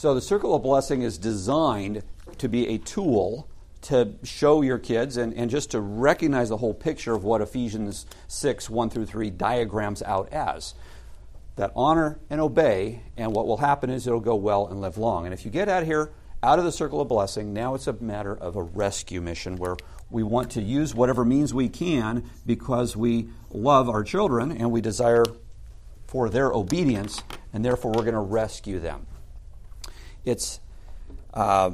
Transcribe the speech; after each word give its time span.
So 0.00 0.14
the 0.14 0.22
circle 0.22 0.54
of 0.54 0.62
blessing 0.62 1.02
is 1.02 1.18
designed 1.18 2.02
to 2.38 2.48
be 2.48 2.68
a 2.68 2.78
tool 2.78 3.50
to 3.82 4.14
show 4.22 4.62
your 4.62 4.78
kids 4.78 5.18
and, 5.18 5.34
and 5.34 5.50
just 5.50 5.72
to 5.72 5.80
recognize 5.82 6.48
the 6.48 6.56
whole 6.56 6.72
picture 6.72 7.12
of 7.12 7.22
what 7.22 7.42
Ephesians 7.42 8.06
6, 8.26 8.70
1 8.70 8.88
through 8.88 9.04
3 9.04 9.28
diagrams 9.28 10.02
out 10.02 10.32
as. 10.32 10.72
That 11.56 11.70
honor 11.76 12.18
and 12.30 12.40
obey, 12.40 13.02
and 13.18 13.34
what 13.34 13.46
will 13.46 13.58
happen 13.58 13.90
is 13.90 14.06
it'll 14.06 14.20
go 14.20 14.36
well 14.36 14.68
and 14.68 14.80
live 14.80 14.96
long. 14.96 15.26
And 15.26 15.34
if 15.34 15.44
you 15.44 15.50
get 15.50 15.68
out 15.68 15.84
here, 15.84 16.10
out 16.42 16.58
of 16.58 16.64
the 16.64 16.72
circle 16.72 17.02
of 17.02 17.08
blessing, 17.08 17.52
now 17.52 17.74
it's 17.74 17.86
a 17.86 17.92
matter 17.92 18.34
of 18.34 18.56
a 18.56 18.62
rescue 18.62 19.20
mission 19.20 19.56
where 19.56 19.76
we 20.08 20.22
want 20.22 20.52
to 20.52 20.62
use 20.62 20.94
whatever 20.94 21.26
means 21.26 21.52
we 21.52 21.68
can 21.68 22.24
because 22.46 22.96
we 22.96 23.28
love 23.50 23.90
our 23.90 24.02
children 24.02 24.50
and 24.50 24.72
we 24.72 24.80
desire 24.80 25.26
for 26.06 26.30
their 26.30 26.50
obedience, 26.52 27.22
and 27.52 27.62
therefore 27.62 27.92
we're 27.92 28.00
going 28.00 28.14
to 28.14 28.20
rescue 28.20 28.80
them. 28.80 29.06
It's 30.24 30.60
uh, 31.34 31.72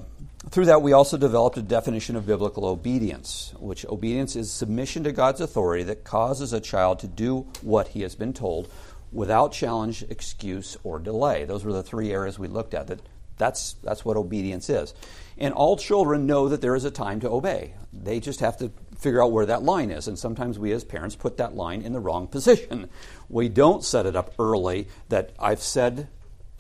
through 0.50 0.66
that 0.66 0.82
we 0.82 0.92
also 0.92 1.16
developed 1.16 1.56
a 1.56 1.62
definition 1.62 2.14
of 2.14 2.27
biblical 2.27 2.66
obedience, 2.66 3.52
which 3.59 3.84
obedience 3.86 4.36
is 4.36 4.50
submission 4.50 5.05
to 5.05 5.12
God's 5.12 5.41
authority 5.41 5.82
that 5.84 6.05
causes 6.05 6.52
a 6.52 6.60
child 6.60 7.00
to 7.00 7.09
do 7.09 7.46
what 7.62 7.88
he 7.88 8.02
has 8.02 8.14
been 8.14 8.32
told 8.32 8.70
without 9.12 9.52
challenge, 9.52 10.05
excuse, 10.09 10.77
or 10.84 10.98
delay. 10.98 11.45
Those 11.45 11.64
were 11.64 11.72
the 11.72 11.82
three 11.82 12.12
areas 12.12 12.38
we 12.38 12.48
looked 12.48 12.74
at. 12.74 12.86
That 12.86 13.00
that's 13.38 13.74
that's 13.82 14.05
what 14.05 14.16
obedience 14.16 14.70
is. 14.70 14.94
And 15.38 15.52
all 15.52 15.77
children 15.77 16.27
know 16.27 16.48
that 16.48 16.60
there 16.62 16.74
is 16.74 16.84
a 16.84 16.91
time 16.91 17.20
to 17.20 17.28
obey. 17.28 17.74
They 17.92 18.20
just 18.20 18.41
have 18.41 18.56
to 18.58 18.72
figure 18.98 19.22
out 19.22 19.33
where 19.33 19.47
that 19.47 19.62
line 19.62 19.91
is. 19.91 20.08
And 20.08 20.19
sometimes 20.19 20.58
we 20.58 20.72
as 20.72 20.84
parents 20.84 21.16
put 21.16 21.36
that 21.36 21.55
line 21.55 21.83
in 21.83 21.92
the 21.92 22.00
wrong 22.00 22.27
position. 22.27 22.88
We 23.28 23.48
don't 23.48 23.84
set 23.84 24.06
it 24.06 24.16
up 24.16 24.33
early 24.38 24.88
that 25.08 25.33
I've 25.38 25.60
said, 25.60 26.08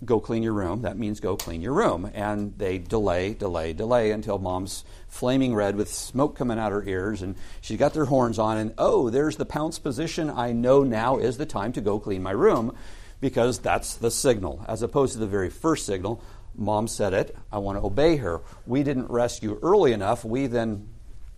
go 0.06 0.20
clean 0.20 0.42
your 0.42 0.52
room. 0.52 0.82
That 0.82 0.96
means 0.96 1.20
go 1.20 1.36
clean 1.36 1.60
your 1.60 1.74
room. 1.74 2.10
And 2.14 2.56
they 2.56 2.78
delay, 2.78 3.34
delay, 3.34 3.72
delay 3.72 4.12
until 4.12 4.38
mom's 4.38 4.84
flaming 5.08 5.54
red 5.54 5.76
with 5.76 5.92
smoke 5.92 6.36
coming 6.36 6.58
out 6.58 6.72
her 6.72 6.84
ears 6.84 7.22
and 7.22 7.36
she's 7.60 7.78
got 7.78 7.92
their 7.92 8.06
horns 8.06 8.38
on. 8.38 8.56
And 8.56 8.72
oh, 8.78 9.10
there's 9.10 9.36
the 9.36 9.44
pounce 9.44 9.78
position. 9.78 10.30
I 10.30 10.52
know 10.52 10.82
now 10.84 11.18
is 11.18 11.36
the 11.36 11.46
time 11.46 11.72
to 11.72 11.80
go 11.80 11.98
clean 11.98 12.22
my 12.22 12.30
room 12.30 12.74
because 13.20 13.58
that's 13.58 13.96
the 13.96 14.10
signal, 14.10 14.64
as 14.68 14.82
opposed 14.82 15.14
to 15.14 15.18
the 15.18 15.26
very 15.26 15.50
first 15.50 15.86
signal. 15.86 16.22
Mom 16.54 16.88
said 16.88 17.12
it. 17.12 17.36
I 17.52 17.58
want 17.58 17.78
to 17.78 17.84
obey 17.84 18.16
her. 18.16 18.40
We 18.66 18.82
didn't 18.82 19.10
rescue 19.10 19.58
early 19.62 19.92
enough. 19.92 20.24
We 20.24 20.46
then 20.46 20.88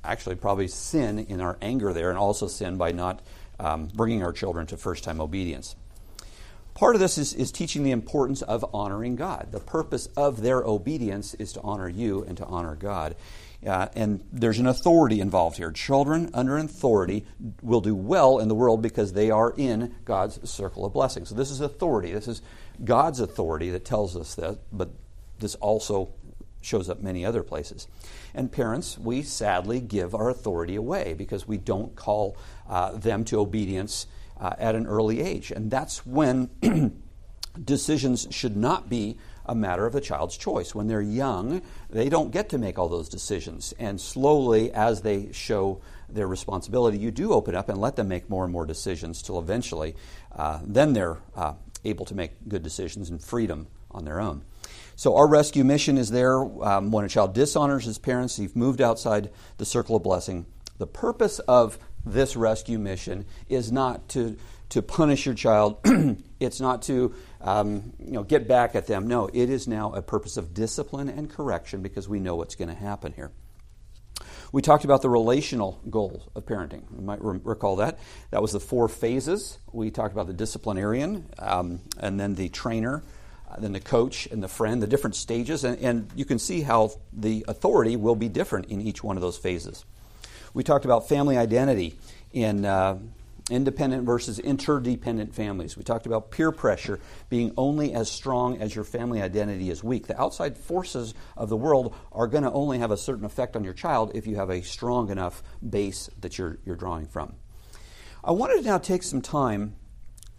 actually 0.05 0.37
probably 0.37 0.69
sin 0.69 1.19
in 1.19 1.41
our 1.41 1.59
anger 1.61 1.93
there 1.93 2.11
and 2.11 2.19
also 2.19 2.47
sin 2.47 2.77
by 2.77 2.93
not 2.93 3.21
um, 3.59 3.89
bringing 3.95 4.23
our 4.23 4.33
children 4.33 4.67
to 4.69 4.77
first 4.77 5.05
time 5.05 5.21
obedience. 5.21 5.75
Part 6.79 6.95
of 6.95 7.01
this 7.01 7.19
is, 7.19 7.35
is 7.35 7.51
teaching 7.51 7.83
the 7.83 7.91
importance 7.91 8.41
of 8.41 8.65
honoring 8.73 9.17
God. 9.17 9.49
The 9.51 9.59
purpose 9.59 10.09
of 10.17 10.43
their 10.43 10.63
obedience 10.63 11.35
is 11.35 11.53
to 11.55 11.61
honor 11.63 11.89
you 11.89 12.23
and 12.23 12.37
to 12.37 12.47
honor 12.47 12.77
God. 12.77 13.17
Uh, 13.67 13.89
and 13.97 14.23
there's 14.33 14.61
an 14.61 14.69
authority 14.69 15.21
involved 15.21 15.57
here. 15.57 15.73
Children 15.73 16.31
under 16.35 16.57
authority 16.57 17.27
will 17.63 17.81
do 17.81 17.97
well 17.97 18.39
in 18.39 18.47
the 18.47 18.55
world 18.55 18.81
because 18.81 19.13
they 19.13 19.29
are 19.29 19.53
in 19.57 19.97
God's 20.05 20.49
circle 20.49 20.85
of 20.85 20.93
blessing. 20.93 21.25
So 21.25 21.35
this 21.35 21.51
is 21.51 21.61
authority. 21.61 22.13
This 22.13 22.29
is 22.29 22.43
God's 22.85 23.19
authority 23.19 23.71
that 23.71 23.85
tells 23.85 24.17
us 24.17 24.37
that, 24.37 24.59
but 24.73 24.91
this 25.41 25.57
also 25.57 26.11
shows 26.61 26.89
up 26.89 27.03
many 27.03 27.25
other 27.25 27.43
places. 27.43 27.89
And 28.35 28.53
parents, 28.53 28.97
we 28.97 29.23
sadly 29.23 29.81
give 29.81 30.15
our 30.15 30.29
authority 30.31 30.77
away 30.77 31.15
because 31.15 31.49
we 31.49 31.59
don't 31.59 31.97
call 31.97 32.37
uh, 32.69 32.93
them 32.93 33.25
to 33.25 33.41
obedience 33.41 34.07
uh, 34.41 34.55
at 34.59 34.75
an 34.75 34.87
early 34.87 35.21
age. 35.21 35.51
And 35.51 35.71
that's 35.71 36.07
when 36.07 36.51
decisions 37.65 38.27
should 38.31 38.57
not 38.57 38.89
be 38.89 39.19
a 39.47 39.55
matter 39.55 39.87
of 39.87 39.93
the 39.93 40.01
child's 40.01 40.37
choice. 40.37 40.75
When 40.75 40.87
they're 40.87 41.01
young, 41.01 41.63
they 41.89 42.09
don't 42.09 42.31
get 42.31 42.51
to 42.51 42.59
make 42.59 42.79
all 42.79 42.89
those 42.89 43.09
decisions. 43.09 43.73
And 43.79 44.01
slowly, 44.01 44.71
as 44.73 45.01
they 45.01 45.33
show 45.33 45.81
their 46.09 46.27
responsibility, 46.27 46.99
you 46.99 47.11
do 47.11 47.33
open 47.33 47.55
up 47.55 47.69
and 47.69 47.81
let 47.81 47.97
them 47.97 48.09
make 48.09 48.29
more 48.29 48.45
and 48.45 48.53
more 48.53 48.67
decisions 48.67 49.23
till 49.23 49.39
eventually, 49.39 49.97
uh, 50.37 50.61
then 50.63 50.93
they're 50.93 51.19
uh, 51.35 51.55
able 51.85 52.05
to 52.07 52.15
make 52.15 52.49
good 52.49 52.63
decisions 52.63 53.11
and 53.11 53.23
freedom 53.23 53.67
on 53.91 54.05
their 54.05 54.21
own. 54.21 54.45
So 54.97 55.17
our 55.17 55.27
rescue 55.27 55.65
mission 55.65 55.97
is 55.97 56.11
there 56.11 56.41
um, 56.41 56.91
when 56.91 57.05
a 57.05 57.09
child 57.09 57.33
dishonors 57.33 57.85
his 57.85 57.99
parents, 57.99 58.37
he's 58.37 58.55
moved 58.55 58.81
outside 58.81 59.31
the 59.57 59.65
circle 59.65 59.97
of 59.97 60.03
blessing. 60.03 60.47
The 60.79 60.87
purpose 60.87 61.39
of 61.41 61.79
this 62.05 62.37
rescue 62.37 62.79
mission 62.79 63.25
is 63.49 63.73
not 63.73 64.09
to, 64.11 64.37
to 64.71 64.83
punish 64.83 65.27
your 65.27 65.35
child, 65.35 65.79
it's 66.41 66.61
not 66.61 66.83
to 66.83 67.15
um, 67.41 67.93
you 67.99 68.13
know, 68.13 68.23
get 68.23 68.49
back 68.49 68.75
at 68.75 68.87
them. 68.87 69.07
No, 69.07 69.29
it 69.33 69.51
is 69.51 69.69
now 69.69 69.93
a 69.93 70.03
purpose 70.03 70.37
of 70.37 70.55
discipline 70.55 71.09
and 71.09 71.31
correction 71.31 71.83
because 71.83 72.09
we 72.09 72.21
know 72.21 72.37
what's 72.37 72.55
going 72.55 72.69
to 72.69 72.75
happen 72.75 73.13
here. 73.13 73.31
We 74.51 74.63
talked 74.63 74.85
about 74.85 75.03
the 75.03 75.11
relational 75.11 75.81
goal 75.91 76.33
of 76.35 76.47
parenting. 76.47 76.83
You 76.95 77.03
might 77.03 77.23
re- 77.23 77.41
recall 77.43 77.77
that. 77.77 77.99
That 78.31 78.41
was 78.41 78.53
the 78.53 78.61
four 78.61 78.89
phases. 78.89 79.59
We 79.73 79.91
talked 79.91 80.13
about 80.13 80.27
the 80.27 80.33
disciplinarian, 80.33 81.29
um, 81.39 81.81
and 82.01 82.19
then 82.19 82.35
the 82.35 82.49
trainer, 82.49 83.05
uh, 83.51 83.57
then 83.59 83.73
the 83.73 83.81
coach 83.81 84.27
and 84.27 84.43
the 84.43 84.49
friend, 84.49 84.83
the 84.83 84.87
different 84.87 85.17
stages, 85.17 85.65
and, 85.65 85.79
and 85.81 86.11
you 86.17 86.25
can 86.25 86.39
see 86.39 86.63
how 86.63 86.93
the 87.13 87.45
authority 87.47 87.97
will 87.97 88.17
be 88.17 88.29
different 88.29 88.67
in 88.67 88.81
each 88.81 89.05
one 89.05 89.17
of 89.17 89.21
those 89.21 89.37
phases. 89.37 89.85
We 90.59 90.65
talked 90.65 90.85
about 90.85 91.09
family 91.09 91.37
identity 91.37 91.97
in 92.33 92.65
uh, 92.65 92.99
independent 93.49 94.03
versus 94.03 94.41
interdependent 94.41 95.33
families. 95.33 95.77
We 95.77 95.85
talked 95.85 96.05
about 96.05 96.33
peer 96.33 96.51
pressure 96.51 96.99
being 97.29 97.55
only 97.57 97.95
as 97.95 98.11
strong 98.11 98.61
as 98.61 98.75
your 98.75 98.83
family 98.83 99.23
identity 99.23 99.71
is 99.71 99.85
weak. 99.85 100.09
The 100.09 100.21
outside 100.21 100.59
forces 100.59 101.15
of 101.37 101.49
the 101.49 101.57
world 101.57 101.95
are 102.11 102.27
going 102.27 102.43
to 102.43 102.51
only 102.51 102.81
have 102.81 102.91
a 102.91 102.97
certain 102.97 103.25
effect 103.25 103.55
on 103.55 103.63
your 103.63 103.73
child 103.73 104.11
if 104.17 104.27
you 104.27 104.35
have 104.35 104.51
a 104.51 104.61
strong 104.63 105.11
enough 105.11 105.45
base 105.63 106.11
that 106.23 106.39
you're, 106.39 106.59
you're 106.65 106.75
drawing 106.75 107.07
from. 107.07 107.37
I 108.25 108.33
wanted 108.33 108.57
to 108.57 108.63
now 108.63 108.79
take 108.79 109.05
some 109.05 109.23
time 109.23 109.77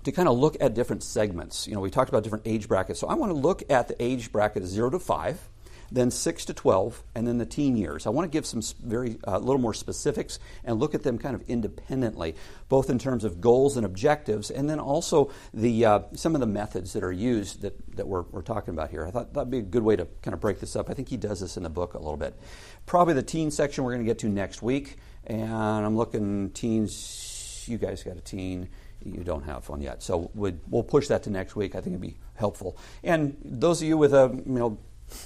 to 0.04 0.12
kind 0.12 0.28
of 0.28 0.38
look 0.38 0.58
at 0.60 0.74
different 0.74 1.02
segments. 1.02 1.66
You 1.66 1.76
know, 1.76 1.80
we 1.80 1.90
talked 1.90 2.10
about 2.10 2.24
different 2.24 2.46
age 2.46 2.68
brackets. 2.68 3.00
So 3.00 3.08
I 3.08 3.14
want 3.14 3.32
to 3.32 3.38
look 3.38 3.64
at 3.70 3.88
the 3.88 4.04
age 4.04 4.34
bracket 4.34 4.66
0 4.66 4.90
to 4.90 5.00
5, 5.00 5.50
then 5.92 6.12
6 6.12 6.46
to 6.46 6.54
12, 6.54 7.04
and 7.16 7.28
then 7.28 7.38
the 7.38 7.46
teen 7.46 7.76
years. 7.76 8.06
I 8.06 8.10
want 8.10 8.32
to 8.32 8.36
give 8.36 8.46
some 8.46 8.62
very 8.84 9.18
a 9.24 9.36
uh, 9.36 9.40
little 9.40 9.60
more 9.60 9.74
specifics 9.74 10.40
and 10.64 10.80
look 10.80 10.94
at 10.94 11.04
them 11.04 11.18
kind 11.18 11.36
of 11.36 11.42
independently, 11.50 12.36
both 12.68 12.90
in 12.90 13.00
terms 13.00 13.24
of 13.24 13.42
goals 13.42 13.78
and 13.78 13.86
objectives, 13.86 14.52
and 14.52 14.70
then 14.70 14.80
also 14.80 15.32
the 15.54 15.86
uh, 15.86 16.00
some 16.14 16.36
of 16.36 16.42
the 16.42 16.48
methods 16.48 16.94
that 16.94 17.04
are 17.04 17.12
used 17.12 17.62
that, 17.62 17.96
that 17.96 18.08
we're, 18.08 18.24
we're 18.32 18.42
talking 18.42 18.74
about 18.74 18.90
here. 18.90 19.06
I 19.06 19.12
thought 19.12 19.34
that'd 19.34 19.50
be 19.50 19.60
a 19.60 19.62
good 19.62 19.84
way 19.84 19.96
to 19.96 20.06
kind 20.22 20.34
of 20.34 20.40
break 20.40 20.60
this 20.60 20.76
up. 20.76 20.90
I 20.90 20.94
think 20.94 21.10
he 21.10 21.18
does 21.18 21.40
this 21.40 21.58
in 21.58 21.64
the 21.64 21.70
book 21.70 21.94
a 21.94 22.00
little 22.00 22.18
bit. 22.18 22.40
Probably 22.86 23.14
the 23.14 23.24
teen 23.24 23.52
section 23.52 23.84
we're 23.84 23.94
going 23.94 24.06
to 24.06 24.10
get 24.10 24.20
to 24.20 24.30
next 24.30 24.62
week, 24.62 24.98
and 25.26 25.52
I'm 25.52 25.98
looking 25.98 26.52
teens. 26.52 27.66
You 27.68 27.78
guys 27.78 28.04
got 28.04 28.18
a 28.18 28.22
teen 28.22 28.70
you 29.04 29.24
don't 29.24 29.44
have 29.44 29.68
one 29.70 29.82
yet. 29.82 30.04
So 30.04 30.30
we'll 30.34 30.84
push 30.84 31.08
that 31.08 31.24
to 31.24 31.30
next 31.30 31.56
week. 31.56 31.76
I 31.76 31.82
think 31.82 31.94
it'd 31.94 32.02
be 32.02 32.18
helpful. 32.36 32.78
And 33.04 33.38
those 33.44 33.82
of 33.82 33.88
you 33.88 33.98
with 33.98 34.14
a 34.14 34.32
you 34.46 34.54
know 34.54 34.78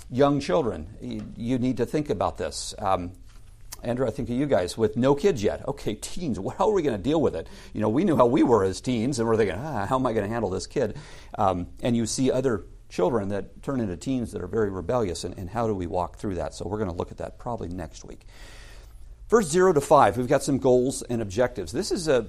young 0.10 0.40
children, 0.40 0.88
you, 1.36 1.58
need 1.58 1.78
to 1.78 1.86
think 1.86 2.10
about 2.10 2.38
this. 2.38 2.74
Um, 2.78 3.14
Andrew, 3.84 4.08
I 4.08 4.12
think 4.12 4.30
of 4.30 4.36
you 4.36 4.46
guys 4.46 4.78
with 4.78 4.96
no 4.96 5.14
kids 5.14 5.44
yet. 5.44 5.68
Okay, 5.68 5.96
teens, 5.96 6.38
how 6.58 6.70
are 6.70 6.74
we 6.74 6.82
going 6.82 6.96
to 6.96 7.02
deal 7.02 7.22
with 7.22 7.36
it? 7.36 7.50
You 7.74 7.82
know, 7.82 7.90
we 7.90 8.06
knew 8.06 8.16
how 8.16 8.26
we 8.26 8.44
were 8.44 8.64
as 8.64 8.80
teens, 8.80 9.20
and 9.20 9.28
we're 9.28 9.36
thinking, 9.36 9.58
ah, 9.58 9.86
how 9.86 9.98
am 9.98 10.06
I 10.06 10.14
going 10.14 10.26
to 10.26 10.32
handle 10.32 10.50
this 10.50 10.68
kid? 10.68 10.98
Um, 11.38 11.68
and 11.82 11.96
you 11.96 12.06
see 12.06 12.32
other 12.32 12.66
children 12.90 13.30
that 13.30 13.62
turn 13.64 13.82
into 13.82 13.98
teens 13.98 14.32
that 14.32 14.42
are 14.42 14.48
very 14.48 14.70
rebellious, 14.70 15.24
and, 15.24 15.38
and 15.38 15.50
how 15.50 15.68
do 15.68 15.76
we 15.76 15.88
walk 15.88 16.18
through 16.18 16.36
that? 16.36 16.54
So 16.54 16.66
we're 16.68 16.78
going 16.78 16.92
to 16.92 16.96
look 16.96 17.12
at 17.12 17.18
that 17.18 17.38
probably 17.38 17.68
next 17.68 18.06
week. 18.06 18.26
First, 19.28 19.50
zero 19.50 19.74
to 19.74 19.82
five, 19.82 20.16
we've 20.16 20.28
got 20.28 20.44
some 20.44 20.60
goals 20.60 21.02
and 21.02 21.22
objectives. 21.22 21.72
This 21.72 21.92
is 21.92 22.08
a 22.08 22.28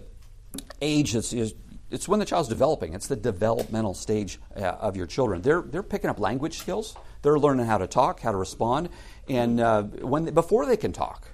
age 0.80 1.14
is 1.14 1.54
it's 1.94 2.08
when 2.08 2.18
the 2.18 2.26
child's 2.26 2.48
developing. 2.48 2.92
It's 2.92 3.06
the 3.06 3.16
developmental 3.16 3.94
stage 3.94 4.40
uh, 4.56 4.62
of 4.62 4.96
your 4.96 5.06
children. 5.06 5.42
They're, 5.42 5.62
they're 5.62 5.82
picking 5.82 6.10
up 6.10 6.18
language 6.18 6.58
skills. 6.58 6.96
They're 7.22 7.38
learning 7.38 7.66
how 7.66 7.78
to 7.78 7.86
talk, 7.86 8.20
how 8.20 8.32
to 8.32 8.36
respond, 8.36 8.90
and 9.28 9.60
uh, 9.60 9.84
when 9.84 10.26
they, 10.26 10.30
before 10.30 10.66
they 10.66 10.76
can 10.76 10.92
talk, 10.92 11.28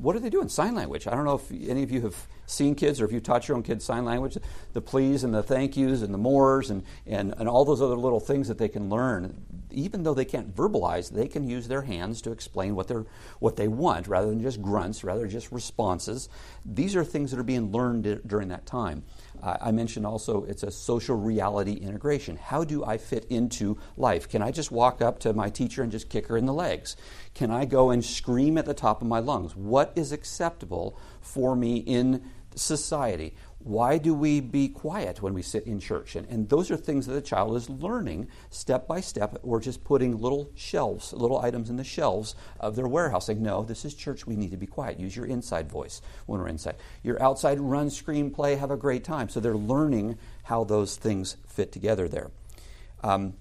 what 0.00 0.16
are 0.16 0.20
they 0.20 0.30
doing? 0.30 0.48
Sign 0.48 0.74
language. 0.74 1.06
I 1.06 1.12
don't 1.12 1.24
know 1.24 1.36
if 1.36 1.50
any 1.50 1.82
of 1.82 1.90
you 1.90 2.02
have 2.02 2.26
seen 2.46 2.74
kids 2.74 3.00
or 3.00 3.04
if 3.04 3.12
you 3.12 3.20
taught 3.20 3.48
your 3.48 3.56
own 3.56 3.62
kids 3.62 3.84
sign 3.84 4.04
language. 4.04 4.36
The 4.72 4.80
please 4.80 5.24
and 5.24 5.34
the 5.34 5.42
thank 5.42 5.76
yous 5.76 6.02
and 6.02 6.12
the 6.12 6.18
mores 6.18 6.70
and, 6.70 6.82
and, 7.06 7.34
and 7.38 7.48
all 7.48 7.64
those 7.64 7.82
other 7.82 7.96
little 7.96 8.20
things 8.20 8.48
that 8.48 8.58
they 8.58 8.68
can 8.68 8.88
learn. 8.88 9.44
Even 9.70 10.02
though 10.02 10.14
they 10.14 10.24
can't 10.24 10.54
verbalize, 10.54 11.10
they 11.10 11.28
can 11.28 11.48
use 11.48 11.68
their 11.68 11.82
hands 11.82 12.22
to 12.22 12.32
explain 12.32 12.74
what, 12.74 12.88
they're, 12.88 13.06
what 13.38 13.56
they 13.56 13.68
want 13.68 14.08
rather 14.08 14.28
than 14.28 14.40
just 14.40 14.62
grunts, 14.62 15.04
rather 15.04 15.26
just 15.26 15.52
responses. 15.52 16.28
These 16.64 16.96
are 16.96 17.04
things 17.04 17.30
that 17.30 17.40
are 17.40 17.44
being 17.44 17.70
learned 17.70 18.22
during 18.26 18.48
that 18.48 18.66
time. 18.66 19.04
I 19.42 19.70
mentioned 19.72 20.06
also 20.06 20.44
it's 20.44 20.62
a 20.62 20.70
social 20.70 21.16
reality 21.16 21.74
integration. 21.74 22.36
How 22.36 22.64
do 22.64 22.84
I 22.84 22.98
fit 22.98 23.24
into 23.26 23.78
life? 23.96 24.28
Can 24.28 24.42
I 24.42 24.50
just 24.50 24.70
walk 24.70 25.00
up 25.00 25.18
to 25.20 25.32
my 25.32 25.50
teacher 25.50 25.82
and 25.82 25.92
just 25.92 26.08
kick 26.08 26.26
her 26.28 26.36
in 26.36 26.46
the 26.46 26.54
legs? 26.54 26.96
Can 27.34 27.50
I 27.50 27.64
go 27.64 27.90
and 27.90 28.04
scream 28.04 28.58
at 28.58 28.66
the 28.66 28.74
top 28.74 29.02
of 29.02 29.08
my 29.08 29.20
lungs? 29.20 29.54
What 29.54 29.92
is 29.94 30.12
acceptable 30.12 30.98
for 31.20 31.54
me 31.54 31.78
in 31.78 32.24
society? 32.54 33.34
Why 33.60 33.98
do 33.98 34.14
we 34.14 34.40
be 34.40 34.68
quiet 34.68 35.20
when 35.20 35.34
we 35.34 35.42
sit 35.42 35.66
in 35.66 35.80
church? 35.80 36.14
And, 36.14 36.28
and 36.28 36.48
those 36.48 36.70
are 36.70 36.76
things 36.76 37.06
that 37.06 37.14
the 37.14 37.20
child 37.20 37.56
is 37.56 37.68
learning 37.68 38.28
step 38.50 38.86
by 38.86 39.00
step. 39.00 39.38
We're 39.42 39.60
just 39.60 39.82
putting 39.82 40.20
little 40.20 40.50
shelves, 40.54 41.12
little 41.12 41.40
items 41.40 41.68
in 41.68 41.76
the 41.76 41.84
shelves 41.84 42.36
of 42.60 42.76
their 42.76 42.86
warehouse, 42.86 43.26
saying, 43.26 43.42
No, 43.42 43.64
this 43.64 43.84
is 43.84 43.94
church. 43.94 44.26
We 44.26 44.36
need 44.36 44.52
to 44.52 44.56
be 44.56 44.66
quiet. 44.66 45.00
Use 45.00 45.16
your 45.16 45.26
inside 45.26 45.68
voice 45.68 46.00
when 46.26 46.40
we're 46.40 46.48
inside. 46.48 46.76
Your 47.02 47.20
outside 47.20 47.58
run, 47.58 47.90
scream, 47.90 48.30
play, 48.30 48.54
have 48.54 48.70
a 48.70 48.76
great 48.76 49.02
time. 49.02 49.28
So 49.28 49.40
they're 49.40 49.56
learning 49.56 50.18
how 50.44 50.62
those 50.62 50.96
things 50.96 51.36
fit 51.46 51.72
together 51.72 52.08
there. 52.08 52.30
Um, 53.02 53.34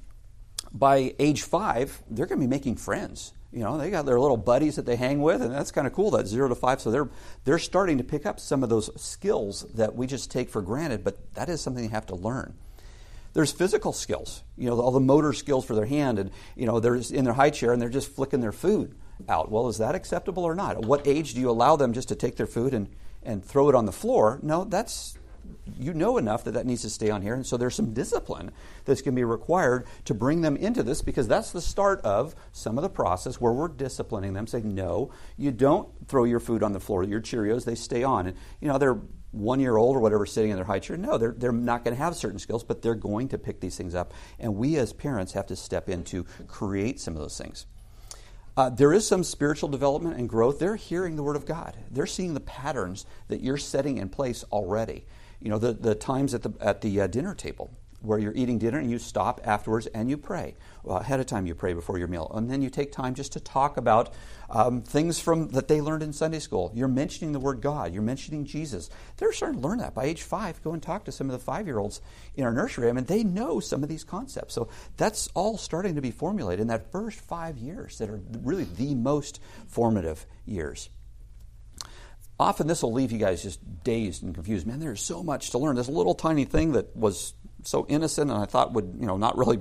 by 0.72 1.14
age 1.20 1.44
five, 1.44 2.02
they're 2.10 2.26
going 2.26 2.42
to 2.42 2.46
be 2.46 2.50
making 2.50 2.78
friends. 2.78 3.34
You 3.52 3.64
know, 3.64 3.78
they 3.78 3.90
got 3.90 4.06
their 4.06 4.20
little 4.20 4.38
buddies 4.38 4.76
that 4.76 4.86
they 4.86 4.98
hang 4.98 5.22
with, 5.22 5.42
and 5.42 5.54
that's 5.54 5.72
kind 5.72 5.88
of 5.88 5.94
cool. 5.94 6.12
That 6.12 6.28
zero 6.28 6.50
to 6.50 6.56
five, 6.56 6.82
so 6.82 6.92
they're 6.92 7.10
they're 7.46 7.60
starting 7.60 7.98
to 7.98 8.04
pick 8.04 8.26
up 8.26 8.40
some 8.40 8.62
of 8.62 8.70
those 8.70 8.90
skills 9.02 9.66
that 9.76 9.96
we 9.96 10.06
just 10.06 10.30
take 10.30 10.50
for 10.50 10.62
granted, 10.62 11.04
but 11.04 11.34
that 11.36 11.48
is 11.48 11.62
something 11.62 11.84
you 11.84 11.90
have 11.90 12.06
to 12.08 12.16
learn. 12.16 12.54
There's 13.34 13.52
physical 13.52 13.94
skills, 13.94 14.44
you 14.58 14.70
know, 14.70 14.80
all 14.82 14.92
the 14.92 15.00
motor 15.00 15.32
skills 15.32 15.64
for 15.64 15.76
their 15.76 15.86
hand, 15.86 16.20
and 16.20 16.32
you 16.56 16.66
know, 16.66 16.80
they're 16.80 16.96
in 16.96 17.24
their 17.24 17.34
high 17.34 17.52
chair 17.52 17.72
and 17.72 17.82
they're 17.82 17.90
just 17.90 18.12
flicking 18.12 18.42
their 18.42 18.52
food 18.52 18.96
out. 19.30 19.50
Well, 19.50 19.70
is 19.70 19.78
that 19.78 19.96
acceptable 19.96 20.44
or 20.44 20.56
not? 20.56 20.78
At 20.78 20.86
what 20.86 21.08
age 21.08 21.34
do 21.34 21.40
you 21.40 21.50
allow 21.50 21.76
them 21.76 21.94
just 21.94 22.10
to 22.10 22.16
take 22.16 22.36
their 22.36 22.48
food 22.48 22.74
and 22.74 22.90
and 23.24 23.44
throw 23.44 23.70
it 23.70 23.76
on 23.76 23.86
the 23.86 23.92
floor? 23.92 24.40
No, 24.42 24.66
that's 24.66 25.18
you 25.78 25.94
know 25.94 26.18
enough 26.18 26.44
that 26.46 26.52
that 26.52 26.66
needs 26.66 26.82
to 26.82 26.90
stay 26.90 27.10
on 27.10 27.22
here. 27.22 27.34
And 27.34 27.46
so 27.46 27.58
there's 27.58 27.76
some 27.76 27.94
discipline 27.94 28.52
that's 28.86 29.02
going 29.02 29.14
to 29.14 29.20
be 29.20 29.24
required 29.24 29.86
to 30.06 30.14
bring 30.14 30.42
them 30.42 30.56
into 30.58 30.84
this 30.84 31.02
because 31.02 31.28
that's 31.28 31.52
the 31.52 31.62
start 31.62 32.02
of 32.02 32.36
some 32.52 32.78
of 32.78 32.82
the 32.82 32.90
process 32.90 33.40
where 33.40 33.54
we're 33.54 33.68
disciplining 33.68 34.34
them, 34.34 34.48
saying, 34.48 34.74
no, 34.74 35.12
you 35.38 35.52
don't 35.52 35.90
throw 36.08 36.24
your 36.24 36.40
food 36.40 36.64
on 36.64 36.74
the 36.74 36.80
floor. 36.80 37.04
Your 37.04 37.22
Cheerios, 37.22 37.66
they 37.66 37.76
stay 37.76 38.04
on. 38.04 38.28
And, 38.28 38.38
you 38.62 38.68
know, 38.68 38.78
they're 38.78 39.00
one 39.32 39.60
year 39.60 39.78
old 39.78 39.96
or 39.96 40.00
whatever 40.00 40.26
sitting 40.26 40.52
in 40.52 40.56
their 40.56 40.66
high 40.66 40.80
chair. 40.80 40.98
No, 40.98 41.18
they're, 41.18 41.36
they're 41.38 41.52
not 41.52 41.84
going 41.84 41.96
to 41.96 42.02
have 42.02 42.16
certain 42.16 42.40
skills, 42.40 42.64
but 42.64 42.82
they're 42.82 42.96
going 42.96 43.30
to 43.30 43.38
pick 43.38 43.60
these 43.60 43.78
things 43.78 43.94
up. 43.94 44.14
And 44.40 44.56
we 44.56 44.78
as 44.78 44.94
parents 44.94 45.34
have 45.34 45.48
to 45.48 45.56
step 45.56 45.90
in 45.90 46.04
to 46.06 46.24
create 46.48 47.00
some 47.00 47.16
of 47.16 47.22
those 47.22 47.38
things. 47.38 47.66
Uh, 48.56 48.72
there 48.72 48.92
is 48.92 49.08
some 49.08 49.24
spiritual 49.24 49.70
development 49.70 50.18
and 50.18 50.28
growth. 50.28 50.58
They're 50.58 50.76
hearing 50.76 51.16
the 51.16 51.22
Word 51.22 51.36
of 51.36 51.46
God. 51.46 51.78
They're 51.92 52.08
seeing 52.08 52.34
the 52.34 52.40
patterns 52.40 53.06
that 53.28 53.42
you're 53.42 53.58
setting 53.58 54.00
in 54.00 54.10
place 54.10 54.44
already 54.52 55.06
you 55.40 55.50
know, 55.50 55.60
the, 55.60 55.74
the 55.74 55.96
times 55.96 56.34
at 56.34 56.44
the, 56.44 56.54
at 56.60 56.82
the 56.82 57.02
uh, 57.02 57.08
dinner 57.08 57.34
table 57.34 57.72
where 58.02 58.20
you're 58.20 58.34
eating 58.36 58.60
dinner 58.60 58.78
and 58.78 58.92
you 58.92 59.00
stop 59.00 59.42
afterwards 59.44 59.88
and 59.88 60.10
you 60.10 60.18
pray. 60.18 60.56
Well, 60.84 60.98
ahead 60.98 61.20
of 61.20 61.26
time, 61.26 61.48
you 61.48 61.56
pray 61.56 61.74
before 61.74 61.98
your 61.98 62.08
meal. 62.08 62.32
And 62.34 62.50
then 62.50 62.62
you 62.62 62.70
take 62.70 62.92
time 62.92 63.16
just 63.16 63.34
to 63.34 63.40
talk 63.40 63.78
about 63.78 64.14
um, 64.50 64.82
things 64.82 65.20
from 65.20 65.50
that 65.50 65.68
they 65.68 65.82
learned 65.82 66.04
in 66.04 66.14
Sunday 66.14 66.40
school. 66.40 66.72
You're 66.76 66.88
mentioning 66.88 67.34
the 67.34 67.40
word 67.40 67.62
God. 67.62 67.94
You're 67.94 68.04
mentioning 68.04 68.46
Jesus. 68.46 68.90
They're 69.18 69.34
starting 69.34 69.62
to 69.62 69.68
learn 69.68 69.80
that 69.80 69.96
by 69.96 70.06
age 70.06 70.22
five. 70.22 70.62
Go 70.64 70.74
and 70.74 70.82
talk 70.82 71.06
to 71.06 71.12
some 71.12 71.28
of 71.28 71.34
the 71.34 71.44
five 71.44 71.66
year 71.66 71.80
olds 71.80 72.02
in 72.36 72.46
our 72.46 72.54
nursery. 72.54 72.88
I 72.88 72.92
mean, 72.92 73.06
they 73.06 73.24
know 73.24 73.60
some 73.60 73.84
of 73.84 73.90
these 73.90 74.04
concepts. 74.04 74.54
So 74.54 74.70
that's 74.96 75.28
all 75.34 75.58
starting 75.58 75.96
to 75.96 76.02
be 76.02 76.12
formulated 76.12 76.62
in 76.62 76.68
that 76.68 76.92
first 76.92 77.20
five 77.20 77.58
years 77.58 77.98
that 77.98 78.10
are 78.10 78.22
really 78.44 78.66
the 78.78 78.96
most 78.96 79.42
formative 79.68 80.26
years 80.46 80.90
often 82.40 82.68
this 82.68 82.84
will 82.84 82.94
leave 82.94 83.12
you 83.12 83.18
guys 83.18 83.44
just 83.44 83.60
dazed 83.84 84.24
and 84.24 84.34
confused. 84.34 84.68
Man, 84.68 84.80
there's 84.80 85.02
so 85.02 85.24
much 85.24 85.50
to 85.52 85.58
learn. 85.58 85.76
This 85.76 85.90
little 85.90 86.16
tiny 86.16 86.46
thing 86.46 86.74
that 86.74 86.96
was 86.96 87.34
so 87.64 87.86
innocent 87.90 88.32
and 88.32 88.40
I 88.40 88.46
thought 88.46 88.74
would, 88.74 88.96
you 89.00 89.08
know, 89.08 89.18
not 89.18 89.38
really 89.38 89.60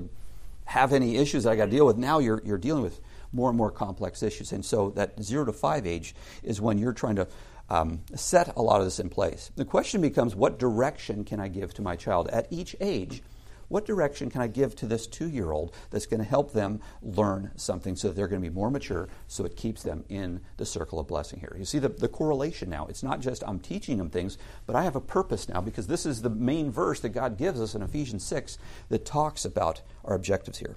have 0.65 0.93
any 0.93 1.17
issues 1.17 1.45
that 1.45 1.51
I 1.51 1.57
got 1.57 1.67
to 1.67 1.71
deal 1.71 1.87
with. 1.87 1.97
Now 1.97 2.19
you're, 2.19 2.43
you're 2.45 2.59
dealing 2.59 2.83
with 2.83 3.01
more 3.33 3.49
and 3.49 3.57
more 3.57 3.71
complex 3.71 4.23
issues. 4.23 4.53
And 4.53 4.65
so 4.65 4.91
that 4.91 5.23
zero 5.23 5.45
to 5.45 5.53
five 5.53 5.87
age 5.87 6.15
is 6.43 6.61
when 6.61 6.79
you're 6.79 6.93
trying 6.93 7.17
to 7.17 7.29
um, 7.69 8.03
set 8.15 8.57
a 8.57 8.63
lot 8.63 8.81
of 8.81 8.87
this 8.87 9.01
in 9.01 9.09
place. 9.09 9.51
The 9.57 9.65
question 9.65 10.01
becomes 10.01 10.35
what 10.35 10.59
direction 10.59 11.25
can 11.25 11.41
I 11.41 11.49
give 11.49 11.75
to 11.75 11.83
my 11.83 11.97
child 11.97 12.29
at 12.29 12.47
each 12.51 12.77
age? 12.81 13.23
What 13.69 13.85
direction 13.85 14.31
can 14.31 14.41
I 14.41 14.47
give 14.47 14.77
to 14.77 14.87
this 14.87 15.07
two 15.07 15.29
year 15.29 15.51
old 15.51 15.75
that's 15.91 16.07
going 16.07 16.21
to 16.21 16.27
help 16.27 16.53
them 16.53 16.81
learn 17.03 17.51
something 17.57 17.97
so 17.97 18.09
that 18.09 18.15
they're 18.15 18.29
going 18.29 18.43
to 18.43 18.49
be 18.49 18.55
more 18.55 18.71
mature 18.71 19.09
so 19.27 19.45
it 19.45 19.57
keeps 19.57 19.83
them 19.83 20.05
in 20.09 20.41
the 20.57 20.67
circle 20.67 20.99
of 20.99 21.07
blessing 21.09 21.41
here? 21.41 21.55
You 21.59 21.65
see 21.65 21.79
the, 21.79 21.89
the 21.89 22.09
correlation 22.09 22.71
now. 22.71 22.87
It's 22.87 23.03
not 23.03 23.21
just 23.21 23.43
I'm 23.47 23.59
teaching 23.59 23.99
them 23.99 24.11
things, 24.11 24.39
but 24.67 24.77
I 24.77 24.85
have 24.85 24.97
a 24.97 25.01
purpose 25.01 25.49
now 25.49 25.61
because 25.61 25.87
this 25.87 26.07
is 26.07 26.23
the 26.23 26.31
main 26.31 26.71
verse 26.71 27.01
that 27.01 27.11
God 27.11 27.37
gives 27.37 27.61
us 27.61 27.75
in 27.75 27.83
Ephesians 27.83 28.25
6 28.25 28.59
that 28.89 29.05
talks 29.05 29.45
about 29.45 29.83
our 30.05 30.15
objectives 30.15 30.59
here 30.59 30.77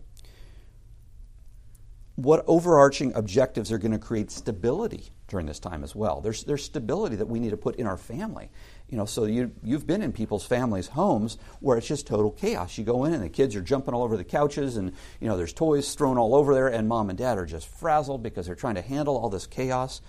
what 2.15 2.43
overarching 2.47 3.13
objectives 3.13 3.71
are 3.71 3.77
going 3.77 3.93
to 3.93 3.97
create 3.97 4.29
stability 4.29 5.09
during 5.29 5.45
this 5.45 5.59
time 5.59 5.83
as 5.83 5.95
well. 5.95 6.21
There's, 6.21 6.43
there's 6.43 6.63
stability 6.63 7.15
that 7.15 7.27
we 7.27 7.39
need 7.39 7.51
to 7.51 7.57
put 7.57 7.75
in 7.77 7.87
our 7.87 7.97
family. 7.97 8.49
You 8.89 8.97
know, 8.97 9.05
so 9.05 9.25
you, 9.25 9.51
you've 9.63 9.87
been 9.87 10.01
in 10.01 10.11
people's 10.11 10.45
families' 10.45 10.87
homes 10.87 11.37
where 11.59 11.77
it's 11.77 11.87
just 11.87 12.07
total 12.07 12.31
chaos. 12.31 12.77
You 12.77 12.83
go 12.83 13.05
in 13.05 13.13
and 13.13 13.23
the 13.23 13.29
kids 13.29 13.55
are 13.55 13.61
jumping 13.61 13.93
all 13.93 14.03
over 14.03 14.17
the 14.17 14.23
couches 14.23 14.77
and, 14.77 14.91
you 15.21 15.27
know, 15.27 15.37
there's 15.37 15.53
toys 15.53 15.93
thrown 15.93 16.17
all 16.17 16.35
over 16.35 16.53
there 16.53 16.67
and 16.67 16.87
mom 16.87 17.09
and 17.09 17.17
dad 17.17 17.37
are 17.37 17.45
just 17.45 17.67
frazzled 17.67 18.23
because 18.23 18.47
they're 18.47 18.55
trying 18.55 18.75
to 18.75 18.81
handle 18.81 19.15
all 19.17 19.29
this 19.29 19.47
chaos. 19.47 20.01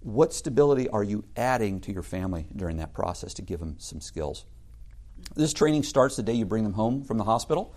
What 0.00 0.34
stability 0.34 0.88
are 0.88 1.04
you 1.04 1.24
adding 1.36 1.80
to 1.80 1.92
your 1.92 2.02
family 2.02 2.46
during 2.54 2.76
that 2.78 2.92
process 2.92 3.34
to 3.34 3.42
give 3.42 3.60
them 3.60 3.76
some 3.78 4.00
skills? 4.00 4.44
This 5.34 5.52
training 5.52 5.82
starts 5.84 6.16
the 6.16 6.22
day 6.22 6.34
you 6.34 6.44
bring 6.44 6.64
them 6.64 6.74
home 6.74 7.02
from 7.02 7.18
the 7.18 7.24
hospital 7.24 7.74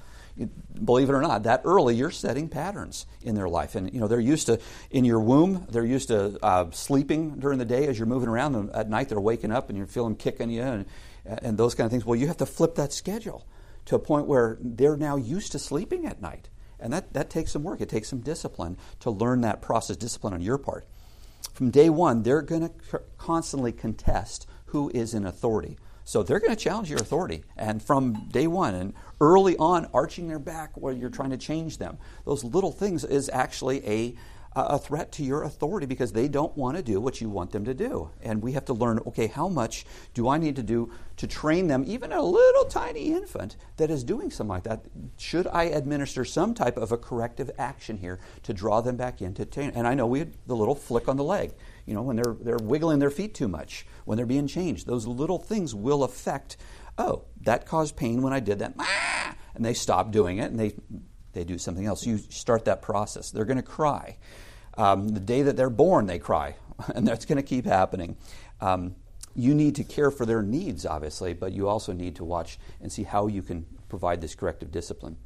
believe 0.83 1.09
it 1.09 1.13
or 1.13 1.21
not, 1.21 1.43
that 1.43 1.61
early 1.65 1.95
you're 1.95 2.11
setting 2.11 2.47
patterns 2.47 3.05
in 3.21 3.35
their 3.35 3.49
life. 3.49 3.75
And, 3.75 3.93
you 3.93 3.99
know, 3.99 4.07
they're 4.07 4.19
used 4.19 4.47
to, 4.47 4.59
in 4.91 5.05
your 5.05 5.19
womb, 5.19 5.65
they're 5.69 5.85
used 5.85 6.07
to 6.09 6.37
uh, 6.43 6.71
sleeping 6.71 7.39
during 7.39 7.59
the 7.59 7.65
day 7.65 7.87
as 7.87 7.97
you're 7.97 8.07
moving 8.07 8.29
around. 8.29 8.55
And 8.55 8.71
at 8.75 8.89
night 8.89 9.09
they're 9.09 9.19
waking 9.19 9.51
up 9.51 9.69
and 9.69 9.77
you 9.77 9.85
feel 9.85 10.05
them 10.05 10.15
kicking 10.15 10.49
you 10.49 10.61
and, 10.61 10.85
and 11.25 11.57
those 11.57 11.75
kind 11.75 11.85
of 11.85 11.91
things. 11.91 12.05
Well, 12.05 12.19
you 12.19 12.27
have 12.27 12.37
to 12.37 12.45
flip 12.45 12.75
that 12.75 12.93
schedule 12.93 13.45
to 13.85 13.95
a 13.95 13.99
point 13.99 14.27
where 14.27 14.57
they're 14.61 14.97
now 14.97 15.15
used 15.15 15.51
to 15.53 15.59
sleeping 15.59 16.05
at 16.05 16.21
night. 16.21 16.49
And 16.79 16.93
that, 16.93 17.13
that 17.13 17.29
takes 17.29 17.51
some 17.51 17.63
work. 17.63 17.81
It 17.81 17.89
takes 17.89 18.07
some 18.07 18.19
discipline 18.19 18.77
to 19.01 19.11
learn 19.11 19.41
that 19.41 19.61
process, 19.61 19.97
discipline 19.97 20.33
on 20.33 20.41
your 20.41 20.57
part. 20.57 20.87
From 21.53 21.71
day 21.71 21.89
one, 21.89 22.23
they're 22.23 22.41
going 22.41 22.69
to 22.69 23.01
constantly 23.17 23.71
contest 23.71 24.47
who 24.67 24.89
is 24.93 25.13
in 25.13 25.25
authority. 25.25 25.77
So 26.05 26.23
they're 26.23 26.39
going 26.39 26.55
to 26.55 26.63
challenge 26.63 26.89
your 26.89 26.99
authority. 26.99 27.43
And 27.57 27.83
from 27.83 28.29
day 28.29 28.47
one, 28.47 28.75
and 28.75 28.93
early 29.21 29.57
on, 29.57 29.89
arching 29.93 30.27
their 30.27 30.39
back 30.39 30.71
while 30.75 30.93
you're 30.93 31.09
trying 31.09 31.31
to 31.31 31.37
change 31.37 31.77
them, 31.77 31.97
those 32.25 32.43
little 32.43 32.71
things 32.71 33.03
is 33.03 33.29
actually 33.31 33.85
a, 33.87 34.15
a 34.55 34.79
threat 34.79 35.11
to 35.13 35.23
your 35.23 35.43
authority 35.43 35.85
because 35.85 36.11
they 36.11 36.27
don't 36.27 36.55
want 36.57 36.77
to 36.77 36.83
do 36.83 36.99
what 36.99 37.21
you 37.21 37.29
want 37.29 37.51
them 37.51 37.65
to 37.65 37.73
do. 37.73 38.09
And 38.21 38.41
we 38.41 38.53
have 38.53 38.65
to 38.65 38.73
learn 38.73 38.99
okay, 39.07 39.27
how 39.27 39.47
much 39.47 39.85
do 40.13 40.27
I 40.27 40.37
need 40.37 40.55
to 40.55 40.63
do 40.63 40.91
to 41.17 41.27
train 41.27 41.67
them, 41.67 41.83
even 41.85 42.11
a 42.11 42.21
little 42.21 42.65
tiny 42.65 43.11
infant 43.11 43.57
that 43.77 43.91
is 43.91 44.03
doing 44.03 44.31
something 44.31 44.49
like 44.49 44.63
that? 44.63 44.85
Should 45.17 45.47
I 45.47 45.65
administer 45.65 46.25
some 46.25 46.53
type 46.53 46.77
of 46.77 46.91
a 46.91 46.97
corrective 46.97 47.51
action 47.57 47.97
here 47.97 48.19
to 48.43 48.53
draw 48.53 48.81
them 48.81 48.95
back 48.95 49.21
into? 49.21 49.45
T- 49.45 49.61
and 49.61 49.87
I 49.87 49.93
know 49.93 50.07
we 50.07 50.19
had 50.19 50.33
the 50.47 50.55
little 50.55 50.75
flick 50.75 51.07
on 51.07 51.17
the 51.17 51.23
leg 51.23 51.53
you 51.89 51.95
know, 51.95 52.03
when 52.03 52.15
they're, 52.15 52.35
they're 52.39 52.57
wiggling 52.61 52.99
their 52.99 53.09
feet 53.09 53.33
too 53.33 53.47
much, 53.47 53.83
when 54.05 54.15
they're 54.15 54.27
being 54.27 54.45
changed. 54.45 54.85
Those 54.85 55.07
little 55.07 55.39
things 55.39 55.73
will 55.73 56.03
affect, 56.03 56.55
oh, 56.99 57.23
that 57.41 57.65
caused 57.65 57.95
pain 57.95 58.21
when 58.21 58.33
I 58.33 58.39
did 58.39 58.59
that. 58.59 58.75
And 59.55 59.65
they 59.65 59.73
stop 59.73 60.11
doing 60.11 60.37
it 60.37 60.51
and 60.51 60.59
they, 60.59 60.73
they 61.33 61.43
do 61.43 61.57
something 61.57 61.85
else. 61.85 62.05
You 62.05 62.17
start 62.17 62.65
that 62.65 62.81
process. 62.81 63.31
They're 63.31 63.45
going 63.45 63.57
to 63.57 63.63
cry. 63.63 64.17
Um, 64.77 65.09
the 65.09 65.19
day 65.19 65.41
that 65.41 65.57
they're 65.57 65.69
born, 65.69 66.05
they 66.05 66.19
cry, 66.19 66.55
and 66.95 67.07
that's 67.07 67.25
going 67.25 67.37
to 67.37 67.43
keep 67.43 67.65
happening. 67.65 68.17
Um, 68.61 68.95
you 69.35 69.53
need 69.53 69.75
to 69.75 69.83
care 69.83 70.11
for 70.11 70.25
their 70.25 70.41
needs, 70.41 70.85
obviously, 70.85 71.33
but 71.33 71.51
you 71.51 71.67
also 71.67 71.93
need 71.93 72.15
to 72.17 72.23
watch 72.23 72.59
and 72.81 72.91
see 72.91 73.03
how 73.03 73.27
you 73.27 73.41
can 73.41 73.65
provide 73.87 74.21
this 74.21 74.35
corrective 74.35 74.71
discipline. 74.71 75.17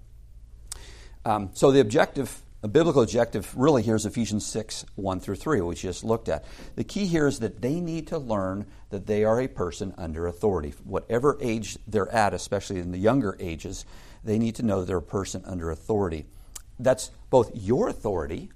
Um, 1.26 1.52
so 1.54 1.72
the 1.72 1.80
objective 1.80 2.42
the 2.64 2.70
biblical 2.70 3.02
objective 3.02 3.54
really 3.58 3.84
here 3.84 3.96
is 3.96 4.06
Ephesians 4.06 4.46
6 4.46 4.86
1 4.96 5.20
through 5.20 5.36
3, 5.36 5.60
which 5.60 5.84
we 5.84 5.90
just 5.90 6.06
looked 6.06 6.30
at. 6.30 6.46
The 6.78 6.86
key 6.86 7.06
here 7.08 7.28
is 7.28 7.40
that 7.40 7.62
they 7.62 7.82
need 7.82 8.08
to 8.08 8.18
learn 8.18 8.66
that 8.90 9.06
they 9.06 9.26
are 9.26 9.42
a 9.42 9.50
person 9.50 9.94
under 9.98 10.28
authority. 10.28 10.74
Whatever 10.86 11.38
age 11.42 11.78
they're 11.86 12.10
at, 12.10 12.34
especially 12.34 12.80
in 12.80 12.94
the 12.94 12.98
younger 12.98 13.36
ages, 13.38 13.84
they 14.24 14.40
need 14.40 14.56
to 14.56 14.64
know 14.64 14.80
that 14.80 14.86
they're 14.86 14.96
a 14.96 15.02
person 15.02 15.44
under 15.46 15.72
authority. 15.72 16.26
That's 16.80 17.12
both 17.30 17.52
your 17.54 17.90
authority 17.90 18.50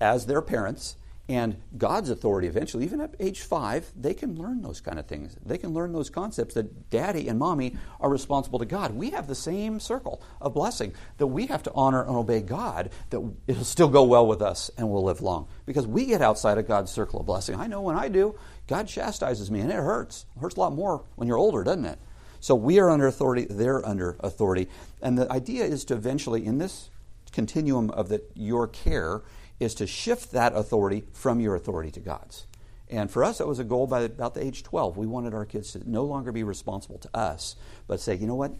as 0.00 0.24
their 0.24 0.40
parents 0.40 0.96
and 1.28 1.56
God's 1.76 2.08
authority 2.08 2.48
eventually, 2.48 2.84
even 2.84 3.02
at 3.02 3.14
age 3.20 3.42
five, 3.42 3.92
they 3.94 4.14
can 4.14 4.36
learn 4.36 4.62
those 4.62 4.80
kind 4.80 4.98
of 4.98 5.06
things. 5.06 5.36
They 5.44 5.58
can 5.58 5.74
learn 5.74 5.92
those 5.92 6.08
concepts 6.08 6.54
that 6.54 6.88
daddy 6.88 7.28
and 7.28 7.38
mommy 7.38 7.76
are 8.00 8.08
responsible 8.08 8.58
to 8.60 8.64
God. 8.64 8.94
We 8.94 9.10
have 9.10 9.26
the 9.26 9.34
same 9.34 9.78
circle 9.78 10.22
of 10.40 10.54
blessing 10.54 10.94
that 11.18 11.26
we 11.26 11.46
have 11.46 11.62
to 11.64 11.72
honor 11.74 12.02
and 12.02 12.16
obey 12.16 12.40
God, 12.40 12.90
that 13.10 13.22
it'll 13.46 13.64
still 13.64 13.88
go 13.88 14.04
well 14.04 14.26
with 14.26 14.40
us 14.40 14.70
and 14.78 14.88
we'll 14.88 15.04
live 15.04 15.20
long. 15.20 15.48
Because 15.66 15.86
we 15.86 16.06
get 16.06 16.22
outside 16.22 16.56
of 16.56 16.66
God's 16.66 16.90
circle 16.90 17.20
of 17.20 17.26
blessing. 17.26 17.56
I 17.56 17.66
know 17.66 17.82
when 17.82 17.96
I 17.96 18.08
do, 18.08 18.34
God 18.66 18.88
chastises 18.88 19.50
me 19.50 19.60
and 19.60 19.70
it 19.70 19.76
hurts. 19.76 20.24
It 20.34 20.40
hurts 20.40 20.56
a 20.56 20.60
lot 20.60 20.72
more 20.72 21.04
when 21.16 21.28
you're 21.28 21.36
older, 21.36 21.62
doesn't 21.62 21.84
it? 21.84 21.98
So 22.40 22.54
we 22.54 22.78
are 22.78 22.88
under 22.88 23.06
authority, 23.06 23.46
they're 23.50 23.84
under 23.86 24.16
authority. 24.20 24.68
And 25.02 25.18
the 25.18 25.30
idea 25.30 25.64
is 25.64 25.84
to 25.86 25.94
eventually, 25.94 26.46
in 26.46 26.56
this 26.56 26.88
continuum 27.32 27.90
of 27.90 28.08
the, 28.08 28.22
your 28.34 28.66
care, 28.66 29.22
is 29.60 29.74
to 29.74 29.86
shift 29.86 30.32
that 30.32 30.54
authority 30.54 31.04
from 31.12 31.40
your 31.40 31.54
authority 31.54 31.90
to 31.92 32.00
God's. 32.00 32.46
And 32.90 33.10
for 33.10 33.22
us, 33.22 33.38
that 33.38 33.46
was 33.46 33.58
a 33.58 33.64
goal 33.64 33.86
by 33.86 34.02
about 34.02 34.34
the 34.34 34.44
age 34.44 34.62
12. 34.62 34.96
We 34.96 35.06
wanted 35.06 35.34
our 35.34 35.44
kids 35.44 35.72
to 35.72 35.90
no 35.90 36.04
longer 36.04 36.32
be 36.32 36.42
responsible 36.42 36.98
to 36.98 37.16
us, 37.16 37.56
but 37.86 38.00
say, 38.00 38.14
you 38.14 38.26
know 38.26 38.34
what? 38.34 38.54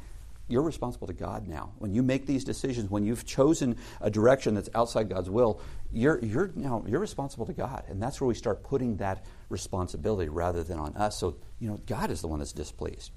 You're 0.48 0.62
responsible 0.62 1.06
to 1.06 1.12
God 1.12 1.46
now. 1.46 1.72
When 1.78 1.92
you 1.92 2.02
make 2.02 2.26
these 2.26 2.42
decisions, 2.42 2.90
when 2.90 3.04
you've 3.04 3.26
chosen 3.26 3.76
a 4.00 4.10
direction 4.10 4.54
that's 4.54 4.70
outside 4.74 5.10
God's 5.10 5.28
will, 5.28 5.60
you're, 5.92 6.18
you're 6.24 6.50
now 6.54 6.82
you're 6.86 7.00
responsible 7.00 7.44
to 7.46 7.52
God. 7.52 7.84
And 7.88 8.02
that's 8.02 8.20
where 8.20 8.28
we 8.28 8.34
start 8.34 8.62
putting 8.62 8.96
that 8.96 9.24
responsibility 9.50 10.30
rather 10.30 10.62
than 10.62 10.78
on 10.78 10.96
us. 10.96 11.18
So, 11.18 11.36
you 11.58 11.68
know, 11.68 11.78
God 11.86 12.10
is 12.10 12.22
the 12.22 12.28
one 12.28 12.38
that's 12.38 12.52
displeased. 12.52 13.12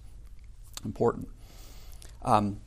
Important. 0.84 1.30
Um, 2.22 2.60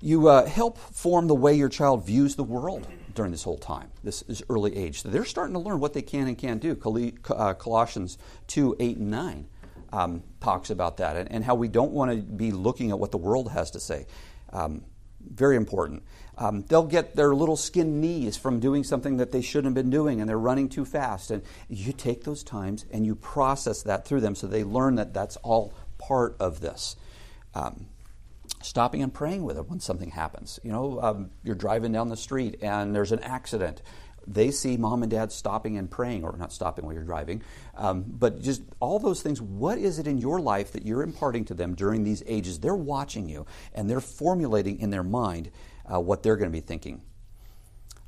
you 0.00 0.28
uh, 0.28 0.46
help 0.46 0.78
form 0.78 1.26
the 1.26 1.34
way 1.34 1.54
your 1.54 1.68
child 1.68 2.06
views 2.06 2.36
the 2.36 2.44
world 2.44 2.86
during 3.14 3.30
this 3.30 3.42
whole 3.42 3.58
time, 3.58 3.90
this 4.02 4.22
is 4.22 4.42
early 4.48 4.76
age. 4.76 5.02
So 5.02 5.08
they're 5.08 5.24
starting 5.24 5.54
to 5.54 5.60
learn 5.60 5.80
what 5.80 5.92
they 5.92 6.02
can 6.02 6.28
and 6.28 6.36
can't 6.36 6.60
do. 6.60 6.78
Uh, 7.30 7.54
Colossians 7.54 8.18
2 8.48 8.76
8 8.78 8.96
and 8.96 9.10
9 9.10 9.48
um, 9.92 10.22
talks 10.40 10.70
about 10.70 10.96
that 10.98 11.16
and, 11.16 11.30
and, 11.30 11.44
how 11.44 11.54
we 11.54 11.68
don't 11.68 11.92
want 11.92 12.10
to 12.10 12.16
be 12.16 12.50
looking 12.50 12.90
at 12.90 12.98
what 12.98 13.12
the 13.12 13.18
world 13.18 13.52
has 13.52 13.70
to 13.72 13.80
say. 13.80 14.06
Um, 14.52 14.82
very 15.20 15.56
important. 15.56 16.02
Um, 16.36 16.62
they'll 16.62 16.86
get 16.86 17.14
their 17.14 17.34
little 17.34 17.56
skin 17.56 18.00
knees 18.00 18.36
from 18.36 18.60
doing 18.60 18.82
something 18.82 19.18
that 19.18 19.30
they 19.30 19.40
shouldn't 19.40 19.76
have 19.76 19.84
been 19.84 19.90
doing 19.90 20.20
and 20.20 20.28
they're 20.28 20.36
running 20.38 20.68
too 20.68 20.84
fast. 20.84 21.30
And 21.30 21.42
you 21.68 21.92
take 21.92 22.24
those 22.24 22.42
times 22.42 22.84
and 22.90 23.06
you 23.06 23.14
process 23.14 23.82
that 23.82 24.04
through 24.04 24.20
them 24.20 24.34
so 24.34 24.46
they 24.46 24.64
learn 24.64 24.96
that 24.96 25.14
that's 25.14 25.36
all 25.36 25.72
part 25.98 26.36
of 26.40 26.60
this. 26.60 26.96
Um, 27.54 27.86
stopping 28.64 29.02
and 29.02 29.12
praying 29.12 29.44
with 29.44 29.56
them 29.56 29.66
when 29.68 29.80
something 29.80 30.10
happens. 30.10 30.58
You 30.62 30.72
know, 30.72 31.00
um, 31.00 31.30
you're 31.42 31.54
driving 31.54 31.92
down 31.92 32.08
the 32.08 32.16
street 32.16 32.58
and 32.62 32.94
there's 32.94 33.12
an 33.12 33.20
accident. 33.20 33.82
They 34.26 34.50
see 34.50 34.78
mom 34.78 35.02
and 35.02 35.10
dad 35.10 35.32
stopping 35.32 35.76
and 35.76 35.90
praying, 35.90 36.24
or 36.24 36.34
not 36.38 36.50
stopping 36.50 36.86
while 36.86 36.94
you're 36.94 37.04
driving, 37.04 37.42
um, 37.76 38.04
but 38.06 38.40
just 38.40 38.62
all 38.80 38.98
those 38.98 39.20
things. 39.20 39.40
What 39.40 39.76
is 39.76 39.98
it 39.98 40.06
in 40.06 40.16
your 40.16 40.40
life 40.40 40.72
that 40.72 40.86
you're 40.86 41.02
imparting 41.02 41.44
to 41.46 41.54
them 41.54 41.74
during 41.74 42.04
these 42.04 42.22
ages? 42.26 42.58
They're 42.60 42.74
watching 42.74 43.28
you 43.28 43.44
and 43.74 43.88
they're 43.88 44.00
formulating 44.00 44.80
in 44.80 44.88
their 44.88 45.02
mind 45.02 45.50
uh, 45.84 46.00
what 46.00 46.22
they're 46.22 46.36
going 46.36 46.50
to 46.50 46.56
be 46.56 46.60
thinking. 46.60 47.02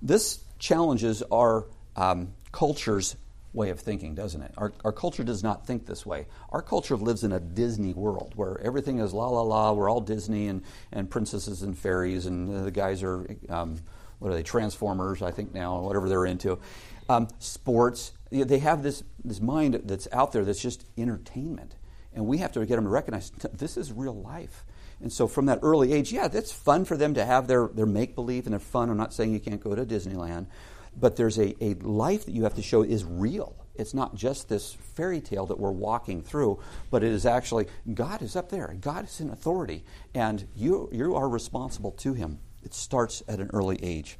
This 0.00 0.40
challenges 0.58 1.22
our 1.30 1.66
um, 1.96 2.32
culture's 2.50 3.16
way 3.56 3.70
of 3.70 3.80
thinking, 3.80 4.14
doesn't 4.14 4.42
it? 4.42 4.52
Our, 4.56 4.72
our 4.84 4.92
culture 4.92 5.24
does 5.24 5.42
not 5.42 5.66
think 5.66 5.86
this 5.86 6.04
way. 6.04 6.26
Our 6.50 6.62
culture 6.62 6.96
lives 6.96 7.24
in 7.24 7.32
a 7.32 7.40
Disney 7.40 7.94
world 7.94 8.34
where 8.36 8.60
everything 8.60 8.98
is 8.98 9.12
la 9.12 9.28
la 9.28 9.42
la, 9.42 9.72
we're 9.72 9.90
all 9.90 10.00
Disney 10.00 10.48
and, 10.48 10.62
and 10.92 11.10
princesses 11.10 11.62
and 11.62 11.76
fairies, 11.76 12.26
and 12.26 12.64
the 12.64 12.70
guys 12.70 13.02
are, 13.02 13.26
um, 13.48 13.80
what 14.18 14.30
are 14.30 14.34
they, 14.34 14.42
Transformers, 14.42 15.22
I 15.22 15.30
think 15.30 15.54
now, 15.54 15.80
whatever 15.80 16.08
they're 16.08 16.26
into. 16.26 16.58
Um, 17.08 17.28
sports, 17.38 18.12
they 18.30 18.58
have 18.58 18.82
this, 18.82 19.02
this 19.24 19.40
mind 19.40 19.82
that's 19.84 20.06
out 20.12 20.32
there 20.32 20.44
that's 20.44 20.60
just 20.60 20.84
entertainment. 20.98 21.74
And 22.14 22.26
we 22.26 22.38
have 22.38 22.52
to 22.52 22.64
get 22.66 22.76
them 22.76 22.84
to 22.84 22.90
recognize 22.90 23.30
this 23.52 23.76
is 23.76 23.92
real 23.92 24.14
life. 24.14 24.64
And 25.00 25.12
so 25.12 25.28
from 25.28 25.46
that 25.46 25.60
early 25.62 25.92
age, 25.92 26.12
yeah, 26.12 26.28
that's 26.28 26.50
fun 26.50 26.84
for 26.86 26.96
them 26.96 27.14
to 27.14 27.24
have 27.24 27.46
their, 27.46 27.68
their 27.68 27.86
make 27.86 28.14
believe 28.14 28.46
and 28.46 28.52
their 28.52 28.60
fun. 28.60 28.88
I'm 28.88 28.96
not 28.96 29.12
saying 29.12 29.32
you 29.32 29.40
can't 29.40 29.62
go 29.62 29.74
to 29.74 29.84
Disneyland, 29.84 30.46
but 30.98 31.16
there's 31.16 31.38
a, 31.38 31.54
a 31.62 31.74
life 31.74 32.24
that 32.26 32.32
you 32.32 32.44
have 32.44 32.54
to 32.54 32.62
show 32.62 32.82
is 32.82 33.04
real. 33.04 33.54
It's 33.74 33.94
not 33.94 34.14
just 34.14 34.48
this 34.48 34.72
fairy 34.72 35.20
tale 35.20 35.46
that 35.46 35.58
we're 35.58 35.70
walking 35.70 36.22
through, 36.22 36.60
but 36.90 37.02
it 37.02 37.12
is 37.12 37.26
actually 37.26 37.66
God 37.92 38.22
is 38.22 38.36
up 38.36 38.48
there. 38.48 38.74
God 38.80 39.04
is 39.04 39.20
in 39.20 39.30
authority, 39.30 39.84
and 40.14 40.46
you, 40.56 40.88
you 40.92 41.14
are 41.14 41.28
responsible 41.28 41.92
to 41.92 42.14
Him. 42.14 42.38
It 42.62 42.74
starts 42.74 43.22
at 43.28 43.38
an 43.38 43.50
early 43.52 43.78
age. 43.82 44.18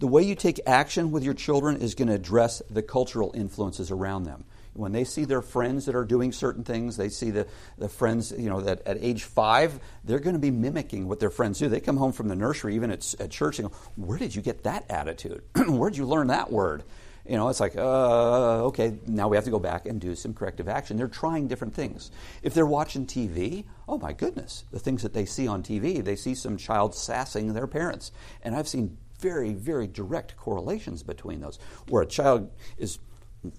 The 0.00 0.06
way 0.06 0.22
you 0.22 0.34
take 0.34 0.60
action 0.66 1.10
with 1.10 1.24
your 1.24 1.34
children 1.34 1.76
is 1.80 1.94
going 1.94 2.08
to 2.08 2.14
address 2.14 2.62
the 2.70 2.82
cultural 2.82 3.32
influences 3.34 3.90
around 3.90 4.24
them 4.24 4.44
when 4.78 4.92
they 4.92 5.04
see 5.04 5.24
their 5.24 5.42
friends 5.42 5.86
that 5.86 5.94
are 5.94 6.04
doing 6.04 6.32
certain 6.32 6.62
things, 6.62 6.96
they 6.96 7.08
see 7.08 7.30
the, 7.30 7.46
the 7.78 7.88
friends, 7.88 8.32
you 8.36 8.48
know, 8.48 8.60
that 8.60 8.86
at 8.86 8.96
age 9.00 9.24
five, 9.24 9.78
they're 10.04 10.20
going 10.20 10.34
to 10.34 10.40
be 10.40 10.52
mimicking 10.52 11.08
what 11.08 11.18
their 11.18 11.30
friends 11.30 11.58
do. 11.58 11.68
They 11.68 11.80
come 11.80 11.96
home 11.96 12.12
from 12.12 12.28
the 12.28 12.36
nursery, 12.36 12.76
even 12.76 12.90
at, 12.90 13.14
at 13.20 13.30
church, 13.30 13.58
and 13.58 13.68
go, 13.68 13.76
Where 13.96 14.18
did 14.18 14.34
you 14.34 14.40
get 14.40 14.62
that 14.62 14.84
attitude? 14.88 15.42
Where 15.68 15.90
did 15.90 15.98
you 15.98 16.06
learn 16.06 16.28
that 16.28 16.52
word? 16.52 16.84
You 17.28 17.36
know, 17.36 17.48
it's 17.48 17.60
like, 17.60 17.76
uh, 17.76 18.64
okay, 18.66 18.98
now 19.06 19.28
we 19.28 19.36
have 19.36 19.44
to 19.44 19.50
go 19.50 19.58
back 19.58 19.84
and 19.84 20.00
do 20.00 20.14
some 20.14 20.32
corrective 20.32 20.66
action. 20.66 20.96
They're 20.96 21.08
trying 21.08 21.46
different 21.46 21.74
things. 21.74 22.10
If 22.42 22.54
they're 22.54 22.64
watching 22.64 23.04
TV, 23.04 23.64
oh 23.86 23.98
my 23.98 24.14
goodness, 24.14 24.64
the 24.70 24.78
things 24.78 25.02
that 25.02 25.12
they 25.12 25.26
see 25.26 25.46
on 25.46 25.62
TV, 25.62 26.02
they 26.02 26.16
see 26.16 26.34
some 26.34 26.56
child 26.56 26.94
sassing 26.94 27.52
their 27.52 27.66
parents. 27.66 28.12
And 28.42 28.56
I've 28.56 28.68
seen 28.68 28.96
very, 29.18 29.52
very 29.52 29.86
direct 29.86 30.36
correlations 30.36 31.02
between 31.02 31.40
those, 31.40 31.58
where 31.88 32.02
a 32.02 32.06
child 32.06 32.50
is 32.78 32.98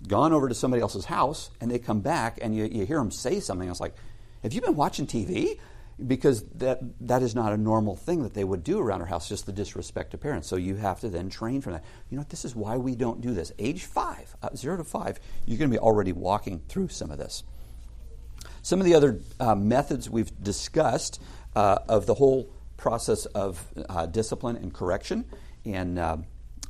gone 0.07 0.33
over 0.33 0.49
to 0.49 0.55
somebody 0.55 0.81
else's 0.81 1.05
house 1.05 1.49
and 1.61 1.71
they 1.71 1.79
come 1.79 2.01
back 2.01 2.39
and 2.41 2.55
you, 2.55 2.65
you 2.65 2.85
hear 2.85 2.97
them 2.97 3.11
say 3.11 3.39
something. 3.39 3.69
It's 3.69 3.79
like, 3.79 3.95
have 4.43 4.53
you 4.53 4.61
been 4.61 4.75
watching 4.75 5.07
TV? 5.07 5.59
Because 6.05 6.43
that, 6.55 6.79
that 7.01 7.21
is 7.21 7.35
not 7.35 7.51
a 7.51 7.57
normal 7.57 7.95
thing 7.95 8.23
that 8.23 8.33
they 8.33 8.45
would 8.45 8.63
do 8.63 8.79
around 8.79 9.01
our 9.01 9.07
house, 9.07 9.27
just 9.27 9.45
the 9.45 9.51
disrespect 9.51 10.11
to 10.11 10.17
parents. 10.17 10.47
So 10.47 10.55
you 10.55 10.75
have 10.75 11.01
to 11.01 11.09
then 11.09 11.29
train 11.29 11.59
from 11.59 11.73
that. 11.73 11.83
You 12.09 12.17
know, 12.17 12.25
this 12.29 12.45
is 12.45 12.55
why 12.55 12.77
we 12.77 12.95
don't 12.95 13.19
do 13.19 13.33
this. 13.33 13.51
Age 13.59 13.83
five, 13.83 14.33
uh, 14.41 14.55
zero 14.55 14.77
to 14.77 14.85
five, 14.85 15.19
you're 15.45 15.57
going 15.57 15.69
to 15.69 15.75
be 15.75 15.79
already 15.79 16.13
walking 16.13 16.61
through 16.69 16.87
some 16.87 17.11
of 17.11 17.17
this. 17.17 17.43
Some 18.61 18.79
of 18.79 18.85
the 18.85 18.95
other 18.95 19.19
uh, 19.39 19.55
methods 19.55 20.09
we've 20.09 20.31
discussed 20.41 21.21
uh, 21.55 21.79
of 21.89 22.05
the 22.05 22.13
whole 22.13 22.49
process 22.77 23.25
of 23.25 23.65
uh, 23.89 24.05
discipline 24.05 24.55
and 24.55 24.73
correction 24.73 25.25
and 25.65 25.99
uh, 25.99 26.17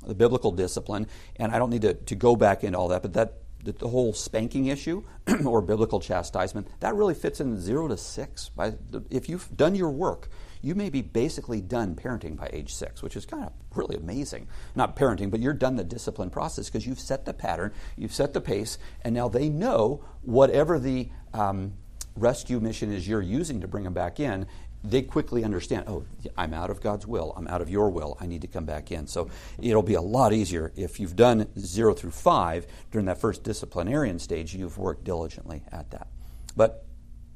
the 0.05 0.15
biblical 0.15 0.51
discipline. 0.51 1.07
And 1.37 1.51
I 1.51 1.59
don't 1.59 1.69
need 1.69 1.81
to, 1.83 1.93
to 1.93 2.15
go 2.15 2.35
back 2.35 2.63
into 2.63 2.77
all 2.77 2.87
that, 2.89 3.01
but 3.01 3.13
that 3.13 3.33
the, 3.63 3.73
the 3.73 3.87
whole 3.87 4.13
spanking 4.13 4.67
issue 4.67 5.03
or 5.45 5.61
biblical 5.61 5.99
chastisement 5.99 6.67
that 6.79 6.95
really 6.95 7.13
fits 7.13 7.41
in 7.41 7.59
zero 7.59 7.87
to 7.87 7.97
six. 7.97 8.49
By 8.49 8.71
the, 8.89 9.03
if 9.09 9.27
you've 9.27 9.55
done 9.55 9.75
your 9.75 9.89
work, 9.89 10.29
you 10.61 10.75
may 10.75 10.89
be 10.89 11.01
basically 11.01 11.61
done 11.61 11.95
parenting 11.95 12.35
by 12.35 12.49
age 12.51 12.73
six, 12.73 13.01
which 13.01 13.15
is 13.15 13.25
kind 13.25 13.45
of 13.45 13.53
really 13.75 13.95
amazing. 13.95 14.47
Not 14.75 14.95
parenting, 14.95 15.31
but 15.31 15.39
you're 15.39 15.53
done 15.53 15.75
the 15.75 15.83
discipline 15.83 16.29
process 16.29 16.67
because 16.67 16.85
you've 16.85 16.99
set 16.99 17.25
the 17.25 17.33
pattern, 17.33 17.73
you've 17.97 18.13
set 18.13 18.33
the 18.33 18.41
pace, 18.41 18.77
and 19.03 19.13
now 19.13 19.29
they 19.29 19.49
know 19.49 20.03
whatever 20.21 20.79
the 20.79 21.09
um, 21.33 21.73
rescue 22.15 22.59
mission 22.59 22.91
is 22.91 23.07
you're 23.07 23.21
using 23.21 23.61
to 23.61 23.67
bring 23.67 23.83
them 23.83 23.93
back 23.93 24.19
in 24.19 24.45
they 24.83 25.01
quickly 25.01 25.43
understand, 25.43 25.85
oh, 25.87 26.05
I'm 26.37 26.53
out 26.53 26.69
of 26.69 26.81
God's 26.81 27.05
will. 27.05 27.33
I'm 27.35 27.47
out 27.47 27.61
of 27.61 27.69
your 27.69 27.89
will. 27.89 28.17
I 28.19 28.27
need 28.27 28.41
to 28.41 28.47
come 28.47 28.65
back 28.65 28.91
in. 28.91 29.07
So 29.07 29.29
it'll 29.57 29.83
be 29.83 29.95
a 29.95 30.01
lot 30.01 30.31
easier 30.31 30.71
if 30.75 30.99
you've 30.99 31.15
done 31.15 31.47
zero 31.59 31.93
through 31.93 32.11
five 32.11 32.65
during 32.91 33.05
that 33.07 33.19
first 33.19 33.43
disciplinarian 33.43 34.19
stage, 34.19 34.55
you've 34.55 34.77
worked 34.77 35.03
diligently 35.03 35.63
at 35.71 35.91
that. 35.91 36.07
But 36.55 36.85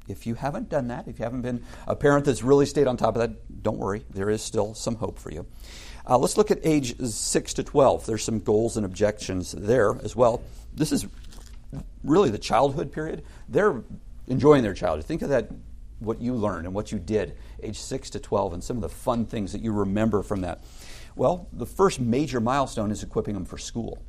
if 0.08 0.26
you 0.26 0.34
haven't 0.34 0.68
done 0.68 0.88
that, 0.88 1.06
if 1.06 1.18
you 1.18 1.24
haven't 1.24 1.42
been 1.42 1.62
a 1.86 1.96
parent 1.96 2.24
that's 2.24 2.42
really 2.42 2.66
stayed 2.66 2.86
on 2.86 2.96
top 2.96 3.16
of 3.16 3.20
that, 3.20 3.62
don't 3.62 3.78
worry. 3.78 4.04
There 4.10 4.30
is 4.30 4.42
still 4.42 4.74
some 4.74 4.96
hope 4.96 5.18
for 5.18 5.30
you. 5.30 5.46
Uh, 6.08 6.18
let's 6.18 6.36
look 6.36 6.50
at 6.50 6.58
age 6.62 6.98
6 6.98 7.54
to 7.54 7.62
12. 7.62 8.06
There's 8.06 8.22
some 8.22 8.40
goals 8.40 8.76
and 8.76 8.84
objections 8.84 9.52
there 9.52 9.96
as 10.02 10.14
well. 10.14 10.42
This 10.74 10.92
is 10.92 11.06
really 12.02 12.30
the 12.30 12.38
childhood 12.38 12.92
period. 12.92 13.22
They're 13.48 13.82
enjoying 14.26 14.62
their 14.62 14.74
childhood. 14.74 15.06
Think 15.06 15.22
of 15.22 15.30
that 15.30 15.50
what 16.04 16.20
you 16.20 16.34
learned 16.34 16.66
and 16.66 16.74
what 16.74 16.92
you 16.92 16.98
did 16.98 17.36
age 17.62 17.78
6 17.78 18.10
to 18.10 18.20
12 18.20 18.54
and 18.54 18.64
some 18.64 18.76
of 18.76 18.82
the 18.82 18.88
fun 18.88 19.26
things 19.26 19.52
that 19.52 19.62
you 19.62 19.72
remember 19.72 20.22
from 20.22 20.42
that. 20.42 20.62
Well, 21.16 21.48
the 21.52 21.66
first 21.66 22.00
major 22.00 22.40
milestone 22.40 22.90
is 22.90 23.02
equipping 23.02 23.34
them 23.34 23.44
for 23.44 23.58
school. 23.58 24.02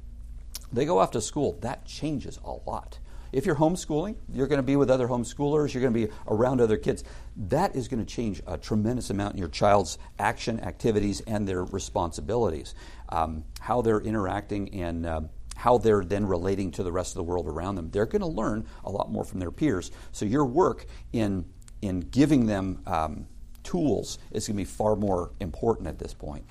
They 0.74 0.86
go 0.86 0.98
off 1.00 1.12
to 1.12 1.22
school, 1.22 1.58
that 1.62 1.86
changes 1.86 2.40
a 2.44 2.52
lot. 2.52 3.00
If 3.32 3.46
you're 3.46 3.56
homeschooling, 3.56 4.16
you're 4.32 4.48
going 4.48 4.60
to 4.60 4.64
be 4.64 4.76
with 4.76 4.90
other 4.90 5.08
homeschoolers, 5.08 5.74
you're 5.74 5.82
going 5.82 5.94
to 5.94 6.08
be 6.08 6.14
around 6.28 6.62
other 6.62 6.78
kids. 6.78 7.04
That 7.36 7.76
is 7.76 7.88
going 7.88 8.04
to 8.04 8.06
change 8.06 8.42
a 8.48 8.58
tremendous 8.58 9.10
amount 9.10 9.34
in 9.34 9.40
your 9.40 9.50
child's 9.50 9.98
action, 10.18 10.60
activities, 10.62 11.22
and 11.28 11.48
their 11.48 11.66
responsibilities. 11.66 12.76
Um, 13.10 13.44
how 13.60 13.82
they're 13.82 14.00
interacting 14.00 14.74
and 14.74 15.06
uh, 15.06 15.22
how 15.58 15.78
they're 15.78 16.04
then 16.04 16.26
relating 16.26 16.72
to 16.72 16.84
the 16.84 16.92
rest 16.92 17.12
of 17.12 17.16
the 17.16 17.24
world 17.24 17.48
around 17.48 17.76
them. 17.76 17.90
They're 17.92 18.06
going 18.06 18.22
to 18.22 18.28
learn 18.28 18.66
a 18.84 18.90
lot 18.90 19.12
more 19.12 19.24
from 19.24 19.40
their 19.40 19.52
peers. 19.52 19.92
So, 20.12 20.26
your 20.26 20.46
work 20.46 20.86
in 21.12 21.46
in 21.82 22.02
giving 22.02 22.46
them 22.46 22.82
um, 22.86 23.28
tools 23.64 24.20
is 24.32 24.48
going 24.48 24.56
to 24.56 24.62
be 24.62 24.66
far 24.66 24.96
more 24.96 25.32
important 25.40 25.88
at 25.88 26.00
this 26.00 26.14
point. 26.14 26.46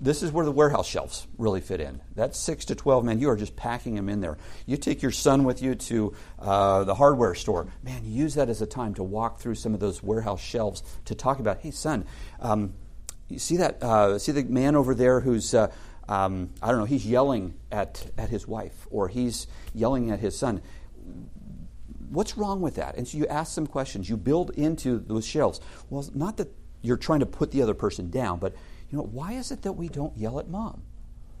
This 0.00 0.24
is 0.24 0.32
where 0.32 0.44
the 0.44 0.50
warehouse 0.50 0.88
shelves 0.88 1.28
really 1.38 1.60
fit 1.60 1.80
in. 1.80 2.00
That's 2.16 2.36
6 2.40 2.64
to 2.66 2.74
12, 2.74 3.04
man, 3.04 3.20
you 3.20 3.30
are 3.30 3.36
just 3.36 3.54
packing 3.54 3.94
them 3.94 4.08
in 4.08 4.20
there. 4.20 4.36
You 4.66 4.76
take 4.76 5.00
your 5.00 5.12
son 5.12 5.44
with 5.44 5.62
you 5.62 5.76
to 5.76 6.14
uh, 6.40 6.82
the 6.82 6.94
hardware 6.94 7.36
store. 7.36 7.68
Man, 7.84 8.02
use 8.04 8.34
that 8.34 8.48
as 8.48 8.60
a 8.60 8.66
time 8.66 8.94
to 8.94 9.04
walk 9.04 9.38
through 9.38 9.54
some 9.54 9.74
of 9.74 9.80
those 9.80 10.02
warehouse 10.02 10.40
shelves 10.40 10.82
to 11.04 11.14
talk 11.14 11.38
about, 11.38 11.58
hey, 11.60 11.70
son, 11.70 12.04
um, 12.40 12.74
you 13.28 13.38
see 13.38 13.58
that, 13.58 13.80
uh, 13.80 14.18
see 14.18 14.32
the 14.32 14.42
man 14.42 14.74
over 14.74 14.92
there 14.92 15.20
who's, 15.20 15.54
uh, 15.54 15.70
um, 16.08 16.50
I 16.60 16.70
don't 16.70 16.80
know, 16.80 16.84
he's 16.84 17.06
yelling 17.06 17.54
at, 17.70 18.04
at 18.18 18.28
his 18.28 18.48
wife 18.48 18.88
or 18.90 19.06
he's 19.06 19.46
yelling 19.72 20.10
at 20.10 20.18
his 20.18 20.36
son 20.36 20.62
what's 22.12 22.36
wrong 22.36 22.60
with 22.60 22.76
that? 22.76 22.96
And 22.96 23.06
so 23.06 23.18
you 23.18 23.26
ask 23.26 23.52
some 23.52 23.66
questions. 23.66 24.08
You 24.08 24.16
build 24.16 24.50
into 24.50 24.98
those 24.98 25.26
shelves. 25.26 25.60
Well, 25.90 26.08
not 26.14 26.36
that 26.36 26.48
you're 26.82 26.96
trying 26.96 27.20
to 27.20 27.26
put 27.26 27.50
the 27.50 27.62
other 27.62 27.74
person 27.74 28.10
down, 28.10 28.38
but 28.38 28.54
you 28.90 28.98
know, 28.98 29.04
why 29.04 29.32
is 29.32 29.50
it 29.50 29.62
that 29.62 29.72
we 29.72 29.88
don't 29.88 30.16
yell 30.16 30.38
at 30.38 30.48
mom? 30.48 30.82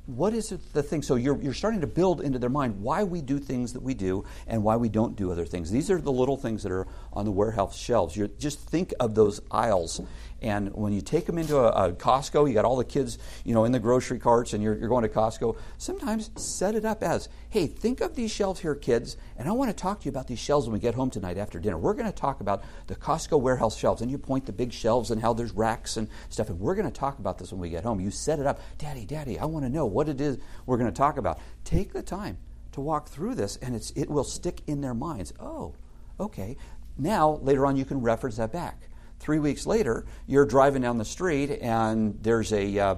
what 0.06 0.34
is 0.34 0.50
it 0.50 0.60
the 0.72 0.82
thing? 0.82 1.02
So 1.02 1.14
you're, 1.14 1.40
you're 1.40 1.54
starting 1.54 1.80
to 1.82 1.86
build 1.86 2.20
into 2.20 2.38
their 2.38 2.50
mind 2.50 2.80
why 2.82 3.04
we 3.04 3.22
do 3.22 3.38
things 3.38 3.72
that 3.74 3.82
we 3.82 3.94
do 3.94 4.24
and 4.46 4.62
why 4.64 4.76
we 4.76 4.88
don't 4.88 5.14
do 5.14 5.30
other 5.30 5.44
things. 5.44 5.70
These 5.70 5.90
are 5.90 6.00
the 6.00 6.12
little 6.12 6.36
things 6.36 6.64
that 6.64 6.72
are 6.72 6.88
on 7.12 7.24
the 7.24 7.30
warehouse 7.30 7.76
shelves. 7.76 8.16
you 8.16 8.26
just 8.26 8.58
think 8.58 8.92
of 8.98 9.14
those 9.14 9.40
aisles. 9.50 10.00
And 10.42 10.74
when 10.74 10.92
you 10.92 11.00
take 11.00 11.26
them 11.26 11.38
into 11.38 11.56
a, 11.56 11.68
a, 11.68 11.92
Costco, 11.92 12.48
you 12.48 12.54
got 12.54 12.64
all 12.64 12.76
the 12.76 12.84
kids, 12.84 13.16
you 13.44 13.54
know, 13.54 13.64
in 13.64 13.70
the 13.70 13.78
grocery 13.78 14.18
carts, 14.18 14.52
and 14.52 14.62
you're, 14.62 14.76
you're 14.76 14.88
going 14.88 15.04
to 15.04 15.08
Costco. 15.08 15.56
Sometimes 15.78 16.30
set 16.34 16.74
it 16.74 16.84
up 16.84 17.04
as, 17.04 17.28
hey, 17.48 17.68
think 17.68 18.00
of 18.00 18.16
these 18.16 18.32
shelves 18.32 18.58
here, 18.58 18.74
kids, 18.74 19.16
and 19.38 19.48
I 19.48 19.52
want 19.52 19.70
to 19.70 19.76
talk 19.80 20.00
to 20.00 20.06
you 20.06 20.10
about 20.10 20.26
these 20.26 20.40
shelves 20.40 20.66
when 20.66 20.72
we 20.74 20.80
get 20.80 20.94
home 20.94 21.10
tonight 21.10 21.38
after 21.38 21.60
dinner. 21.60 21.78
We're 21.78 21.94
going 21.94 22.10
to 22.10 22.12
talk 22.12 22.40
about 22.40 22.64
the 22.88 22.96
Costco 22.96 23.40
warehouse 23.40 23.76
shelves, 23.76 24.02
and 24.02 24.10
you 24.10 24.18
point 24.18 24.46
the 24.46 24.52
big 24.52 24.72
shelves 24.72 25.12
and 25.12 25.22
how 25.22 25.32
there's 25.32 25.52
racks 25.52 25.96
and 25.96 26.08
stuff, 26.28 26.50
and 26.50 26.58
we're 26.58 26.74
going 26.74 26.90
to 26.90 26.98
talk 26.98 27.20
about 27.20 27.38
this 27.38 27.52
when 27.52 27.60
we 27.60 27.70
get 27.70 27.84
home. 27.84 28.00
You 28.00 28.10
set 28.10 28.40
it 28.40 28.46
up, 28.46 28.60
Daddy, 28.78 29.04
Daddy, 29.04 29.38
I 29.38 29.44
want 29.44 29.64
to 29.64 29.70
know 29.70 29.86
what 29.86 30.08
it 30.08 30.20
is 30.20 30.38
we're 30.66 30.76
going 30.76 30.90
to 30.90 30.96
talk 30.96 31.18
about. 31.18 31.38
Take 31.62 31.92
the 31.92 32.02
time 32.02 32.38
to 32.72 32.80
walk 32.80 33.08
through 33.08 33.36
this, 33.36 33.56
and 33.62 33.76
it's, 33.76 33.92
it 33.92 34.10
will 34.10 34.24
stick 34.24 34.62
in 34.66 34.80
their 34.80 34.94
minds. 34.94 35.32
Oh, 35.38 35.74
okay. 36.18 36.56
Now, 36.98 37.38
later 37.42 37.64
on, 37.64 37.76
you 37.76 37.84
can 37.84 38.02
reference 38.02 38.36
that 38.38 38.52
back. 38.52 38.88
Three 39.22 39.38
weeks 39.38 39.66
later, 39.66 40.04
you're 40.26 40.44
driving 40.44 40.82
down 40.82 40.98
the 40.98 41.04
street, 41.04 41.50
and 41.60 42.18
there's 42.22 42.52
a 42.52 42.76
uh, 42.76 42.94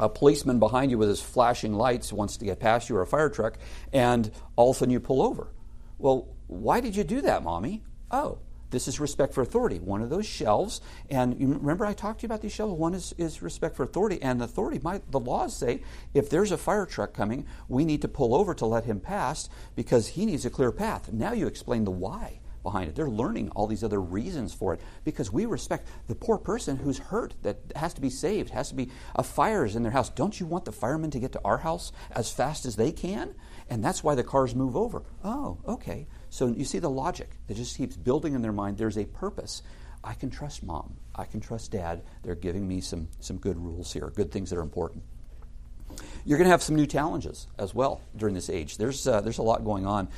a 0.00 0.08
policeman 0.08 0.58
behind 0.58 0.90
you 0.90 0.98
with 0.98 1.08
his 1.08 1.22
flashing 1.22 1.72
lights 1.72 2.12
wants 2.12 2.36
to 2.38 2.44
get 2.44 2.58
past 2.58 2.88
you 2.88 2.96
or 2.96 3.02
a 3.02 3.06
fire 3.06 3.30
truck, 3.30 3.56
and 3.92 4.28
all 4.56 4.70
of 4.70 4.76
a 4.76 4.78
sudden 4.80 4.92
you 4.92 4.98
pull 4.98 5.22
over. 5.22 5.52
Well, 5.98 6.34
why 6.48 6.80
did 6.80 6.96
you 6.96 7.04
do 7.04 7.20
that, 7.20 7.44
mommy? 7.44 7.84
Oh, 8.10 8.38
this 8.70 8.88
is 8.88 8.98
respect 8.98 9.34
for 9.34 9.42
authority. 9.42 9.78
One 9.78 10.02
of 10.02 10.10
those 10.10 10.26
shelves, 10.26 10.80
and 11.08 11.40
you 11.40 11.46
remember 11.46 11.86
I 11.86 11.92
talked 11.92 12.20
to 12.20 12.24
you 12.24 12.26
about 12.26 12.42
these 12.42 12.52
shelves. 12.52 12.74
One 12.74 12.94
is, 12.94 13.14
is 13.16 13.40
respect 13.40 13.76
for 13.76 13.84
authority, 13.84 14.20
and 14.20 14.42
authority. 14.42 14.80
My, 14.82 15.00
the 15.12 15.20
laws 15.20 15.56
say 15.56 15.82
if 16.12 16.28
there's 16.28 16.50
a 16.50 16.58
fire 16.58 16.86
truck 16.86 17.14
coming, 17.14 17.46
we 17.68 17.84
need 17.84 18.02
to 18.02 18.08
pull 18.08 18.34
over 18.34 18.52
to 18.54 18.66
let 18.66 18.84
him 18.84 18.98
pass 18.98 19.48
because 19.76 20.08
he 20.08 20.26
needs 20.26 20.44
a 20.44 20.50
clear 20.50 20.72
path. 20.72 21.12
Now 21.12 21.32
you 21.32 21.46
explain 21.46 21.84
the 21.84 21.92
why 21.92 22.40
behind 22.66 22.88
it. 22.88 22.96
They're 22.96 23.08
learning 23.08 23.50
all 23.50 23.68
these 23.68 23.84
other 23.84 24.00
reasons 24.00 24.52
for 24.52 24.74
it 24.74 24.80
because 25.04 25.32
we 25.32 25.46
respect 25.46 25.86
the 26.08 26.16
poor 26.16 26.36
person 26.36 26.76
who's 26.76 26.98
hurt 26.98 27.32
that 27.42 27.58
has 27.76 27.94
to 27.94 28.00
be 28.00 28.10
saved, 28.10 28.50
has 28.50 28.70
to 28.70 28.74
be 28.74 28.90
uh, 29.14 29.20
a 29.20 29.22
fire 29.22 29.64
is 29.64 29.76
in 29.76 29.84
their 29.84 29.92
house. 29.92 30.10
Don't 30.10 30.38
you 30.40 30.46
want 30.46 30.64
the 30.64 30.72
firemen 30.72 31.10
to 31.12 31.20
get 31.20 31.32
to 31.32 31.40
our 31.44 31.58
house 31.58 31.92
as 32.10 32.32
fast 32.32 32.66
as 32.66 32.74
they 32.74 32.90
can? 32.90 33.34
And 33.70 33.84
that's 33.84 34.02
why 34.02 34.16
the 34.16 34.24
cars 34.24 34.54
move 34.54 34.76
over. 34.76 35.04
Oh, 35.24 35.58
okay. 35.66 36.08
So 36.28 36.48
you 36.48 36.64
see 36.64 36.80
the 36.80 36.90
logic 36.90 37.30
that 37.46 37.56
just 37.56 37.76
keeps 37.78 37.96
building 37.96 38.34
in 38.34 38.42
their 38.42 38.52
mind. 38.52 38.78
There's 38.78 38.98
a 38.98 39.04
purpose. 39.04 39.62
I 40.02 40.14
can 40.14 40.30
trust 40.30 40.62
mom. 40.62 40.96
I 41.14 41.24
can 41.24 41.40
trust 41.40 41.70
dad. 41.70 42.02
They're 42.22 42.34
giving 42.34 42.66
me 42.66 42.80
some, 42.80 43.08
some 43.20 43.38
good 43.38 43.58
rules 43.58 43.92
here, 43.92 44.12
good 44.14 44.32
things 44.32 44.50
that 44.50 44.58
are 44.58 44.62
important. 44.62 45.02
You're 46.24 46.38
going 46.38 46.46
to 46.46 46.50
have 46.50 46.62
some 46.62 46.76
new 46.76 46.86
challenges 46.86 47.46
as 47.58 47.74
well 47.74 48.00
during 48.16 48.34
this 48.34 48.50
age. 48.50 48.76
There's, 48.76 49.06
uh, 49.06 49.20
there's 49.20 49.38
a 49.38 49.42
lot 49.42 49.64
going 49.64 49.86
on. 49.86 50.08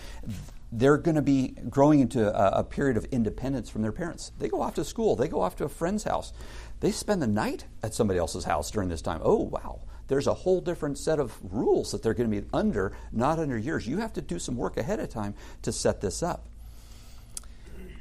They're 0.70 0.98
going 0.98 1.14
to 1.14 1.22
be 1.22 1.54
growing 1.70 2.00
into 2.00 2.28
a, 2.28 2.60
a 2.60 2.64
period 2.64 2.96
of 2.96 3.04
independence 3.06 3.70
from 3.70 3.82
their 3.82 3.92
parents. 3.92 4.32
They 4.38 4.48
go 4.48 4.60
off 4.60 4.74
to 4.74 4.84
school, 4.84 5.16
they 5.16 5.28
go 5.28 5.40
off 5.40 5.56
to 5.56 5.64
a 5.64 5.68
friend's 5.68 6.04
house. 6.04 6.32
They 6.80 6.92
spend 6.92 7.20
the 7.22 7.26
night 7.26 7.64
at 7.82 7.94
somebody 7.94 8.18
else's 8.18 8.44
house 8.44 8.70
during 8.70 8.88
this 8.88 9.02
time. 9.02 9.20
Oh, 9.22 9.42
wow 9.42 9.80
there's 10.08 10.26
a 10.26 10.34
whole 10.34 10.60
different 10.60 10.98
set 10.98 11.20
of 11.20 11.36
rules 11.52 11.92
that 11.92 12.02
they're 12.02 12.14
going 12.14 12.30
to 12.30 12.40
be 12.40 12.46
under, 12.52 12.92
not 13.12 13.38
under 13.38 13.56
yours. 13.56 13.86
You 13.86 13.98
have 13.98 14.14
to 14.14 14.22
do 14.22 14.38
some 14.38 14.56
work 14.56 14.76
ahead 14.76 15.00
of 15.00 15.10
time 15.10 15.34
to 15.62 15.70
set 15.70 16.00
this 16.00 16.22
up. 16.22 16.46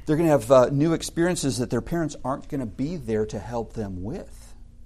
They're 0.06 0.16
going 0.16 0.26
to 0.26 0.32
have 0.32 0.50
uh, 0.50 0.68
new 0.70 0.94
experiences 0.94 1.58
that 1.58 1.68
their 1.68 1.82
parents 1.82 2.16
aren't 2.24 2.48
going 2.48 2.60
to 2.60 2.66
be 2.66 2.96
there 2.96 3.26
to 3.26 3.38
help 3.38 3.74
them 3.74 4.02
with. 4.02 4.37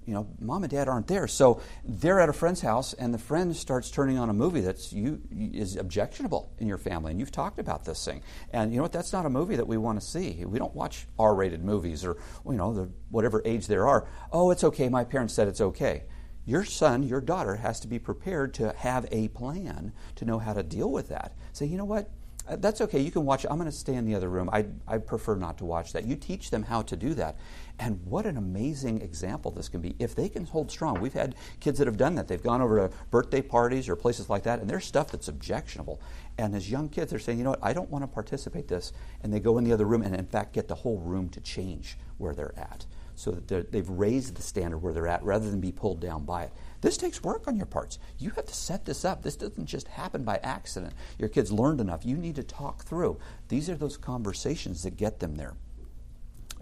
You 0.05 0.13
know, 0.13 0.27
mom 0.39 0.63
and 0.63 0.71
dad 0.71 0.87
aren't 0.87 1.07
there, 1.07 1.27
so 1.27 1.61
they're 1.83 2.19
at 2.19 2.29
a 2.29 2.33
friend's 2.33 2.61
house, 2.61 2.93
and 2.93 3.13
the 3.13 3.17
friend 3.17 3.55
starts 3.55 3.89
turning 3.89 4.17
on 4.17 4.29
a 4.29 4.33
movie 4.33 4.61
that's 4.61 4.91
you 4.91 5.21
is 5.31 5.75
objectionable 5.75 6.51
in 6.59 6.67
your 6.67 6.77
family, 6.77 7.11
and 7.11 7.19
you've 7.19 7.31
talked 7.31 7.59
about 7.59 7.85
this 7.85 8.03
thing. 8.03 8.21
And 8.51 8.71
you 8.71 8.77
know 8.77 8.83
what? 8.83 8.91
That's 8.91 9.13
not 9.13 9.25
a 9.25 9.29
movie 9.29 9.55
that 9.55 9.67
we 9.67 9.77
want 9.77 9.99
to 9.99 10.05
see. 10.05 10.43
We 10.45 10.59
don't 10.59 10.75
watch 10.75 11.07
R-rated 11.17 11.63
movies 11.63 12.03
or 12.05 12.17
you 12.45 12.53
know 12.53 12.73
the, 12.73 12.89
whatever 13.09 13.41
age 13.45 13.67
there 13.67 13.87
are. 13.87 14.07
Oh, 14.31 14.51
it's 14.51 14.63
okay. 14.63 14.89
My 14.89 15.03
parents 15.03 15.33
said 15.33 15.47
it's 15.47 15.61
okay 15.61 16.03
your 16.45 16.65
son, 16.65 17.03
your 17.03 17.21
daughter 17.21 17.55
has 17.55 17.79
to 17.81 17.87
be 17.87 17.99
prepared 17.99 18.53
to 18.55 18.73
have 18.77 19.05
a 19.11 19.29
plan 19.29 19.93
to 20.15 20.25
know 20.25 20.39
how 20.39 20.53
to 20.53 20.63
deal 20.63 20.91
with 20.91 21.09
that. 21.09 21.33
Say, 21.53 21.65
you 21.65 21.77
know 21.77 21.85
what? 21.85 22.09
That's 22.49 22.81
okay. 22.81 22.99
You 22.99 23.11
can 23.11 23.23
watch. 23.23 23.45
I'm 23.49 23.57
going 23.57 23.71
to 23.71 23.75
stay 23.75 23.93
in 23.93 24.05
the 24.05 24.15
other 24.15 24.27
room. 24.27 24.49
I, 24.51 24.65
I 24.85 24.97
prefer 24.97 25.35
not 25.35 25.59
to 25.59 25.65
watch 25.65 25.93
that. 25.93 26.05
You 26.05 26.17
teach 26.17 26.49
them 26.49 26.63
how 26.63 26.81
to 26.83 26.97
do 26.97 27.13
that. 27.13 27.37
And 27.79 27.99
what 28.05 28.25
an 28.25 28.37
amazing 28.37 29.01
example 29.01 29.51
this 29.51 29.67
can 29.67 29.81
be 29.81 29.95
if 29.99 30.15
they 30.15 30.29
can 30.29 30.45
hold 30.45 30.69
strong. 30.69 31.01
We've 31.01 31.13
had 31.13 31.35
kids 31.59 31.79
that 31.79 31.87
have 31.87 31.97
done 31.97 32.15
that. 32.15 32.27
They've 32.27 32.41
gone 32.41 32.61
over 32.61 32.87
to 32.87 32.95
birthday 33.09 33.41
parties 33.41 33.89
or 33.89 33.95
places 33.95 34.29
like 34.29 34.43
that, 34.43 34.59
and 34.59 34.69
there's 34.69 34.85
stuff 34.85 35.11
that's 35.11 35.27
objectionable. 35.27 35.99
And 36.37 36.55
as 36.55 36.69
young 36.69 36.87
kids, 36.87 37.09
they're 37.09 37.19
saying, 37.19 37.39
you 37.39 37.43
know 37.43 37.51
what, 37.51 37.63
I 37.63 37.73
don't 37.73 37.89
want 37.89 38.03
to 38.03 38.07
participate 38.07 38.67
this. 38.67 38.93
And 39.21 39.33
they 39.33 39.39
go 39.39 39.57
in 39.57 39.63
the 39.63 39.73
other 39.73 39.85
room 39.85 40.03
and, 40.03 40.15
in 40.15 40.25
fact, 40.25 40.53
get 40.53 40.67
the 40.67 40.75
whole 40.75 40.99
room 40.99 41.29
to 41.29 41.41
change 41.41 41.97
where 42.17 42.35
they're 42.35 42.57
at 42.57 42.85
so 43.15 43.31
that 43.31 43.71
they've 43.71 43.89
raised 43.89 44.35
the 44.35 44.41
standard 44.41 44.79
where 44.79 44.93
they're 44.93 45.07
at 45.07 45.23
rather 45.23 45.49
than 45.49 45.59
be 45.59 45.71
pulled 45.71 45.99
down 45.99 46.25
by 46.25 46.43
it. 46.43 46.53
This 46.81 46.97
takes 46.97 47.23
work 47.23 47.47
on 47.47 47.55
your 47.55 47.65
parts. 47.65 47.99
You 48.17 48.31
have 48.31 48.45
to 48.45 48.53
set 48.53 48.85
this 48.85 49.05
up. 49.05 49.21
This 49.21 49.35
doesn't 49.35 49.67
just 49.67 49.87
happen 49.87 50.23
by 50.23 50.39
accident. 50.43 50.93
Your 51.19 51.29
kids 51.29 51.51
learned 51.51 51.79
enough. 51.79 52.05
You 52.05 52.17
need 52.17 52.35
to 52.35 52.43
talk 52.43 52.83
through. 52.83 53.19
These 53.49 53.69
are 53.69 53.75
those 53.75 53.97
conversations 53.97 54.83
that 54.83 54.97
get 54.97 55.19
them 55.19 55.35
there. 55.35 55.53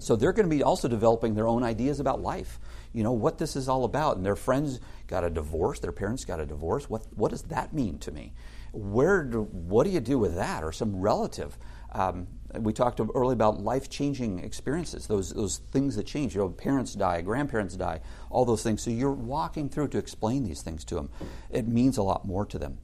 So 0.04 0.16
they're 0.16 0.34
going 0.34 0.50
to 0.50 0.56
be 0.56 0.64
also 0.64 0.88
developing 0.88 1.36
their 1.36 1.48
own 1.48 1.64
ideas 1.64 2.00
about 2.00 2.22
life. 2.22 2.60
You 2.94 3.04
know, 3.04 3.12
what 3.14 3.38
this 3.38 3.56
is 3.56 3.70
all 3.70 3.86
about. 3.86 4.18
And 4.18 4.26
their 4.26 4.36
friends 4.36 4.80
got 5.08 5.24
a 5.24 5.30
divorce, 5.30 5.80
their 5.80 5.92
parents 5.92 6.26
got 6.26 6.40
a 6.40 6.46
divorce. 6.46 6.90
What, 6.90 7.06
what 7.16 7.32
does 7.32 7.44
that 7.44 7.74
mean 7.74 8.00
to 8.00 8.12
me? 8.12 8.34
Where 8.74 9.24
do, 9.24 9.44
what 9.44 9.84
do 9.84 9.90
you 9.90 10.00
do 10.00 10.18
with 10.18 10.36
that? 10.36 10.64
Or 10.64 10.72
some 10.72 11.00
relative 11.00 11.58
um, 11.94 12.28
we 12.58 12.74
talked 12.74 13.00
earlier 13.16 13.34
about 13.34 13.62
life 13.62 13.90
changing 13.90 14.40
experiences, 14.40 15.08
those, 15.08 15.32
those 15.32 15.60
things 15.72 15.96
that 15.96 16.06
change. 16.06 16.36
You 16.36 16.42
know, 16.42 16.50
parents 16.50 16.94
die, 16.94 17.22
grandparents 17.22 17.76
die, 17.76 18.02
all 18.30 18.46
those 18.46 18.64
things. 18.64 18.82
So 18.82 18.92
you're 18.92 19.12
walking 19.12 19.70
through 19.70 19.90
to 19.90 19.98
explain 19.98 20.44
these 20.44 20.62
things 20.62 20.84
to 20.86 20.96
them. 20.96 21.10
It 21.50 21.68
means 21.68 21.98
a 21.98 22.04
lot 22.04 22.26
more 22.26 22.46
to 22.48 22.60
them. 22.60 22.80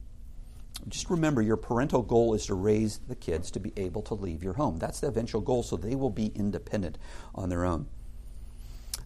Just 0.86 1.10
remember, 1.10 1.42
your 1.42 1.56
parental 1.56 2.02
goal 2.02 2.34
is 2.34 2.46
to 2.46 2.54
raise 2.54 2.98
the 3.08 3.16
kids 3.16 3.50
to 3.52 3.60
be 3.60 3.72
able 3.76 4.02
to 4.02 4.14
leave 4.14 4.42
your 4.42 4.54
home. 4.54 4.78
That's 4.78 5.00
the 5.00 5.08
eventual 5.08 5.40
goal, 5.40 5.62
so 5.62 5.76
they 5.76 5.94
will 5.94 6.10
be 6.10 6.26
independent 6.34 6.98
on 7.34 7.48
their 7.48 7.64
own. 7.64 7.86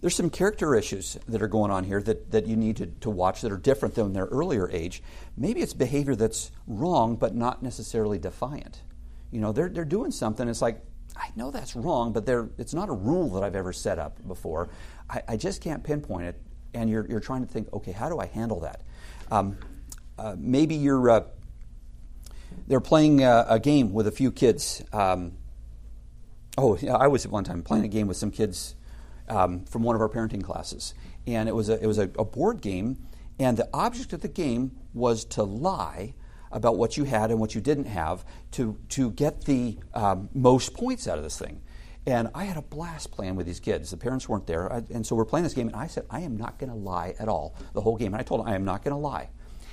There's 0.00 0.14
some 0.16 0.30
character 0.30 0.74
issues 0.74 1.16
that 1.28 1.42
are 1.42 1.48
going 1.48 1.70
on 1.70 1.85
here 1.85 2.02
that, 2.02 2.32
that 2.32 2.46
you 2.46 2.56
need 2.56 2.76
to, 2.78 2.87
to 2.87 3.11
watch 3.11 3.40
that 3.40 3.52
are 3.52 3.56
different 3.56 3.94
than 3.94 4.12
their 4.12 4.26
earlier 4.26 4.68
age. 4.70 5.02
Maybe 5.37 5.61
it's 5.61 5.74
behavior 5.74 6.16
that's 6.16 6.50
wrong, 6.66 7.16
but 7.16 7.35
not 7.35 7.62
necessarily 7.62 8.18
defiant 8.18 8.82
you 9.32 9.40
know, 9.40 9.50
they're, 9.50 9.68
they're 9.68 9.85
doing 9.85 10.12
something. 10.12 10.46
It's 10.46 10.62
like, 10.62 10.80
I 11.16 11.30
know 11.35 11.50
that's 11.50 11.74
wrong, 11.74 12.12
but 12.12 12.28
it's 12.58 12.74
not 12.74 12.88
a 12.88 12.92
rule 12.92 13.30
that 13.30 13.42
I've 13.42 13.56
ever 13.56 13.72
set 13.72 13.98
up 13.98 14.24
before. 14.28 14.68
I, 15.11 15.22
I, 15.28 15.37
just 15.37 15.61
can't 15.61 15.82
pinpoint 15.82 16.26
it. 16.26 16.40
And 16.74 16.88
you're, 16.88 17.06
you're 17.08 17.20
trying 17.20 17.44
to 17.44 17.52
think, 17.52 17.72
okay, 17.72 17.92
how 17.92 18.08
do 18.08 18.18
I 18.18 18.26
handle 18.26 18.61
that? 18.61 18.82
Um, 19.30 19.58
uh, 20.18 20.37
maybe 20.38 20.74
you're 20.74 21.11
uh, 21.11 21.22
they're 22.66 22.80
playing 22.80 23.22
a, 23.22 23.46
a, 23.48 23.60
game 23.60 23.92
with 23.92 24.06
a 24.06 24.10
few 24.10 24.30
kids. 24.30 24.82
Um, 24.92 25.32
oh, 26.56 26.76
yeah, 26.80 26.94
I 26.94 27.08
was 27.08 27.24
at 27.24 27.30
one 27.30 27.44
time 27.44 27.62
playing 27.62 27.84
a 27.84 27.88
game 27.88 28.06
with 28.06 28.16
some 28.16 28.30
kids 28.30 28.74
um, 29.28 29.64
from 29.64 29.82
one 29.82 29.94
of 29.94 30.02
our 30.02 30.08
parenting 30.08 30.42
classes, 30.42 30.94
and 31.26 31.48
it 31.48 31.54
was 31.54 31.68
a, 31.68 31.82
it 31.82 31.86
was 31.86 31.98
a, 31.98 32.10
a 32.18 32.24
board 32.24 32.60
game, 32.60 33.06
and 33.38 33.56
the 33.56 33.68
object 33.72 34.12
of 34.12 34.20
the 34.20 34.28
game 34.28 34.72
was 34.94 35.24
to 35.24 35.42
lie 35.42 36.14
about 36.52 36.76
what 36.76 36.96
you 36.96 37.04
had 37.04 37.30
and 37.30 37.40
what 37.40 37.54
you 37.54 37.60
didn't 37.60 37.86
have 37.86 38.24
to, 38.52 38.78
to 38.90 39.10
get 39.10 39.44
the 39.44 39.78
um, 39.94 40.28
most 40.34 40.74
points 40.74 41.08
out 41.08 41.16
of 41.16 41.24
this 41.24 41.38
thing. 41.38 41.62
And 42.04 42.28
I 42.34 42.44
had 42.44 42.56
a 42.56 42.62
blast 42.62 43.12
playing 43.12 43.36
with 43.36 43.46
these 43.46 43.60
kids. 43.60 43.90
The 43.90 43.96
parents 43.96 44.28
weren't 44.28 44.46
there. 44.46 44.70
I, 44.72 44.82
and 44.92 45.06
so 45.06 45.14
we're 45.14 45.24
playing 45.24 45.44
this 45.44 45.54
game, 45.54 45.68
and 45.68 45.76
I 45.76 45.86
said, 45.86 46.04
I 46.10 46.20
am 46.20 46.36
not 46.36 46.58
going 46.58 46.70
to 46.70 46.76
lie 46.76 47.14
at 47.18 47.28
all 47.28 47.54
the 47.74 47.80
whole 47.80 47.96
game. 47.96 48.12
And 48.12 48.20
I 48.20 48.24
told 48.24 48.40
them, 48.40 48.48
I 48.48 48.54
am 48.54 48.64
not 48.64 48.82
going 48.82 48.92
to 48.92 48.98
lie. 48.98 49.30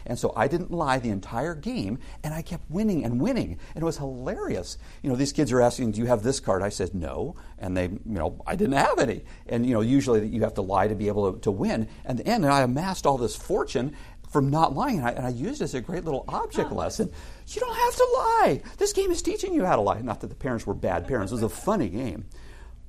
And 0.09 0.19
so 0.19 0.33
I 0.35 0.47
didn't 0.47 0.71
lie 0.71 0.97
the 0.99 1.11
entire 1.11 1.55
game, 1.55 1.99
and 2.23 2.33
I 2.33 2.41
kept 2.41 2.69
winning 2.69 3.05
and 3.05 3.21
winning. 3.21 3.59
And 3.75 3.81
it 3.81 3.85
was 3.85 3.97
hilarious. 3.97 4.77
You 5.03 5.09
know, 5.09 5.15
these 5.15 5.31
kids 5.31 5.51
are 5.51 5.61
asking, 5.61 5.91
Do 5.91 6.01
you 6.01 6.07
have 6.07 6.23
this 6.23 6.39
card? 6.39 6.63
I 6.63 6.69
said, 6.69 6.93
No. 6.93 7.35
And 7.59 7.77
they, 7.77 7.83
you 7.85 7.99
know, 8.05 8.41
I 8.45 8.55
didn't 8.55 8.73
have 8.73 8.99
any. 8.99 9.23
And, 9.47 9.65
you 9.65 9.73
know, 9.73 9.81
usually 9.81 10.27
you 10.27 10.41
have 10.41 10.55
to 10.55 10.61
lie 10.61 10.87
to 10.87 10.95
be 10.95 11.07
able 11.07 11.33
to, 11.33 11.39
to 11.41 11.51
win. 11.51 11.87
And 12.03 12.19
the 12.19 12.27
end, 12.27 12.45
I 12.45 12.61
amassed 12.61 13.05
all 13.05 13.17
this 13.17 13.35
fortune, 13.35 13.95
from 14.29 14.49
not 14.49 14.75
lying. 14.75 14.97
And 14.97 15.07
I, 15.07 15.11
and 15.11 15.25
I 15.25 15.29
used 15.29 15.61
it 15.61 15.65
as 15.65 15.73
a 15.75 15.81
great 15.81 16.05
little 16.05 16.25
object 16.27 16.71
lesson. 16.71 17.11
You 17.47 17.59
don't 17.59 17.75
have 17.75 17.95
to 17.95 18.07
lie. 18.15 18.61
This 18.77 18.93
game 18.93 19.11
is 19.11 19.21
teaching 19.21 19.53
you 19.53 19.65
how 19.65 19.75
to 19.75 19.81
lie. 19.81 20.01
Not 20.01 20.21
that 20.21 20.27
the 20.27 20.35
parents 20.35 20.65
were 20.65 20.73
bad 20.73 21.07
parents. 21.07 21.31
It 21.31 21.35
was 21.35 21.43
a 21.43 21.49
funny 21.49 21.89
game. 21.89 22.25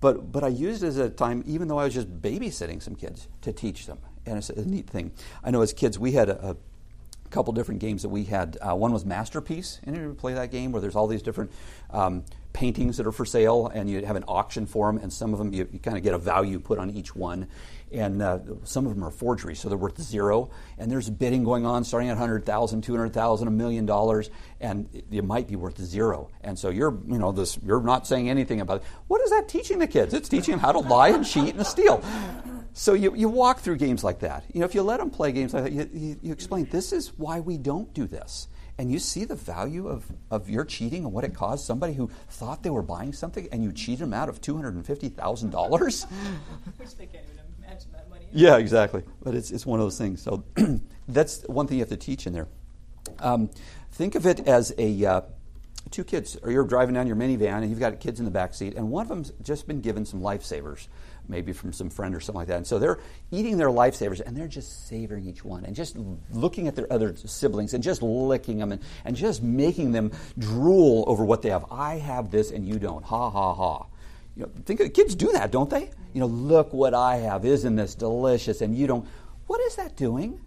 But, 0.01 0.33
but 0.33 0.43
I 0.43 0.49
used 0.49 0.83
it 0.83 0.89
as 0.89 0.97
a 0.97 1.11
time, 1.11 1.45
even 1.47 1.69
though 1.69 1.79
I 1.79 1.85
was 1.85 1.95
just 1.95 2.23
babysitting 2.23 2.83
some 2.83 2.95
kids, 2.95 3.29
to 3.43 3.53
teach 3.53 3.87
them. 3.87 3.99
And 4.25 4.39
it's 4.39 4.51
a 4.51 4.67
neat 4.67 4.89
thing. 4.89 5.13
I 5.45 5.51
know 5.51 5.61
as 5.61 5.73
kids, 5.73 5.99
we 5.99 6.13
had 6.13 6.29
a, 6.29 6.51
a 6.51 6.57
couple 7.31 7.53
different 7.53 7.81
games 7.81 8.03
that 8.03 8.09
we 8.09 8.25
had. 8.25 8.59
Uh, 8.61 8.75
one 8.75 8.93
was 8.93 9.05
Masterpiece. 9.05 9.81
Any 9.87 9.99
of 9.99 10.05
you 10.05 10.15
play 10.15 10.35
that 10.35 10.51
game 10.51 10.73
where 10.73 10.81
there's 10.81 10.97
all 10.97 11.07
these 11.07 11.23
different 11.23 11.53
um, 11.91 12.25
paintings 12.53 12.97
that 12.97 13.07
are 13.07 13.13
for 13.13 13.25
sale 13.25 13.71
and 13.73 13.89
you 13.89 14.05
have 14.05 14.17
an 14.17 14.25
auction 14.27 14.67
for 14.67 14.87
them, 14.91 15.01
and 15.03 15.13
some 15.13 15.33
of 15.33 15.39
them 15.39 15.53
you, 15.53 15.69
you 15.73 15.79
kind 15.79 15.97
of 15.97 16.03
get 16.03 16.15
a 16.15 16.19
value 16.19 16.59
put 16.59 16.79
on 16.79 16.91
each 16.91 17.15
one. 17.15 17.47
And 17.93 18.23
uh, 18.23 18.39
some 18.63 18.87
of 18.87 18.95
them 18.95 19.03
are 19.03 19.11
forgeries, 19.11 19.59
so 19.59 19.69
they're 19.69 19.77
worth 19.77 20.01
zero. 20.01 20.51
And 20.79 20.91
there's 20.91 21.11
bidding 21.11 21.43
going 21.43 21.67
on 21.67 21.83
starting 21.83 22.09
at 22.09 22.13
100,000, 22.13 22.83
200,000, 22.83 23.49
a 23.49 23.51
million 23.51 23.85
dollars, 23.85 24.31
and 24.61 24.89
it, 24.93 25.07
it 25.11 25.25
might 25.25 25.49
be 25.49 25.57
worth 25.57 25.81
zero. 25.81 26.31
And 26.41 26.57
so 26.57 26.71
you're, 26.71 26.97
you 27.09 27.19
know, 27.19 27.33
this, 27.33 27.59
you're 27.65 27.81
not 27.81 28.07
saying 28.07 28.31
anything 28.31 28.61
about 28.61 28.79
it. 28.79 28.83
What 29.09 29.21
is 29.23 29.31
that 29.31 29.49
teaching 29.49 29.81
the 29.81 29.89
kids? 29.89 30.15
It's 30.15 30.29
teaching 30.29 30.53
them 30.53 30.61
how 30.61 30.71
to 30.73 30.79
lie 30.79 31.09
and 31.09 31.27
cheat 31.27 31.55
and 31.57 31.67
steal. 31.67 32.01
So 32.73 32.95
you, 32.95 33.15
you 33.15 33.29
walk 33.29 33.61
through 33.61 33.77
games 33.77 34.05
like 34.05 34.21
that. 34.21 34.45
You 34.53 34.61
know, 34.61 34.67
if 34.67 34.75
you 34.75 34.83
let 34.83 35.01
them 35.01 35.11
play 35.11 35.33
games 35.33 35.55
like 35.55 35.65
that, 35.65 35.73
you, 35.73 35.89
you, 35.93 36.17
you 36.23 36.33
explain 36.33 36.67
this 36.71 36.93
is 36.93 37.09
why 37.19 37.41
we 37.41 37.59
don't 37.59 37.93
do 37.95 38.07
this 38.07 38.49
and 38.81 38.91
you 38.91 38.99
see 38.99 39.27
the 39.27 39.35
value 39.35 39.89
of, 39.89 40.07
of 40.31 40.49
your 40.49 40.65
cheating 40.65 41.05
and 41.05 41.13
what 41.13 41.23
it 41.23 41.35
caused 41.35 41.67
somebody 41.67 41.93
who 41.93 42.11
thought 42.31 42.63
they 42.63 42.71
were 42.71 42.83
buying 42.83 43.13
something 43.13 43.47
and 43.53 43.63
you 43.63 43.73
cheated 43.73 44.01
them 44.01 44.15
out 44.15 44.31
of 44.31 44.41
$250,000? 44.41 46.07
Which 46.79 46.97
they 46.97 47.05
can't 47.05 47.25
even 47.31 47.45
imagine 47.59 47.93
that 47.93 48.09
money. 48.09 48.25
Yeah, 48.33 48.57
exactly. 48.57 49.03
But 49.23 49.35
it's, 49.35 49.51
it's 49.51 49.67
one 49.67 49.81
of 49.81 49.85
those 49.85 49.99
things. 49.99 50.23
So 50.23 50.45
that's 51.09 51.43
one 51.43 51.67
thing 51.67 51.77
you 51.77 51.83
have 51.83 51.91
to 51.91 51.99
teach 51.99 52.27
in 52.27 52.33
there. 52.33 52.49
Um, 53.19 53.51
think 53.93 54.15
of 54.15 54.25
it 54.25 54.49
as 54.49 54.73
a 54.79 55.05
uh, 55.05 55.21
two 55.91 56.05
kids, 56.05 56.37
or 56.43 56.51
you're 56.51 56.65
driving 56.65 56.95
down 56.95 57.07
your 57.07 57.17
minivan 57.17 57.63
and 57.63 57.71
you've 57.71 57.81
got 57.81 57.99
kids 58.01 58.19
in 58.19 58.25
the 58.25 58.31
back 58.31 58.55
seat, 58.55 58.75
and 58.75 58.91
one 58.91 59.03
of 59.03 59.09
them's 59.09 59.33
just 59.43 59.67
been 59.67 59.81
given 59.81 60.05
some 60.05 60.21
lifesavers 60.21 60.87
maybe 61.31 61.53
from 61.53 61.73
some 61.73 61.89
friend 61.89 62.15
or 62.15 62.21
something 62.21 62.41
like 62.41 62.49
that. 62.49 62.57
And 62.57 62.67
so 62.67 62.79
they're 62.79 62.99
eating 63.31 63.57
their 63.57 63.69
lifesavers 63.69 64.21
and 64.21 64.37
they're 64.37 64.49
just 64.49 64.89
savoring 64.89 65.27
each 65.27 65.45
one 65.45 65.65
and 65.65 65.75
just 65.75 65.97
looking 66.33 66.69
at 66.69 66.75
their 66.75 66.93
other 66.93 67.15
siblings 67.17 67.73
and 67.73 67.83
just 67.83 68.03
licking 68.03 68.59
them 68.59 68.73
and, 68.73 68.83
and 69.05 69.17
just 69.17 69.43
making 69.43 69.93
them 69.93 70.11
drool 70.39 71.05
over 71.07 71.25
what 71.25 71.43
they 71.43 71.51
have. 71.51 71.65
I 71.71 71.97
have 71.97 72.31
this 72.31 72.51
and 72.51 72.67
you 72.67 72.79
don't. 72.79 73.05
Ha 73.05 73.31
ha 73.31 73.55
ha. 73.55 73.87
You 74.37 74.43
know, 74.43 74.51
think 74.65 74.81
of, 74.81 74.93
kids 74.93 75.15
do 75.15 75.33
that, 75.33 75.51
don't 75.51 75.71
they? 75.71 75.91
You 76.13 76.21
know, 76.21 76.27
look 76.27 76.73
what 76.73 76.95
I 76.95 77.17
have. 77.19 77.45
Isn't 77.45 77.77
this 77.77 77.95
delicious? 77.95 78.61
And 78.61 78.77
you 78.77 78.87
don't. 78.87 79.07
What 79.47 79.61
is 79.63 79.77
that 79.77 79.97
doing? 79.97 80.41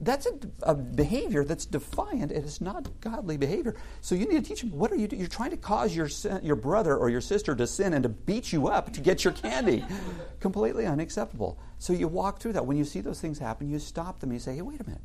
That's 0.00 0.26
a, 0.26 0.32
a, 0.62 0.74
behavior 0.74 1.44
that's 1.44 1.66
defiant 1.66 2.32
and 2.32 2.44
it's 2.44 2.60
not 2.60 2.88
godly 3.00 3.36
behavior. 3.36 3.76
So 4.00 4.14
you 4.14 4.26
need 4.26 4.42
to 4.42 4.48
teach 4.48 4.60
them 4.60 4.70
what 4.70 4.90
are 4.92 4.96
you 4.96 5.08
doing? 5.08 5.20
You're 5.20 5.28
trying 5.28 5.50
to 5.50 5.56
cause 5.56 5.94
your, 5.94 6.08
your 6.42 6.56
brother 6.56 6.96
or 6.96 7.10
your 7.10 7.20
sister 7.20 7.54
to 7.54 7.66
sin 7.66 7.92
and 7.92 8.02
to 8.02 8.08
beat 8.08 8.52
you 8.52 8.68
up 8.68 8.92
to 8.94 9.00
get 9.00 9.24
your 9.24 9.32
candy. 9.32 9.84
Completely 10.40 10.86
unacceptable. 10.86 11.58
So 11.78 11.92
you 11.92 12.08
walk 12.08 12.40
through 12.40 12.54
that. 12.54 12.66
When 12.66 12.76
you 12.76 12.84
see 12.84 13.00
those 13.00 13.20
things 13.20 13.38
happen, 13.38 13.68
you 13.68 13.78
stop 13.78 14.20
them 14.20 14.30
and 14.30 14.36
you 14.36 14.40
say, 14.40 14.54
hey, 14.54 14.62
wait 14.62 14.80
a 14.80 14.84
minute. 14.84 15.02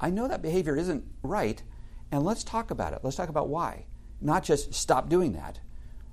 I 0.00 0.10
know 0.10 0.26
that 0.26 0.42
behavior 0.42 0.76
isn't 0.76 1.04
right, 1.22 1.62
and 2.10 2.24
let's 2.24 2.42
talk 2.42 2.72
about 2.72 2.92
it. 2.92 3.00
Let's 3.02 3.16
talk 3.16 3.28
about 3.28 3.48
why. 3.48 3.86
Not 4.20 4.42
just 4.42 4.74
stop 4.74 5.08
doing 5.08 5.32
that 5.34 5.60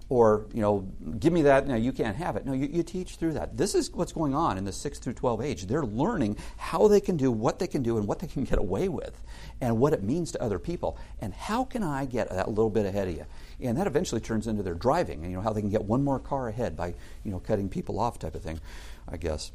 or 0.09 0.47
you 0.53 0.61
know 0.61 0.79
give 1.19 1.31
me 1.31 1.43
that 1.43 1.67
no 1.67 1.75
you 1.75 1.91
can't 1.91 2.17
have 2.17 2.35
it. 2.35 2.45
No 2.45 2.53
you, 2.53 2.67
you, 2.71 2.83
teach 2.83 3.15
through 3.15 3.33
that. 3.33 3.55
This 3.55 3.75
is 3.75 3.91
what's 3.91 4.11
going 4.11 4.33
on 4.33 4.57
in 4.57 4.65
the 4.65 4.71
6 4.71 4.99
through 4.99 5.13
12 5.13 5.41
age. 5.41 5.67
They're 5.67 5.85
learning 5.85 6.37
how 6.57 6.87
they 6.87 6.99
can 6.99 7.15
do 7.15 7.31
what 7.31 7.59
they 7.59 7.67
can 7.67 7.83
do 7.83 7.97
and 7.97 8.07
what 8.07 8.19
they 8.19 8.27
can 8.27 8.43
get 8.45 8.57
away 8.57 8.89
with 8.89 9.21
and 9.61 9.77
what 9.77 9.93
it 9.93 10.03
means 10.03 10.31
to 10.31 10.41
other 10.41 10.59
people. 10.59 10.97
And 11.21 11.33
how 11.33 11.63
can 11.63 11.83
i 11.83 12.05
get 12.05 12.29
that 12.29 12.49
little 12.49 12.71
bit 12.71 12.85
ahead 12.85 13.07
of 13.07 13.15
you? 13.15 13.25
And 13.61 13.77
that 13.77 13.87
eventually 13.87 14.21
turns 14.21 14.47
into 14.47 14.63
their 14.63 14.73
driving 14.73 15.21
and 15.21 15.31
you 15.31 15.37
know 15.37 15.43
how 15.43 15.53
they 15.53 15.61
can 15.61 15.69
get 15.69 15.83
one 15.83 16.03
more 16.03 16.19
car 16.19 16.47
ahead 16.47 16.75
by 16.75 16.95
you 17.23 17.31
know 17.31 17.39
cutting 17.39 17.69
people 17.69 17.99
off 17.99 18.19
type 18.19 18.35
of 18.35 18.41
thing 18.41 18.59
i 19.07 19.17
guess. 19.17 19.51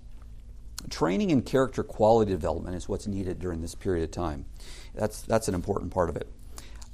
Training 0.90 1.32
and 1.32 1.44
character 1.44 1.82
quality 1.82 2.30
development 2.30 2.76
is 2.76 2.88
what's 2.88 3.06
needed 3.06 3.38
during 3.38 3.62
this 3.62 3.74
period 3.74 4.04
of 4.04 4.10
time. 4.10 4.44
That's 4.94 5.22
that's 5.22 5.48
an 5.48 5.54
important 5.54 5.92
part 5.92 6.10
of 6.10 6.16
it. 6.16 6.28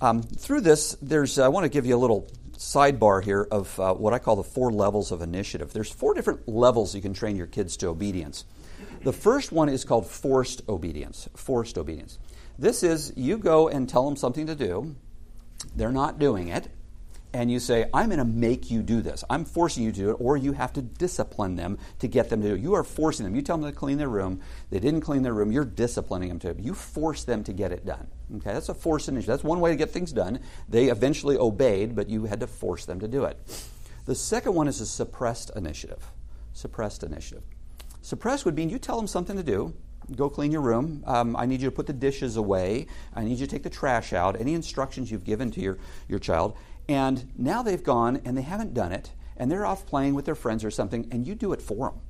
Um, 0.00 0.22
through 0.22 0.62
this, 0.62 0.96
there's 1.02 1.38
I 1.38 1.48
want 1.48 1.64
to 1.64 1.68
give 1.68 1.84
you 1.84 1.94
a 1.94 1.98
little 1.98 2.26
sidebar 2.60 3.24
here 3.24 3.48
of 3.50 3.80
uh, 3.80 3.94
what 3.94 4.12
I 4.12 4.18
call 4.18 4.36
the 4.36 4.42
four 4.44 4.70
levels 4.70 5.10
of 5.10 5.22
initiative. 5.22 5.72
There's 5.72 5.90
four 5.90 6.12
different 6.12 6.46
levels 6.46 6.94
you 6.94 7.00
can 7.00 7.14
train 7.14 7.34
your 7.34 7.46
kids 7.46 7.74
to 7.78 7.88
obedience. 7.88 8.44
The 9.02 9.14
first 9.14 9.50
one 9.50 9.70
is 9.70 9.82
called 9.82 10.06
forced 10.06 10.60
obedience. 10.68 11.26
Forced 11.34 11.78
obedience. 11.78 12.18
This 12.58 12.82
is 12.82 13.14
you 13.16 13.38
go 13.38 13.68
and 13.68 13.88
tell 13.88 14.04
them 14.04 14.14
something 14.14 14.46
to 14.46 14.54
do, 14.54 14.94
they're 15.74 15.90
not 15.90 16.18
doing 16.18 16.48
it, 16.48 16.68
and 17.32 17.50
you 17.50 17.60
say, 17.60 17.88
I'm 17.94 18.06
going 18.06 18.18
to 18.18 18.24
make 18.24 18.70
you 18.70 18.82
do 18.82 19.02
this. 19.02 19.22
I'm 19.30 19.44
forcing 19.44 19.84
you 19.84 19.92
to 19.92 19.98
do 19.98 20.10
it, 20.10 20.14
or 20.14 20.36
you 20.36 20.52
have 20.52 20.72
to 20.74 20.82
discipline 20.82 21.56
them 21.56 21.78
to 22.00 22.08
get 22.08 22.28
them 22.28 22.42
to 22.42 22.48
do 22.48 22.54
it. 22.54 22.60
You 22.60 22.74
are 22.74 22.84
forcing 22.84 23.24
them. 23.24 23.34
You 23.34 23.42
tell 23.42 23.56
them 23.56 23.70
to 23.70 23.76
clean 23.76 23.98
their 23.98 24.08
room, 24.08 24.40
they 24.70 24.80
didn't 24.80 25.02
clean 25.02 25.22
their 25.22 25.34
room, 25.34 25.52
you're 25.52 25.64
disciplining 25.64 26.28
them 26.28 26.38
to 26.40 26.50
it. 26.50 26.58
You 26.58 26.74
force 26.74 27.24
them 27.24 27.44
to 27.44 27.52
get 27.52 27.72
it 27.72 27.86
done. 27.86 28.08
Okay, 28.36 28.52
that's 28.52 28.68
a 28.68 28.74
force 28.74 29.08
initiative. 29.08 29.32
That's 29.32 29.44
one 29.44 29.60
way 29.60 29.70
to 29.70 29.76
get 29.76 29.90
things 29.90 30.12
done. 30.12 30.40
They 30.68 30.86
eventually 30.86 31.36
obeyed, 31.36 31.94
but 31.94 32.08
you 32.08 32.24
had 32.24 32.40
to 32.40 32.46
force 32.46 32.84
them 32.84 33.00
to 33.00 33.08
do 33.08 33.24
it. 33.24 33.38
The 34.06 34.14
second 34.14 34.54
one 34.54 34.68
is 34.68 34.80
a 34.80 34.86
suppressed 34.86 35.50
initiative. 35.54 36.10
Suppressed 36.52 37.02
initiative. 37.02 37.44
Suppressed 38.02 38.44
would 38.44 38.56
mean 38.56 38.70
you 38.70 38.78
tell 38.78 38.96
them 38.96 39.06
something 39.06 39.36
to 39.36 39.42
do, 39.42 39.74
go 40.16 40.28
clean 40.28 40.50
your 40.50 40.62
room. 40.62 41.04
Um, 41.06 41.36
I 41.36 41.46
need 41.46 41.60
you 41.60 41.70
to 41.70 41.74
put 41.74 41.86
the 41.86 41.92
dishes 41.92 42.36
away. 42.36 42.86
I 43.14 43.24
need 43.24 43.38
you 43.38 43.46
to 43.46 43.50
take 43.50 43.62
the 43.62 43.70
trash 43.70 44.12
out. 44.12 44.40
Any 44.40 44.54
instructions 44.54 45.10
you've 45.10 45.24
given 45.24 45.50
to 45.52 45.60
your, 45.60 45.78
your 46.08 46.18
child. 46.18 46.56
And 46.90 47.30
now 47.38 47.62
they've 47.62 47.84
gone 47.84 48.20
and 48.24 48.36
they 48.36 48.42
haven't 48.42 48.74
done 48.74 48.90
it, 48.90 49.12
and 49.36 49.48
they're 49.48 49.64
off 49.64 49.86
playing 49.86 50.14
with 50.14 50.24
their 50.24 50.34
friends 50.34 50.64
or 50.64 50.72
something, 50.72 51.06
and 51.12 51.24
you 51.24 51.36
do 51.36 51.52
it 51.52 51.62
for 51.62 51.90
them. 51.90 52.00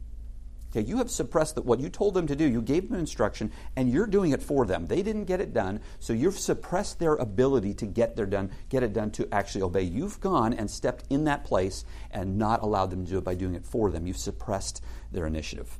Okay, 0.71 0.89
you 0.89 0.97
have 0.97 1.11
suppressed 1.11 1.57
the, 1.57 1.63
what 1.63 1.81
you 1.81 1.91
told 1.91 2.15
them 2.15 2.27
to 2.29 2.35
do. 2.35 2.47
You 2.47 2.63
gave 2.63 2.89
them 2.89 2.99
instruction, 2.99 3.53
and 3.77 3.91
you're 3.91 4.07
doing 4.07 4.31
it 4.31 4.43
for 4.43 4.65
them. 4.65 4.87
They 4.87 5.03
didn't 5.03 5.27
get 5.27 5.39
it 5.39 5.53
done, 5.53 5.81
so 5.99 6.15
you've 6.15 6.39
suppressed 6.39 6.99
their 6.99 7.17
ability 7.17 7.75
to 7.75 7.87
get 7.87 8.17
their 8.17 8.25
done, 8.25 8.53
get 8.71 8.83
it 8.83 8.95
done 8.95 9.11
to 9.11 9.29
actually 9.35 9.61
obey. 9.61 9.83
You've 9.83 10.19
gone 10.19 10.55
and 10.55 10.71
stepped 10.71 11.05
in 11.11 11.25
that 11.25 11.45
place 11.45 11.85
and 12.11 12.39
not 12.39 12.63
allowed 12.63 12.91
them 12.91 13.05
to 13.05 13.11
do 13.11 13.19
it 13.19 13.25
by 13.25 13.35
doing 13.35 13.55
it 13.55 13.67
for 13.67 13.91
them. 13.91 14.07
You've 14.07 14.17
suppressed 14.17 14.83
their 15.13 15.27
initiative. 15.27 15.79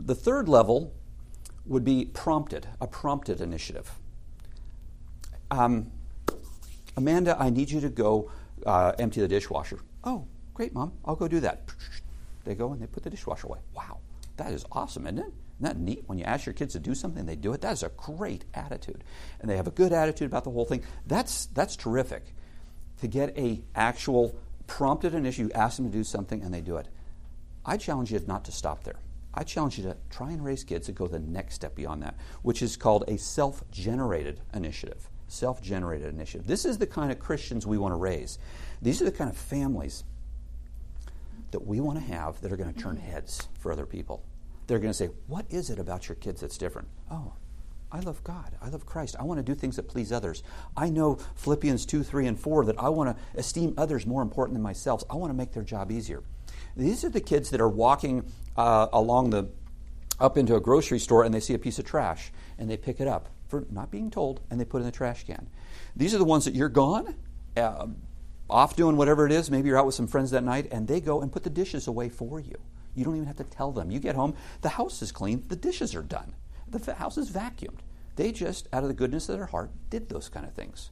The 0.00 0.16
third 0.16 0.48
level 0.48 0.92
would 1.64 1.84
be 1.84 2.06
prompted, 2.06 2.66
a 2.80 2.88
prompted 2.88 3.40
initiative. 3.40 3.92
Um, 5.52 5.92
Amanda, 6.96 7.36
I 7.38 7.50
need 7.50 7.70
you 7.70 7.80
to 7.80 7.90
go 7.90 8.30
uh, 8.64 8.92
empty 8.98 9.20
the 9.20 9.28
dishwasher. 9.28 9.80
Oh, 10.04 10.26
great, 10.52 10.72
Mom. 10.72 10.92
I'll 11.04 11.16
go 11.16 11.28
do 11.28 11.40
that. 11.40 11.62
They 12.44 12.54
go 12.54 12.72
and 12.72 12.80
they 12.80 12.86
put 12.86 13.02
the 13.02 13.10
dishwasher 13.10 13.46
away. 13.46 13.60
Wow, 13.74 13.98
that 14.36 14.52
is 14.52 14.64
awesome, 14.70 15.06
isn't 15.06 15.18
it? 15.18 15.26
Isn't 15.26 15.34
that 15.60 15.78
neat? 15.78 16.04
When 16.06 16.18
you 16.18 16.24
ask 16.24 16.46
your 16.46 16.52
kids 16.52 16.74
to 16.74 16.80
do 16.80 16.94
something, 16.94 17.26
they 17.26 17.36
do 17.36 17.52
it. 17.52 17.60
That 17.60 17.72
is 17.72 17.82
a 17.82 17.90
great 17.96 18.44
attitude, 18.54 19.02
and 19.40 19.50
they 19.50 19.56
have 19.56 19.66
a 19.66 19.72
good 19.72 19.92
attitude 19.92 20.26
about 20.26 20.44
the 20.44 20.50
whole 20.50 20.64
thing. 20.64 20.84
That's 21.06 21.46
that's 21.46 21.76
terrific. 21.76 22.34
To 23.00 23.08
get 23.08 23.36
a 23.36 23.62
actual 23.74 24.38
prompted 24.66 25.14
an 25.14 25.26
issue, 25.26 25.50
ask 25.54 25.76
them 25.76 25.86
to 25.86 25.92
do 25.92 26.04
something, 26.04 26.42
and 26.42 26.52
they 26.52 26.60
do 26.60 26.76
it. 26.76 26.88
I 27.64 27.76
challenge 27.76 28.12
you 28.12 28.22
not 28.26 28.44
to 28.44 28.52
stop 28.52 28.84
there. 28.84 29.00
I 29.32 29.42
challenge 29.42 29.78
you 29.78 29.84
to 29.84 29.96
try 30.10 30.30
and 30.30 30.44
raise 30.44 30.62
kids 30.64 30.86
to 30.86 30.92
go 30.92 31.08
the 31.08 31.18
next 31.18 31.54
step 31.54 31.74
beyond 31.74 32.02
that, 32.02 32.16
which 32.42 32.62
is 32.62 32.76
called 32.76 33.04
a 33.08 33.18
self-generated 33.18 34.40
initiative 34.52 35.08
self 35.34 35.60
generated 35.60 36.08
initiative. 36.08 36.46
This 36.46 36.64
is 36.64 36.78
the 36.78 36.86
kind 36.86 37.10
of 37.10 37.18
Christians 37.18 37.66
we 37.66 37.78
want 37.78 37.92
to 37.92 37.96
raise. 37.96 38.38
These 38.80 39.02
are 39.02 39.04
the 39.04 39.12
kind 39.12 39.28
of 39.28 39.36
families 39.36 40.04
that 41.50 41.66
we 41.66 41.80
want 41.80 41.98
to 41.98 42.04
have 42.04 42.40
that 42.40 42.52
are 42.52 42.56
going 42.56 42.72
to 42.72 42.80
turn 42.80 42.96
heads 42.96 43.48
for 43.58 43.70
other 43.70 43.86
people. 43.86 44.22
They're 44.66 44.78
going 44.78 44.90
to 44.90 44.96
say, 44.96 45.10
What 45.26 45.46
is 45.50 45.70
it 45.70 45.78
about 45.78 46.08
your 46.08 46.16
kids 46.16 46.40
that's 46.40 46.58
different? 46.58 46.88
Oh, 47.10 47.34
I 47.92 48.00
love 48.00 48.24
God. 48.24 48.56
I 48.60 48.70
love 48.70 48.86
Christ. 48.86 49.14
I 49.20 49.22
want 49.22 49.38
to 49.38 49.44
do 49.44 49.54
things 49.54 49.76
that 49.76 49.88
please 49.88 50.10
others. 50.10 50.42
I 50.76 50.90
know 50.90 51.18
Philippians 51.36 51.86
2, 51.86 52.02
3, 52.02 52.26
and 52.26 52.38
4 52.38 52.64
that 52.64 52.78
I 52.78 52.88
want 52.88 53.16
to 53.16 53.38
esteem 53.38 53.74
others 53.76 54.04
more 54.04 54.20
important 54.22 54.54
than 54.54 54.62
myself. 54.62 55.04
I 55.08 55.14
want 55.14 55.30
to 55.30 55.36
make 55.36 55.52
their 55.52 55.62
job 55.62 55.92
easier. 55.92 56.22
These 56.76 57.04
are 57.04 57.08
the 57.08 57.20
kids 57.20 57.50
that 57.50 57.60
are 57.60 57.68
walking 57.68 58.24
uh, 58.56 58.88
along 58.92 59.30
the 59.30 59.48
up 60.20 60.36
into 60.36 60.54
a 60.54 60.60
grocery 60.60 60.98
store 60.98 61.24
and 61.24 61.34
they 61.34 61.40
see 61.40 61.54
a 61.54 61.58
piece 61.58 61.78
of 61.78 61.84
trash 61.84 62.32
and 62.58 62.70
they 62.70 62.76
pick 62.76 63.00
it 63.00 63.08
up 63.08 63.28
for 63.54 63.66
not 63.70 63.90
being 63.90 64.10
told, 64.10 64.40
and 64.50 64.58
they 64.58 64.64
put 64.64 64.80
in 64.80 64.86
the 64.86 64.92
trash 64.92 65.24
can. 65.24 65.48
These 65.94 66.14
are 66.14 66.18
the 66.18 66.24
ones 66.24 66.44
that 66.46 66.54
you're 66.54 66.68
gone, 66.68 67.14
uh, 67.56 67.86
off 68.50 68.74
doing 68.74 68.96
whatever 68.96 69.26
it 69.26 69.32
is. 69.32 69.50
Maybe 69.50 69.68
you're 69.68 69.78
out 69.78 69.86
with 69.86 69.94
some 69.94 70.08
friends 70.08 70.32
that 70.32 70.42
night, 70.42 70.68
and 70.72 70.88
they 70.88 71.00
go 71.00 71.22
and 71.22 71.32
put 71.32 71.44
the 71.44 71.50
dishes 71.50 71.86
away 71.86 72.08
for 72.08 72.40
you. 72.40 72.56
You 72.94 73.04
don't 73.04 73.14
even 73.14 73.26
have 73.26 73.36
to 73.36 73.44
tell 73.44 73.70
them. 73.70 73.90
You 73.90 74.00
get 74.00 74.16
home, 74.16 74.34
the 74.62 74.70
house 74.70 75.02
is 75.02 75.12
clean, 75.12 75.44
the 75.48 75.56
dishes 75.56 75.94
are 75.94 76.02
done, 76.02 76.34
the 76.68 76.94
house 76.94 77.16
is 77.16 77.30
vacuumed. 77.30 77.78
They 78.16 78.32
just, 78.32 78.68
out 78.72 78.82
of 78.82 78.88
the 78.88 78.94
goodness 78.94 79.28
of 79.28 79.36
their 79.36 79.46
heart, 79.46 79.70
did 79.90 80.08
those 80.08 80.28
kind 80.28 80.46
of 80.46 80.52
things. 80.52 80.90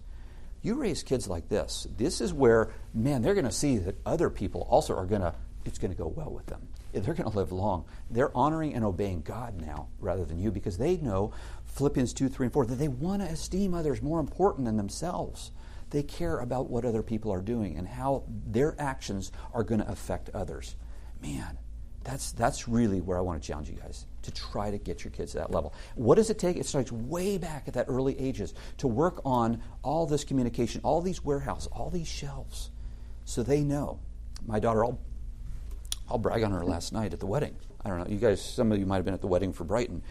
You 0.62 0.74
raise 0.74 1.02
kids 1.02 1.26
like 1.26 1.48
this. 1.48 1.86
This 1.96 2.20
is 2.20 2.32
where, 2.32 2.70
man, 2.94 3.22
they're 3.22 3.34
going 3.34 3.44
to 3.44 3.52
see 3.52 3.78
that 3.78 3.96
other 4.06 4.30
people 4.30 4.66
also 4.70 4.96
are 4.96 5.06
going 5.06 5.22
to, 5.22 5.34
it's 5.64 5.78
going 5.78 5.92
to 5.92 5.98
go 5.98 6.08
well 6.08 6.30
with 6.30 6.46
them. 6.46 6.68
They're 6.92 7.14
going 7.14 7.30
to 7.30 7.36
live 7.36 7.52
long. 7.52 7.86
They're 8.10 8.36
honoring 8.36 8.74
and 8.74 8.84
obeying 8.84 9.22
God 9.22 9.60
now 9.60 9.88
rather 9.98 10.24
than 10.24 10.38
you 10.38 10.50
because 10.50 10.76
they 10.78 10.98
know 10.98 11.32
Philippians 11.72 12.12
2, 12.12 12.28
3, 12.28 12.46
and 12.46 12.52
4, 12.52 12.66
that 12.66 12.74
they 12.76 12.88
want 12.88 13.22
to 13.22 13.28
esteem 13.28 13.74
others 13.74 14.02
more 14.02 14.20
important 14.20 14.66
than 14.66 14.76
themselves. 14.76 15.50
They 15.90 16.02
care 16.02 16.38
about 16.38 16.70
what 16.70 16.84
other 16.84 17.02
people 17.02 17.32
are 17.32 17.42
doing 17.42 17.76
and 17.76 17.86
how 17.88 18.24
their 18.46 18.74
actions 18.78 19.32
are 19.52 19.62
going 19.62 19.80
to 19.80 19.90
affect 19.90 20.30
others. 20.34 20.76
Man, 21.22 21.58
That's, 22.04 22.32
that's 22.32 22.66
really 22.68 23.00
where 23.00 23.16
I 23.16 23.20
want 23.20 23.40
to 23.40 23.46
challenge 23.46 23.68
you 23.70 23.76
guys 23.76 24.06
to 24.22 24.30
try 24.32 24.70
to 24.70 24.78
get 24.78 25.04
your 25.04 25.10
kids 25.12 25.32
to 25.32 25.38
that 25.38 25.50
level. 25.50 25.72
What 25.94 26.16
does 26.16 26.30
it 26.30 26.38
take? 26.38 26.56
It 26.56 26.66
starts 26.66 26.90
way 26.92 27.38
back 27.38 27.68
at 27.68 27.74
that 27.74 27.86
early 27.88 28.18
ages 28.18 28.54
to 28.78 28.88
work 28.88 29.20
on 29.24 29.62
all 29.82 30.06
this 30.06 30.24
communication, 30.24 30.80
all 30.84 31.00
these 31.00 31.24
warehouses, 31.24 31.68
all 31.72 31.90
these 31.90 32.08
shelves, 32.08 32.70
so 33.24 33.42
they 33.42 33.62
know. 33.62 34.00
My 34.46 34.58
daughter, 34.58 34.84
I'll, 34.84 34.98
I'll 36.08 36.18
brag 36.18 36.42
on 36.42 36.50
her 36.52 36.64
last 36.64 36.92
night 36.92 37.12
at 37.12 37.20
the 37.20 37.26
wedding. 37.26 37.54
I 37.84 37.88
don't 37.88 37.98
know, 37.98 38.06
you 38.08 38.18
guys, 38.18 38.44
some 38.44 38.72
of 38.72 38.78
you 38.78 38.86
might 38.86 38.96
have 38.96 39.04
been 39.04 39.14
at 39.14 39.20
the 39.20 39.26
wedding 39.28 39.52
for 39.52 39.64
Brighton. 39.64 40.02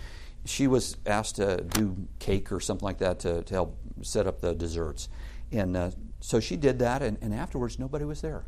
She 0.45 0.67
was 0.67 0.97
asked 1.05 1.35
to 1.35 1.57
do 1.61 2.07
cake 2.19 2.51
or 2.51 2.59
something 2.59 2.85
like 2.85 2.97
that 2.99 3.19
to, 3.19 3.43
to 3.43 3.53
help 3.53 3.77
set 4.01 4.27
up 4.27 4.41
the 4.41 4.53
desserts. 4.53 5.09
And 5.51 5.77
uh, 5.77 5.91
so 6.19 6.39
she 6.39 6.55
did 6.55 6.79
that, 6.79 7.01
and, 7.01 7.17
and 7.21 7.33
afterwards, 7.33 7.77
nobody 7.77 8.05
was 8.05 8.21
there. 8.21 8.45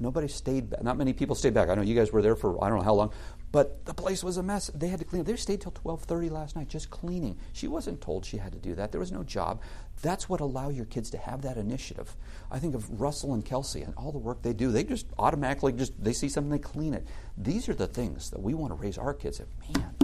Nobody 0.00 0.28
stayed 0.28 0.70
back. 0.70 0.82
Not 0.82 0.96
many 0.96 1.12
people 1.12 1.36
stayed 1.36 1.52
back. 1.52 1.68
I 1.68 1.74
know 1.74 1.82
you 1.82 1.94
guys 1.94 2.10
were 2.10 2.22
there 2.22 2.34
for 2.34 2.62
I 2.64 2.70
don't 2.70 2.78
know 2.78 2.84
how 2.84 2.94
long, 2.94 3.12
but 3.52 3.84
the 3.84 3.92
place 3.92 4.24
was 4.24 4.38
a 4.38 4.42
mess. 4.42 4.68
They 4.74 4.88
had 4.88 4.98
to 5.00 5.04
clean. 5.04 5.24
They 5.24 5.36
stayed 5.36 5.60
till 5.60 5.72
12:30 5.72 6.30
last 6.30 6.56
night 6.56 6.68
just 6.68 6.88
cleaning. 6.88 7.36
She 7.52 7.68
wasn't 7.68 8.00
told 8.00 8.24
she 8.24 8.38
had 8.38 8.52
to 8.52 8.58
do 8.58 8.74
that. 8.76 8.92
There 8.92 9.00
was 9.00 9.12
no 9.12 9.22
job. 9.22 9.60
That's 10.00 10.26
what 10.26 10.40
allow 10.40 10.70
your 10.70 10.86
kids 10.86 11.10
to 11.10 11.18
have 11.18 11.42
that 11.42 11.58
initiative. 11.58 12.16
I 12.50 12.58
think 12.58 12.74
of 12.74 12.98
Russell 12.98 13.34
and 13.34 13.44
Kelsey 13.44 13.82
and 13.82 13.92
all 13.94 14.10
the 14.10 14.18
work 14.18 14.40
they 14.40 14.54
do. 14.54 14.72
They 14.72 14.84
just 14.84 15.06
automatically 15.18 15.72
just 15.72 16.02
they 16.02 16.14
see 16.14 16.30
something 16.30 16.50
they 16.50 16.58
clean 16.58 16.94
it. 16.94 17.06
These 17.36 17.68
are 17.68 17.74
the 17.74 17.86
things 17.86 18.30
that 18.30 18.40
we 18.40 18.54
want 18.54 18.70
to 18.72 18.76
raise 18.76 18.96
our 18.96 19.12
kids. 19.12 19.38
at. 19.38 19.48
Man, 19.76 19.94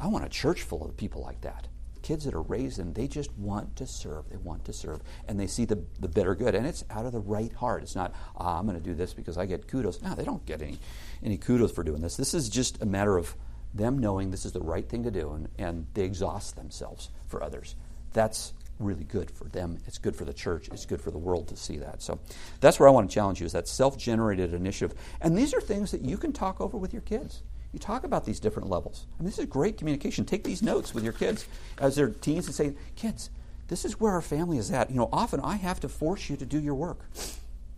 I 0.00 0.06
want 0.08 0.24
a 0.24 0.28
church 0.28 0.62
full 0.62 0.84
of 0.84 0.96
people 0.96 1.22
like 1.22 1.40
that 1.42 1.68
kids 2.08 2.24
that 2.24 2.34
are 2.34 2.42
raised 2.42 2.78
and 2.78 2.94
they 2.94 3.06
just 3.06 3.30
want 3.36 3.76
to 3.76 3.86
serve. 3.86 4.28
They 4.30 4.36
want 4.38 4.64
to 4.64 4.72
serve. 4.72 5.02
And 5.26 5.38
they 5.38 5.46
see 5.46 5.66
the, 5.66 5.84
the 6.00 6.08
better 6.08 6.34
good. 6.34 6.54
And 6.54 6.66
it's 6.66 6.82
out 6.88 7.04
of 7.04 7.12
the 7.12 7.20
right 7.20 7.52
heart. 7.52 7.82
It's 7.82 7.94
not, 7.94 8.14
ah, 8.36 8.58
I'm 8.58 8.66
going 8.66 8.78
to 8.78 8.84
do 8.84 8.94
this 8.94 9.12
because 9.12 9.36
I 9.36 9.44
get 9.44 9.68
kudos. 9.68 10.00
No, 10.00 10.14
they 10.14 10.24
don't 10.24 10.44
get 10.46 10.62
any, 10.62 10.78
any 11.22 11.36
kudos 11.36 11.70
for 11.70 11.84
doing 11.84 12.00
this. 12.00 12.16
This 12.16 12.32
is 12.32 12.48
just 12.48 12.82
a 12.82 12.86
matter 12.86 13.18
of 13.18 13.36
them 13.74 13.98
knowing 13.98 14.30
this 14.30 14.46
is 14.46 14.52
the 14.52 14.60
right 14.60 14.88
thing 14.88 15.02
to 15.02 15.10
do 15.10 15.32
and, 15.32 15.48
and 15.58 15.86
they 15.92 16.04
exhaust 16.04 16.56
themselves 16.56 17.10
for 17.26 17.42
others. 17.42 17.76
That's 18.14 18.54
really 18.78 19.04
good 19.04 19.30
for 19.30 19.44
them. 19.44 19.78
It's 19.86 19.98
good 19.98 20.16
for 20.16 20.24
the 20.24 20.32
church. 20.32 20.68
It's 20.72 20.86
good 20.86 21.02
for 21.02 21.10
the 21.10 21.18
world 21.18 21.48
to 21.48 21.56
see 21.56 21.76
that. 21.76 22.00
So 22.00 22.20
that's 22.60 22.80
where 22.80 22.88
I 22.88 22.92
want 22.92 23.10
to 23.10 23.14
challenge 23.14 23.40
you 23.40 23.46
is 23.46 23.52
that 23.52 23.68
self-generated 23.68 24.54
initiative. 24.54 24.96
And 25.20 25.36
these 25.36 25.52
are 25.52 25.60
things 25.60 25.90
that 25.90 26.00
you 26.00 26.16
can 26.16 26.32
talk 26.32 26.60
over 26.60 26.78
with 26.78 26.94
your 26.94 27.02
kids. 27.02 27.42
You 27.72 27.78
talk 27.78 28.04
about 28.04 28.24
these 28.24 28.40
different 28.40 28.70
levels. 28.70 29.06
I 29.18 29.22
mean, 29.22 29.30
this 29.30 29.38
is 29.38 29.46
great 29.46 29.76
communication. 29.76 30.24
Take 30.24 30.44
these 30.44 30.62
notes 30.62 30.94
with 30.94 31.04
your 31.04 31.12
kids 31.12 31.46
as 31.78 31.96
they're 31.96 32.08
teens 32.08 32.46
and 32.46 32.54
say, 32.54 32.74
kids, 32.96 33.30
this 33.68 33.84
is 33.84 34.00
where 34.00 34.12
our 34.12 34.22
family 34.22 34.56
is 34.56 34.70
at. 34.70 34.90
You 34.90 34.96
know, 34.96 35.08
often 35.12 35.40
I 35.40 35.56
have 35.56 35.80
to 35.80 35.88
force 35.88 36.30
you 36.30 36.36
to 36.36 36.46
do 36.46 36.58
your 36.58 36.74
work. 36.74 37.00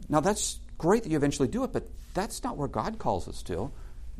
Now, 0.08 0.20
that's 0.20 0.60
great 0.78 1.02
that 1.02 1.10
you 1.10 1.16
eventually 1.16 1.48
do 1.48 1.64
it, 1.64 1.72
but 1.72 1.88
that's 2.14 2.42
not 2.44 2.56
where 2.56 2.68
God 2.68 2.98
calls 2.98 3.28
us 3.28 3.42
to. 3.44 3.72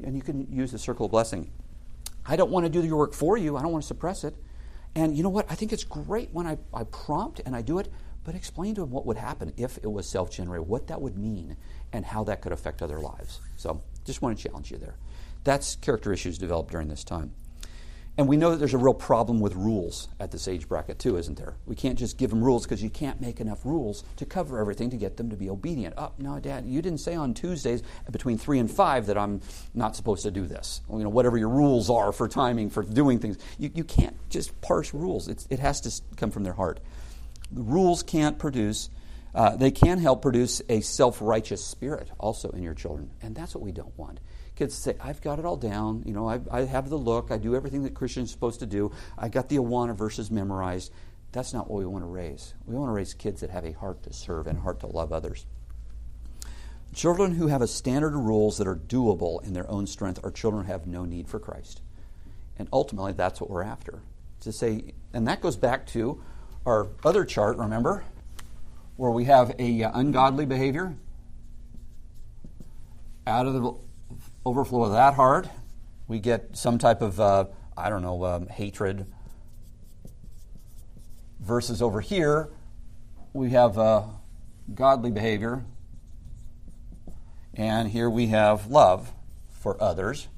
And 0.03 0.17
you 0.17 0.23
can 0.23 0.51
use 0.53 0.73
the 0.73 0.79
circle 0.79 1.07
of 1.07 1.13
blessing. 1.13 1.51
I 2.27 2.37
don't 2.37 2.51
want 2.51 2.67
to 2.67 2.71
do 2.71 2.85
your 2.85 2.97
work 2.99 3.15
for 3.15 3.37
you, 3.37 3.57
I 3.57 3.63
don't 3.63 3.73
want 3.73 3.83
to 3.83 3.89
suppress 3.89 4.25
it. 4.25 4.35
And 4.95 5.17
you 5.17 5.23
know 5.23 5.29
what? 5.29 5.47
I 5.49 5.55
think 5.55 5.73
it's 5.73 5.85
great 5.85 6.31
when 6.33 6.47
I, 6.47 6.59
I 6.75 6.83
prompt 6.85 7.41
and 7.47 7.55
I 7.55 7.63
do 7.63 7.79
it, 7.79 7.89
but 8.25 8.35
explain 8.35 8.75
to 8.75 8.81
them 8.83 8.91
what 8.91 9.07
would 9.07 9.17
happen 9.17 9.53
if 9.57 9.79
it 9.79 9.91
was 9.91 10.09
self 10.09 10.31
generated, 10.31 10.67
what 10.67 10.89
that 10.89 11.01
would 11.01 11.17
mean, 11.17 11.57
and 11.93 12.05
how 12.05 12.25
that 12.25 12.43
could 12.43 12.53
affect 12.53 12.83
other 12.83 12.99
lives. 12.99 13.41
So, 13.57 13.83
just 14.05 14.21
want 14.21 14.37
to 14.37 14.49
challenge 14.49 14.71
you 14.71 14.79
there. 14.79 14.97
That's 15.44 15.76
character 15.76 16.12
issues 16.12 16.38
developed 16.38 16.70
during 16.70 16.88
this 16.88 17.05
time. 17.05 17.33
And 18.20 18.29
we 18.29 18.37
know 18.37 18.50
that 18.50 18.59
there's 18.59 18.74
a 18.74 18.79
real 18.79 18.92
problem 18.92 19.40
with 19.40 19.55
rules 19.55 20.09
at 20.18 20.31
this 20.31 20.46
age 20.46 20.68
bracket, 20.68 20.98
too, 20.98 21.16
isn't 21.16 21.38
there? 21.38 21.55
We 21.64 21.74
can't 21.74 21.98
just 21.98 22.18
give 22.18 22.29
them 22.29 22.44
rules 22.44 22.64
because 22.64 22.83
you 22.83 22.90
can't 22.90 23.18
make 23.18 23.40
enough 23.40 23.64
rules 23.64 24.05
to 24.16 24.26
cover 24.26 24.59
everything 24.59 24.90
to 24.90 24.98
get 24.98 25.16
them 25.16 25.31
to 25.31 25.37
be 25.37 25.48
obedient. 25.48 25.94
Oh, 25.96 26.12
no, 26.18 26.38
Dad, 26.38 26.66
you 26.66 26.83
didn't 26.83 27.00
say 27.00 27.14
on 27.14 27.33
Tuesdays 27.33 27.83
between 28.11 28.37
3 28.37 28.59
and 28.59 28.70
5 28.70 29.07
that 29.07 29.16
I'm 29.16 29.40
not 29.72 29.96
supposed 29.96 30.24
to 30.24 30.31
do 30.31 30.44
this. 30.44 30.83
You 30.90 30.98
know, 30.98 31.09
whatever 31.09 31.38
your 31.38 31.48
rules 31.48 31.88
are 31.88 32.12
for 32.12 32.29
timing, 32.29 32.68
for 32.68 32.83
doing 32.83 33.20
things. 33.20 33.38
You, 33.59 33.70
you 33.74 33.85
can't 33.85 34.16
just 34.29 34.61
parse 34.61 34.92
rules, 34.92 35.29
it's, 35.29 35.46
it 35.48 35.61
has 35.61 35.81
to 35.83 36.16
come 36.16 36.31
from 36.31 36.44
their 36.44 36.53
heart. 36.53 36.81
The 37.53 37.62
rules 37.62 38.03
can't 38.03 38.38
produce, 38.38 38.90
uh, 39.35 39.57
they 39.57 39.70
can 39.70 39.98
help 39.98 40.20
produce 40.20 40.61
a 40.68 40.83
self 40.83 41.22
righteous 41.22 41.64
spirit 41.64 42.11
also 42.18 42.50
in 42.50 42.62
your 42.62 42.74
children. 42.74 43.11
And 43.22 43.35
that's 43.35 43.55
what 43.55 43.64
we 43.64 43.72
don't 43.72 43.96
want. 43.96 44.20
Kids 44.61 44.75
say, 44.75 44.94
I've 45.01 45.23
got 45.23 45.38
it 45.38 45.46
all 45.46 45.57
down. 45.57 46.03
You 46.05 46.12
know, 46.12 46.29
I, 46.29 46.38
I 46.51 46.66
have 46.66 46.90
the 46.90 46.99
look. 46.99 47.31
I 47.31 47.38
do 47.38 47.57
everything 47.57 47.85
that 47.85 47.94
Christians 47.94 48.31
supposed 48.31 48.61
to 48.61 48.66
do. 48.66 48.92
I 49.16 49.31
got 49.31 49.49
the 49.49 49.57
Awana 49.57 49.96
verses 49.96 50.31
memorized. 50.31 50.92
That's 51.33 51.55
not 51.55 51.70
what 51.70 51.79
we 51.79 51.87
want 51.87 52.05
to 52.05 52.09
raise. 52.09 52.53
We 52.66 52.75
want 52.75 52.90
to 52.90 52.92
raise 52.92 53.14
kids 53.14 53.40
that 53.40 53.49
have 53.49 53.64
a 53.64 53.73
heart 53.73 54.03
to 54.03 54.12
serve 54.12 54.46
and 54.46 54.59
a 54.59 54.61
heart 54.61 54.81
to 54.81 54.87
love 54.87 55.14
others. 55.14 55.46
Children 56.92 57.37
who 57.37 57.46
have 57.46 57.62
a 57.62 57.66
standard 57.66 58.14
of 58.14 58.20
rules 58.20 58.59
that 58.59 58.66
are 58.66 58.77
doable 58.77 59.42
in 59.46 59.55
their 59.55 59.66
own 59.70 59.87
strength 59.87 60.20
are 60.23 60.31
children 60.31 60.66
who 60.66 60.73
have 60.73 60.87
no 60.87 61.07
need 61.07 61.27
for 61.27 61.38
Christ. 61.38 61.81
And 62.59 62.68
ultimately, 62.70 63.14
that's 63.14 63.40
what 63.40 63.49
we're 63.49 63.62
after. 63.62 64.01
To 64.40 64.53
say, 64.53 64.92
and 65.14 65.27
that 65.27 65.40
goes 65.40 65.57
back 65.57 65.87
to 65.87 66.23
our 66.66 66.88
other 67.03 67.25
chart, 67.25 67.57
remember, 67.57 68.05
where 68.99 69.11
we 69.11 69.25
have 69.25 69.55
a 69.59 69.85
uh, 69.85 69.90
ungodly 69.94 70.44
behavior 70.44 70.96
out 73.27 73.46
of 73.46 73.55
the 73.55 73.75
overflow 74.44 74.85
of 74.85 74.92
that 74.92 75.14
heart, 75.14 75.48
we 76.09 76.18
get 76.18 76.57
some 76.57 76.79
type 76.79 77.03
of, 77.03 77.20
uh, 77.20 77.46
I 77.76 77.90
don't 77.90 78.03
know, 78.03 78.24
um, 78.24 78.46
hatred. 78.48 79.07
Versus 81.40 81.81
over 81.81 82.00
here, 82.00 82.50
we 83.33 83.50
have 83.50 83.79
uh, 83.79 84.03
godly 84.74 85.11
behavior. 85.11 85.64
And 87.55 87.88
here 87.88 88.09
we 88.09 88.29
have 88.29 88.66
love 88.66 89.12
for 89.50 89.81
others. 89.83 90.29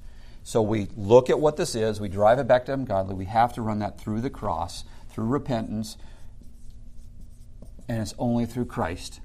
So 0.45 0.61
we 0.61 0.89
look 0.97 1.31
at 1.31 1.39
what 1.39 1.57
this 1.57 1.75
is, 1.75 2.01
we 2.01 2.09
drive 2.09 2.39
it 2.39 2.49
back 2.49 2.67
to 2.67 2.73
ungodly. 2.73 3.15
We 3.15 3.27
have 3.27 3.53
to 3.55 3.63
run 3.63 3.79
that 3.79 4.01
through 4.01 4.21
the 4.23 4.31
cross, 4.31 4.85
through 5.09 5.27
repentance, 5.27 5.97
and 7.89 8.01
it's 8.01 8.15
only 8.19 8.47
through 8.47 8.65
Christ 8.65 9.21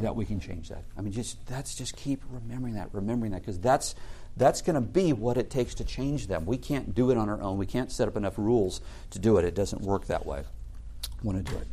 that 0.00 0.16
we 0.16 0.24
can 0.24 0.40
change 0.40 0.68
that. 0.68 0.84
I 0.96 1.00
mean, 1.00 1.12
just 1.12 1.44
that's 1.46 1.74
just 1.74 1.96
keep 1.96 2.22
remembering 2.30 2.74
that, 2.74 2.88
remembering 2.92 3.32
that, 3.32 3.42
because 3.42 3.58
that's 3.58 3.94
that's 4.36 4.62
going 4.62 4.74
to 4.74 4.80
be 4.80 5.12
what 5.12 5.36
it 5.36 5.50
takes 5.50 5.74
to 5.76 5.84
change 5.84 6.26
them. 6.26 6.44
We 6.44 6.56
can't 6.56 6.94
do 6.94 7.10
it 7.10 7.16
on 7.16 7.28
our 7.28 7.40
own. 7.40 7.56
We 7.56 7.66
can't 7.66 7.92
set 7.92 8.08
up 8.08 8.16
enough 8.16 8.36
rules 8.36 8.80
to 9.10 9.18
do 9.18 9.38
it. 9.38 9.44
It 9.44 9.54
doesn't 9.54 9.82
work 9.82 10.06
that 10.06 10.26
way. 10.26 10.42
want 11.22 11.44
to 11.44 11.52
do 11.52 11.58
it. 11.58 11.66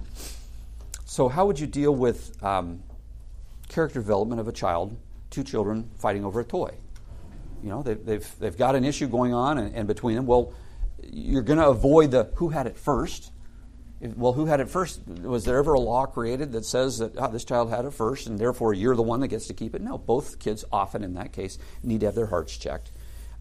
So, 1.06 1.28
how 1.28 1.46
would 1.46 1.60
you 1.60 1.68
deal 1.68 1.94
with 1.94 2.42
um, 2.44 2.84
character 3.68 4.00
development 4.00 4.40
of 4.40 4.48
a 4.48 4.52
child, 4.52 4.96
two 5.30 5.44
children 5.44 5.90
fighting 5.98 6.24
over 6.24 6.40
a 6.40 6.46
toy? 6.46 6.74
You 7.64 7.70
know, 7.70 7.84
they've, 7.84 8.04
they've, 8.06 8.40
they've 8.40 8.58
got 8.58 8.76
an 8.76 8.86
issue 8.86 9.08
going 9.08 9.34
on, 9.34 9.58
and, 9.58 9.76
and 9.76 9.88
between 9.88 10.16
them, 10.16 10.26
well, 10.26 10.54
you're 11.04 11.42
going 11.42 11.60
to 11.60 11.68
avoid 11.68 12.12
the 12.12 12.30
who 12.36 12.50
had 12.50 12.68
it 12.68 12.78
first 12.78 13.31
well, 14.02 14.34
who 14.34 14.46
had 14.46 14.60
it 14.60 14.70
first? 14.70 15.02
Was 15.08 15.46
there 15.46 15.58
ever 15.58 15.74
a 15.74 15.80
law 15.80 16.06
created 16.06 16.52
that 16.54 16.66
says 16.66 16.98
that 16.98 17.14
oh, 17.18 17.28
this 17.28 17.46
child 17.46 17.70
had 17.70 17.86
it 17.86 17.94
first 17.94 18.28
and 18.28 18.40
therefore 18.40 18.74
you're 18.74 18.96
the 18.96 19.04
one 19.04 19.20
that 19.20 19.28
gets 19.28 19.48
to 19.48 19.54
keep 19.54 19.76
it? 19.76 19.82
No, 19.82 19.98
both 19.98 20.40
kids 20.40 20.66
often 20.72 21.04
in 21.04 21.14
that 21.14 21.34
case 21.34 21.60
need 21.84 22.00
to 22.00 22.08
have 22.08 22.16
their 22.16 22.28
hearts 22.28 22.58
checked. 22.58 22.92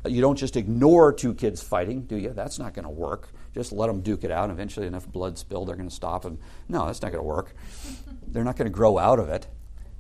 Uh, 0.04 0.08
you 0.08 0.20
don't 0.20 0.36
just 0.36 0.56
ignore 0.56 1.12
two 1.12 1.34
kids 1.34 1.62
fighting, 1.62 2.02
do 2.02 2.16
you? 2.16 2.30
That's 2.30 2.58
not 2.58 2.74
going 2.74 2.84
to 2.84 2.90
work. 2.90 3.28
Just 3.54 3.72
let 3.72 3.86
them 3.86 4.00
duke 4.00 4.24
it 4.24 4.30
out. 4.30 4.44
And 4.44 4.52
eventually, 4.52 4.86
enough 4.86 5.06
blood 5.06 5.38
spilled, 5.38 5.68
they're 5.68 5.76
going 5.76 5.88
to 5.88 5.94
stop. 5.94 6.24
And 6.24 6.38
no, 6.68 6.86
that's 6.86 7.02
not 7.02 7.12
going 7.12 7.22
to 7.22 7.28
work. 7.28 7.54
they're 8.26 8.44
not 8.44 8.56
going 8.56 8.70
to 8.70 8.74
grow 8.74 8.98
out 8.98 9.18
of 9.18 9.28
it. 9.28 9.46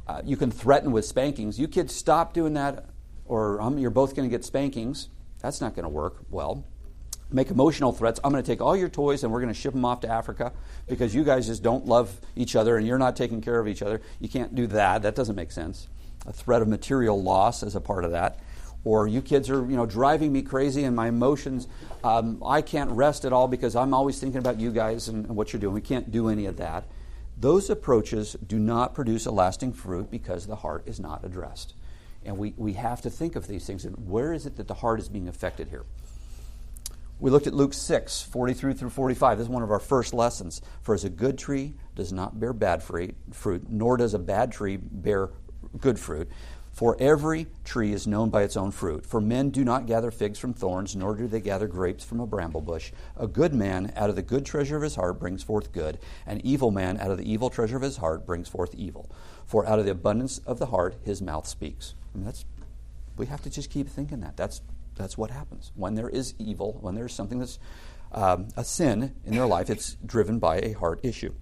Uh, 0.06 0.22
you 0.24 0.36
can 0.36 0.50
threaten 0.50 0.92
with 0.92 1.04
spankings. 1.04 1.58
You 1.58 1.68
kids 1.68 1.94
stop 1.94 2.32
doing 2.32 2.54
that, 2.54 2.86
or 3.26 3.60
um, 3.60 3.78
you're 3.78 3.90
both 3.90 4.16
going 4.16 4.28
to 4.28 4.34
get 4.34 4.44
spankings. 4.44 5.08
That's 5.40 5.60
not 5.60 5.74
going 5.74 5.84
to 5.84 5.90
work 5.90 6.24
well 6.30 6.64
make 7.32 7.50
emotional 7.50 7.92
threats. 7.92 8.20
I'm 8.22 8.32
going 8.32 8.42
to 8.42 8.46
take 8.46 8.60
all 8.60 8.76
your 8.76 8.88
toys 8.88 9.22
and 9.24 9.32
we're 9.32 9.40
going 9.40 9.52
to 9.52 9.58
ship 9.58 9.72
them 9.72 9.84
off 9.84 10.00
to 10.00 10.08
Africa 10.08 10.52
because 10.88 11.14
you 11.14 11.24
guys 11.24 11.46
just 11.46 11.62
don't 11.62 11.86
love 11.86 12.20
each 12.36 12.56
other 12.56 12.76
and 12.76 12.86
you're 12.86 12.98
not 12.98 13.16
taking 13.16 13.40
care 13.40 13.58
of 13.58 13.68
each 13.68 13.82
other. 13.82 14.00
You 14.18 14.28
can't 14.28 14.54
do 14.54 14.66
that. 14.68 15.02
That 15.02 15.14
doesn't 15.14 15.36
make 15.36 15.52
sense. 15.52 15.88
A 16.26 16.32
threat 16.32 16.62
of 16.62 16.68
material 16.68 17.22
loss 17.22 17.62
as 17.62 17.74
a 17.74 17.80
part 17.80 18.04
of 18.04 18.12
that. 18.12 18.38
Or 18.82 19.06
you 19.06 19.20
kids 19.20 19.50
are, 19.50 19.60
you 19.68 19.76
know, 19.76 19.86
driving 19.86 20.32
me 20.32 20.42
crazy 20.42 20.84
and 20.84 20.96
my 20.96 21.08
emotions. 21.08 21.68
Um, 22.02 22.42
I 22.44 22.62
can't 22.62 22.90
rest 22.92 23.24
at 23.24 23.32
all 23.32 23.46
because 23.46 23.76
I'm 23.76 23.92
always 23.92 24.18
thinking 24.18 24.38
about 24.38 24.58
you 24.58 24.70
guys 24.70 25.08
and, 25.08 25.26
and 25.26 25.36
what 25.36 25.52
you're 25.52 25.60
doing. 25.60 25.74
We 25.74 25.82
can't 25.82 26.10
do 26.10 26.28
any 26.28 26.46
of 26.46 26.56
that. 26.56 26.84
Those 27.38 27.70
approaches 27.70 28.36
do 28.46 28.58
not 28.58 28.94
produce 28.94 29.26
a 29.26 29.30
lasting 29.30 29.72
fruit 29.72 30.10
because 30.10 30.46
the 30.46 30.56
heart 30.56 30.84
is 30.86 30.98
not 30.98 31.24
addressed. 31.24 31.74
And 32.24 32.36
we, 32.36 32.52
we 32.56 32.74
have 32.74 33.00
to 33.02 33.10
think 33.10 33.36
of 33.36 33.46
these 33.46 33.66
things. 33.66 33.84
And 33.84 34.08
where 34.08 34.32
is 34.32 34.44
it 34.44 34.56
that 34.56 34.68
the 34.68 34.74
heart 34.74 35.00
is 35.00 35.08
being 35.08 35.28
affected 35.28 35.68
here? 35.68 35.84
We 37.20 37.30
looked 37.30 37.46
at 37.46 37.52
Luke 37.52 37.74
6, 37.74 38.22
43 38.22 38.72
through 38.72 38.88
45. 38.88 39.36
This 39.36 39.44
is 39.44 39.50
one 39.50 39.62
of 39.62 39.70
our 39.70 39.78
first 39.78 40.14
lessons. 40.14 40.62
For 40.80 40.94
as 40.94 41.04
a 41.04 41.10
good 41.10 41.36
tree 41.36 41.74
does 41.94 42.14
not 42.14 42.40
bear 42.40 42.54
bad 42.54 42.82
fruit, 42.82 43.68
nor 43.68 43.98
does 43.98 44.14
a 44.14 44.18
bad 44.18 44.52
tree 44.52 44.78
bear 44.78 45.28
good 45.78 45.98
fruit. 45.98 46.30
For 46.72 46.96
every 46.98 47.48
tree 47.62 47.92
is 47.92 48.06
known 48.06 48.30
by 48.30 48.42
its 48.42 48.56
own 48.56 48.70
fruit. 48.70 49.04
For 49.04 49.20
men 49.20 49.50
do 49.50 49.64
not 49.64 49.86
gather 49.86 50.10
figs 50.10 50.38
from 50.38 50.54
thorns, 50.54 50.96
nor 50.96 51.14
do 51.14 51.26
they 51.26 51.40
gather 51.40 51.66
grapes 51.66 52.04
from 52.04 52.20
a 52.20 52.26
bramble 52.26 52.62
bush. 52.62 52.90
A 53.18 53.26
good 53.26 53.52
man 53.52 53.92
out 53.96 54.08
of 54.08 54.16
the 54.16 54.22
good 54.22 54.46
treasure 54.46 54.76
of 54.76 54.82
his 54.82 54.94
heart 54.94 55.20
brings 55.20 55.42
forth 55.42 55.72
good. 55.72 55.98
An 56.26 56.40
evil 56.42 56.70
man 56.70 56.98
out 56.98 57.10
of 57.10 57.18
the 57.18 57.30
evil 57.30 57.50
treasure 57.50 57.76
of 57.76 57.82
his 57.82 57.98
heart 57.98 58.24
brings 58.24 58.48
forth 58.48 58.74
evil. 58.74 59.10
For 59.44 59.66
out 59.66 59.78
of 59.78 59.84
the 59.84 59.90
abundance 59.90 60.38
of 60.46 60.58
the 60.58 60.66
heart 60.66 60.96
his 61.02 61.20
mouth 61.20 61.46
speaks. 61.46 61.94
That's 62.14 62.46
we 63.16 63.26
have 63.26 63.42
to 63.42 63.50
just 63.50 63.68
keep 63.68 63.86
thinking 63.86 64.20
that. 64.20 64.38
That's, 64.38 64.62
that's 64.96 65.16
what 65.16 65.30
happens. 65.30 65.72
When 65.74 65.94
there 65.94 66.08
is 66.08 66.34
evil, 66.38 66.78
when 66.80 66.94
there's 66.94 67.14
something 67.14 67.38
that's 67.38 67.58
um, 68.12 68.48
a 68.56 68.64
sin 68.64 69.14
in 69.24 69.34
their 69.34 69.46
life, 69.46 69.70
it's 69.70 69.94
driven 70.04 70.38
by 70.38 70.58
a 70.58 70.72
heart 70.72 71.00
issue. 71.02 71.32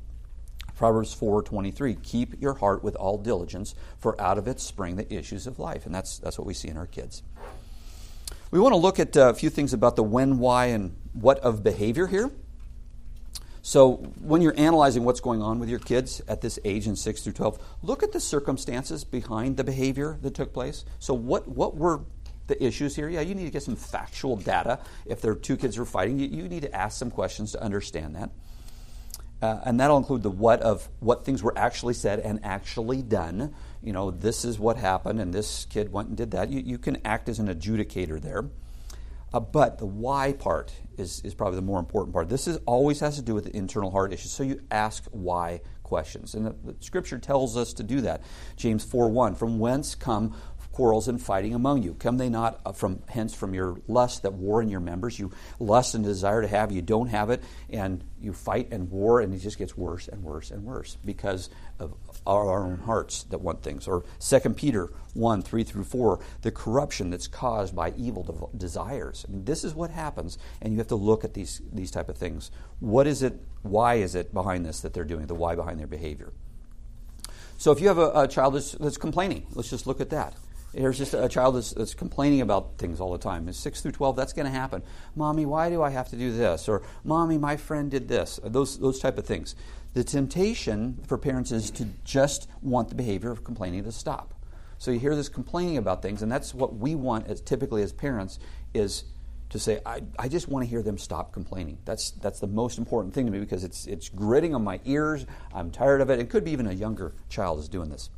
Proverbs 0.76 1.12
4:23, 1.12 2.00
keep 2.02 2.40
your 2.40 2.54
heart 2.54 2.84
with 2.84 2.94
all 2.94 3.18
diligence, 3.18 3.74
for 3.98 4.18
out 4.20 4.38
of 4.38 4.46
it 4.46 4.61
spring 4.61 4.94
the 4.94 5.12
issues 5.12 5.46
of 5.46 5.58
life. 5.58 5.87
And 5.87 5.94
that's, 5.94 6.18
that's 6.18 6.38
what 6.38 6.46
we 6.46 6.54
see 6.54 6.68
in 6.68 6.76
our 6.76 6.87
kids. 6.87 7.22
We 8.50 8.61
want 8.61 8.72
to 8.72 8.78
look 8.78 9.00
at 9.00 9.16
uh, 9.16 9.30
a 9.30 9.34
few 9.34 9.50
things 9.50 9.72
about 9.72 9.96
the 9.96 10.02
when, 10.02 10.38
why, 10.38 10.66
and 10.66 10.96
what 11.12 11.38
of 11.40 11.62
behavior 11.62 12.06
here. 12.06 12.30
So, 13.61 13.96
when 14.22 14.40
you're 14.40 14.54
analyzing 14.56 15.04
what's 15.04 15.20
going 15.20 15.42
on 15.42 15.58
with 15.58 15.68
your 15.68 15.80
kids 15.80 16.22
at 16.28 16.40
this 16.40 16.58
age 16.64 16.87
in 16.87 16.96
6 16.96 17.22
through 17.22 17.32
12, 17.34 17.58
look 17.82 18.02
at 18.02 18.12
the 18.12 18.20
circumstances 18.20 19.04
behind 19.04 19.56
the 19.58 19.64
behavior 19.64 20.16
that 20.22 20.32
took 20.32 20.54
place. 20.54 20.84
So, 20.98 21.12
what, 21.12 21.48
what 21.48 21.76
were 21.76 22.02
the 22.48 22.62
issues 22.62 22.96
here? 22.96 23.08
Yeah, 23.08 23.20
you 23.20 23.34
need 23.34 23.44
to 23.44 23.50
get 23.50 23.62
some 23.62 23.76
factual 23.76 24.37
data. 24.37 24.80
If 25.06 25.20
there 25.20 25.32
are 25.32 25.37
two 25.37 25.56
kids 25.56 25.76
who 25.76 25.82
are 25.82 25.87
fighting, 25.87 26.18
you, 26.18 26.26
you 26.26 26.48
need 26.48 26.62
to 26.62 26.74
ask 26.74 26.98
some 26.98 27.11
questions 27.11 27.52
to 27.52 27.62
understand 27.62 28.16
that. 28.16 28.30
Uh, 29.40 29.61
and 29.64 29.78
that'll 29.78 29.96
include 29.96 30.22
the 30.24 30.30
what 30.30 30.61
of 30.62 30.88
what 30.98 31.24
things 31.24 31.42
were 31.42 31.56
actually 31.56 31.94
said 31.94 32.18
and 32.18 32.40
actually 32.42 33.02
done. 33.02 33.54
You 33.82 33.92
know, 33.92 34.11
this 34.11 34.44
is 34.44 34.58
what 34.58 34.76
happened, 34.76 35.20
and 35.20 35.32
this 35.32 35.64
kid 35.66 35.92
went 35.92 36.08
and 36.08 36.16
did 36.16 36.32
that. 36.32 36.50
You, 36.50 36.61
you 36.61 36.78
can 36.78 36.98
act 37.04 37.28
as 37.28 37.38
an 37.38 37.46
adjudicator 37.46 38.20
there. 38.20 38.46
Uh, 39.32 39.40
but 39.40 39.78
the 39.78 39.87
why 39.87 40.32
part 40.32 40.72
is, 40.96 41.20
is 41.22 41.34
probably 41.34 41.56
the 41.56 41.62
more 41.62 41.78
important 41.78 42.14
part. 42.14 42.28
This 42.28 42.48
is, 42.48 42.58
always 42.66 43.00
has 43.00 43.16
to 43.16 43.22
do 43.22 43.34
with 43.34 43.44
the 43.44 43.54
internal 43.54 43.90
heart 43.90 44.12
issues. 44.12 44.32
So 44.32 44.42
you 44.42 44.61
ask 44.70 45.04
why 45.11 45.61
questions. 45.82 46.34
And 46.34 46.46
the, 46.46 46.54
the 46.64 46.76
scripture 46.80 47.18
tells 47.18 47.56
us 47.56 47.74
to 47.74 47.82
do 47.82 48.00
that. 48.02 48.22
James 48.56 48.84
4 48.84 49.08
1 49.11 49.34
From 49.34 49.58
whence 49.58 49.94
come 49.94 50.34
quarrels 50.78 51.08
and 51.08 51.20
fighting 51.20 51.54
among 51.54 51.82
you? 51.82 51.92
Come 51.94 52.18
they 52.18 52.28
not 52.28 52.60
uh, 52.64 52.70
from 52.70 53.02
hence 53.08 53.34
from 53.34 53.52
your 53.52 53.80
lust 53.88 54.22
that 54.22 54.34
war 54.34 54.62
in 54.62 54.68
your 54.68 54.78
members? 54.78 55.18
You 55.18 55.32
lust 55.58 55.96
and 55.96 56.04
desire 56.04 56.40
to 56.40 56.46
have, 56.46 56.70
you 56.70 56.82
don't 56.82 57.08
have 57.08 57.30
it, 57.30 57.42
and 57.68 58.04
you 58.20 58.32
fight 58.32 58.68
and 58.70 58.88
war, 58.88 59.20
and 59.20 59.34
it 59.34 59.38
just 59.38 59.58
gets 59.58 59.76
worse 59.76 60.06
and 60.06 60.22
worse 60.22 60.52
and 60.52 60.62
worse 60.62 60.96
because 61.04 61.50
of 61.80 61.94
our 62.28 62.62
own 62.62 62.78
hearts 62.78 63.24
that 63.24 63.40
want 63.40 63.60
things. 63.60 63.88
Or 63.88 64.04
2 64.20 64.38
Peter 64.50 64.88
1 65.14 65.42
3 65.42 65.64
through 65.64 65.82
4, 65.82 66.20
the 66.42 66.52
corruption 66.52 67.10
that's 67.10 67.26
caused 67.26 67.74
by 67.74 67.92
evil 67.96 68.48
desires. 68.56 69.26
I 69.28 69.32
mean, 69.32 69.44
this 69.46 69.64
is 69.64 69.74
what 69.74 69.90
happens, 69.90 70.38
and 70.62 70.72
you 70.72 70.78
have 70.78 70.86
to 70.88 70.94
look 70.94 71.24
at 71.24 71.34
these, 71.34 71.60
these 71.72 71.90
type 71.90 72.08
of 72.08 72.16
things. 72.16 72.52
What 72.78 73.08
is 73.08 73.24
it? 73.24 73.34
Why 73.62 73.94
is 73.94 74.14
it 74.14 74.32
behind 74.32 74.64
this 74.64 74.78
that 74.82 74.94
they're 74.94 75.02
doing? 75.02 75.26
The 75.26 75.34
why 75.34 75.56
behind 75.56 75.80
their 75.80 75.88
behavior. 75.88 76.32
So 77.56 77.72
if 77.72 77.80
you 77.80 77.88
have 77.88 77.98
a, 77.98 78.12
a 78.14 78.28
child 78.28 78.54
that's, 78.54 78.70
that's 78.72 78.96
complaining, 78.96 79.44
let's 79.54 79.70
just 79.70 79.88
look 79.88 80.00
at 80.00 80.10
that. 80.10 80.36
Here's 80.74 80.98
just 80.98 81.14
a 81.14 81.28
child 81.28 81.57
that's, 81.57 81.72
that's, 81.72 81.94
complaining 81.94 82.42
about 82.42 82.76
things 82.76 83.00
all 83.00 83.12
the 83.12 83.18
time. 83.18 83.48
Is 83.48 83.57
6 83.59 83.81
through 83.81 83.92
12, 83.92 84.16
that's 84.16 84.35
going 84.35 84.46
to 84.46 84.52
happen. 84.52 84.83
Mommy, 85.16 85.46
why 85.46 85.70
do 85.70 85.83
I 85.83 85.90
have 85.90 86.09
to 86.11 86.16
do 86.16 86.31
this? 86.31 86.68
Or, 86.68 86.83
Mommy, 87.04 87.38
my 87.38 87.57
friend 87.57 87.90
did 87.90 88.07
this. 88.07 88.38
Those, 88.44 88.78
those 88.78 88.98
type 88.98 89.16
of 89.16 89.24
things. 89.24 89.57
The 89.94 90.04
temptation 90.04 90.98
for 91.07 91.16
parents 91.16 91.52
is 91.52 91.70
to 91.72 91.87
just 92.04 92.48
want 92.61 92.90
the 92.90 92.94
behavior 92.94 93.31
of 93.31 93.44
complaining 93.44 93.85
to 93.85 93.92
stop. 93.92 94.35
So 94.76 94.90
you 94.90 95.00
hear 95.00 95.16
this 95.16 95.28
complaining 95.28 95.78
about 95.78 96.02
things, 96.02 96.22
and 96.22 96.31
that's 96.31 96.54
what 96.54 96.76
we 96.76 96.94
want 96.94 97.26
as, 97.26 97.40
typically 97.40 97.83
as 97.83 97.92
parents 97.92 98.38
is 98.74 99.04
to 99.50 99.59
say, 99.59 99.81
I, 99.87 100.02
I 100.18 100.28
just 100.28 100.48
want 100.48 100.64
to 100.64 100.68
hear 100.68 100.83
them 100.83 100.98
stop 100.98 101.33
complaining. 101.33 101.78
That's, 101.87 102.11
that's 102.11 102.40
the 102.40 102.46
most 102.46 102.78
important 102.78 103.14
thing 103.14 103.24
to 103.24 103.33
me 103.33 103.40
because 103.40 103.64
it's, 103.64 103.87
it's 103.87 104.11
gritting 104.11 104.54
on 104.54 104.62
my 104.62 104.81
ears. 104.85 105.24
I'm 105.54 105.70
tired 105.70 106.02
of 106.02 106.11
it. 106.11 106.18
It 106.18 106.28
could 106.28 106.44
be 106.44 106.50
even 106.50 106.66
a 106.66 106.72
younger 106.72 107.14
child 107.31 107.59
is 107.59 107.68
doing 107.68 107.88
this. 107.88 108.11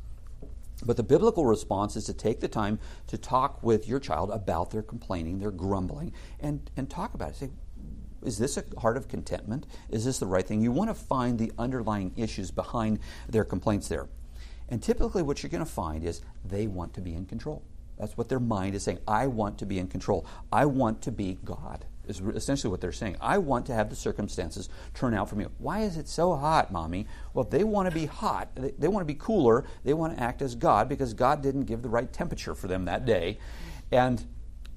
But 0.85 0.97
the 0.97 1.03
biblical 1.03 1.45
response 1.45 1.95
is 1.95 2.05
to 2.05 2.13
take 2.13 2.39
the 2.39 2.47
time 2.47 2.79
to 3.07 3.17
talk 3.17 3.61
with 3.63 3.87
your 3.87 3.99
child 3.99 4.31
about 4.31 4.71
their 4.71 4.81
complaining, 4.81 5.39
their 5.39 5.51
grumbling, 5.51 6.13
and, 6.39 6.69
and 6.75 6.89
talk 6.89 7.13
about 7.13 7.29
it. 7.31 7.35
Say, 7.35 7.49
is 8.23 8.37
this 8.37 8.57
a 8.57 8.63
heart 8.79 8.97
of 8.97 9.07
contentment? 9.07 9.65
Is 9.89 10.05
this 10.05 10.19
the 10.19 10.27
right 10.27 10.45
thing? 10.45 10.61
You 10.61 10.71
want 10.71 10.89
to 10.89 10.93
find 10.93 11.39
the 11.39 11.51
underlying 11.57 12.13
issues 12.15 12.51
behind 12.51 12.99
their 13.29 13.43
complaints 13.43 13.87
there. 13.87 14.07
And 14.69 14.81
typically, 14.81 15.21
what 15.21 15.43
you're 15.43 15.49
going 15.49 15.65
to 15.65 15.69
find 15.69 16.03
is 16.03 16.21
they 16.45 16.67
want 16.67 16.93
to 16.93 17.01
be 17.01 17.13
in 17.13 17.25
control. 17.25 17.63
That's 17.97 18.17
what 18.17 18.29
their 18.29 18.39
mind 18.39 18.73
is 18.73 18.83
saying. 18.83 18.99
I 19.07 19.27
want 19.27 19.57
to 19.59 19.65
be 19.65 19.77
in 19.77 19.87
control. 19.87 20.25
I 20.51 20.65
want 20.65 21.01
to 21.03 21.11
be 21.11 21.37
God 21.43 21.85
is 22.07 22.19
essentially 22.19 22.71
what 22.71 22.81
they're 22.81 22.91
saying. 22.91 23.17
I 23.21 23.37
want 23.37 23.65
to 23.67 23.73
have 23.73 23.89
the 23.89 23.95
circumstances 23.95 24.69
turn 24.93 25.13
out 25.13 25.29
for 25.29 25.35
me. 25.35 25.45
Why 25.57 25.81
is 25.81 25.97
it 25.97 26.07
so 26.07 26.35
hot, 26.35 26.71
mommy? 26.71 27.07
Well, 27.33 27.45
they 27.45 27.63
want 27.63 27.89
to 27.89 27.93
be 27.93 28.05
hot. 28.05 28.49
They, 28.55 28.71
they 28.77 28.87
want 28.87 29.01
to 29.01 29.13
be 29.13 29.17
cooler. 29.19 29.65
They 29.83 29.93
want 29.93 30.17
to 30.17 30.23
act 30.23 30.41
as 30.41 30.55
God 30.55 30.89
because 30.89 31.13
God 31.13 31.41
didn't 31.41 31.65
give 31.65 31.81
the 31.81 31.89
right 31.89 32.11
temperature 32.11 32.55
for 32.55 32.67
them 32.67 32.85
that 32.85 33.05
day. 33.05 33.39
And 33.91 34.25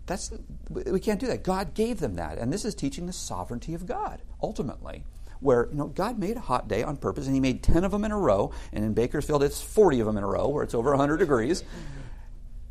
that's 0.06 0.32
we 0.68 1.00
can't 1.00 1.20
do 1.20 1.26
that. 1.28 1.44
God 1.44 1.74
gave 1.74 2.00
them 2.00 2.16
that. 2.16 2.38
And 2.38 2.52
this 2.52 2.64
is 2.64 2.74
teaching 2.74 3.06
the 3.06 3.12
sovereignty 3.12 3.74
of 3.74 3.86
God, 3.86 4.22
ultimately. 4.42 5.04
Where 5.40 5.68
you 5.70 5.76
know 5.76 5.88
God 5.88 6.18
made 6.18 6.36
a 6.36 6.40
hot 6.40 6.68
day 6.68 6.82
on 6.82 6.96
purpose, 6.96 7.26
and 7.26 7.34
He 7.34 7.40
made 7.40 7.62
ten 7.62 7.84
of 7.84 7.90
them 7.90 8.04
in 8.04 8.12
a 8.12 8.18
row. 8.18 8.52
And 8.72 8.84
in 8.84 8.94
Bakersfield, 8.94 9.42
it's 9.42 9.60
forty 9.60 10.00
of 10.00 10.06
them 10.06 10.16
in 10.16 10.24
a 10.24 10.26
row, 10.26 10.48
where 10.48 10.62
it's 10.62 10.74
over 10.74 10.94
hundred 10.96 11.18
degrees. 11.18 11.64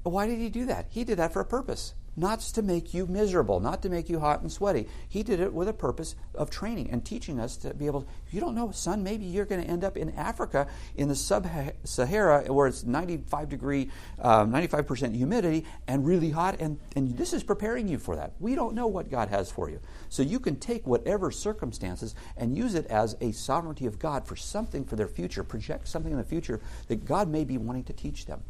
Why 0.03 0.25
did 0.25 0.39
He 0.39 0.49
do 0.49 0.65
that? 0.65 0.87
He 0.89 1.03
did 1.03 1.19
that 1.19 1.33
for 1.33 1.39
a 1.39 1.45
purpose 1.45 1.93
not 2.15 2.39
to 2.41 2.61
make 2.61 2.93
you 2.93 3.07
miserable, 3.07 3.59
not 3.59 3.81
to 3.81 3.89
make 3.89 4.09
you 4.09 4.19
hot 4.19 4.41
and 4.41 4.51
sweaty. 4.51 4.87
He 5.07 5.23
did 5.23 5.39
it 5.39 5.53
with 5.53 5.67
a 5.67 5.73
purpose 5.73 6.15
of 6.35 6.49
training 6.49 6.89
and 6.91 7.03
teaching 7.03 7.39
us 7.39 7.57
to 7.57 7.73
be 7.73 7.85
able 7.85 8.01
to, 8.01 8.07
you 8.31 8.39
don't 8.39 8.55
know, 8.55 8.71
son, 8.71 9.03
maybe 9.03 9.25
you're 9.25 9.45
going 9.45 9.63
to 9.63 9.69
end 9.69 9.83
up 9.83 9.97
in 9.97 10.11
Africa 10.11 10.67
in 10.95 11.07
the 11.07 11.15
sub 11.15 11.47
Sahara 11.83 12.51
where 12.53 12.67
it's 12.67 12.83
95 12.83 13.49
degree, 13.49 13.89
um, 14.19 14.51
95% 14.51 15.15
humidity 15.15 15.65
and 15.87 16.05
really 16.05 16.29
hot, 16.29 16.59
and, 16.59 16.79
and 16.95 17.17
this 17.17 17.33
is 17.33 17.43
preparing 17.43 17.87
you 17.87 17.97
for 17.97 18.15
that. 18.15 18.33
We 18.39 18.55
don't 18.55 18.75
know 18.75 18.87
what 18.87 19.09
God 19.09 19.29
has 19.29 19.51
for 19.51 19.69
you. 19.69 19.79
So 20.09 20.21
you 20.21 20.39
can 20.39 20.57
take 20.57 20.85
whatever 20.85 21.31
circumstances 21.31 22.15
and 22.37 22.55
use 22.55 22.75
it 22.75 22.85
as 22.87 23.15
a 23.21 23.31
sovereignty 23.31 23.85
of 23.85 23.99
God 23.99 24.27
for 24.27 24.35
something 24.35 24.85
for 24.85 24.95
their 24.95 25.07
future, 25.07 25.43
project 25.43 25.87
something 25.87 26.11
in 26.11 26.17
the 26.17 26.23
future 26.23 26.61
that 26.87 27.05
God 27.05 27.27
may 27.27 27.43
be 27.43 27.57
wanting 27.57 27.83
to 27.85 27.93
teach 27.93 28.25
them. 28.25 28.43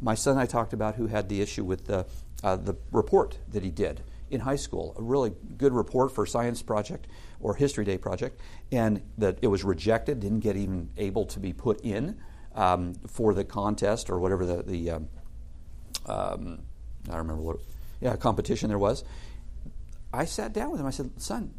My 0.00 0.14
son 0.14 0.36
I 0.36 0.46
talked 0.46 0.72
about 0.72 0.96
who 0.96 1.06
had 1.06 1.28
the 1.28 1.40
issue 1.40 1.64
with 1.64 1.86
the 1.86 2.06
uh, 2.44 2.56
the 2.56 2.76
report 2.92 3.38
that 3.50 3.64
he 3.64 3.70
did 3.70 4.02
in 4.30 4.40
high 4.40 4.56
school, 4.56 4.94
a 4.98 5.02
really 5.02 5.32
good 5.56 5.72
report 5.72 6.12
for 6.12 6.26
science 6.26 6.62
project 6.62 7.06
or 7.40 7.54
history 7.54 7.84
day 7.84 7.98
project, 7.98 8.40
and 8.70 9.02
that 9.18 9.38
it 9.42 9.46
was 9.48 9.64
rejected, 9.64 10.20
didn't 10.20 10.40
get 10.40 10.56
even 10.56 10.90
able 10.98 11.24
to 11.24 11.40
be 11.40 11.52
put 11.52 11.80
in 11.80 12.16
um, 12.54 12.94
for 13.06 13.34
the 13.34 13.44
contest 13.44 14.10
or 14.10 14.18
whatever 14.20 14.44
the, 14.44 14.62
the 14.62 14.90
um, 14.90 15.08
um, 16.06 16.62
I 17.08 17.12
don't 17.12 17.18
remember 17.18 17.42
what, 17.42 17.56
yeah, 18.00 18.14
competition 18.16 18.68
there 18.68 18.78
was. 18.78 19.04
I 20.12 20.26
sat 20.26 20.52
down 20.52 20.70
with 20.70 20.80
him. 20.80 20.86
I 20.86 20.90
said, 20.90 21.10
son, 21.20 21.54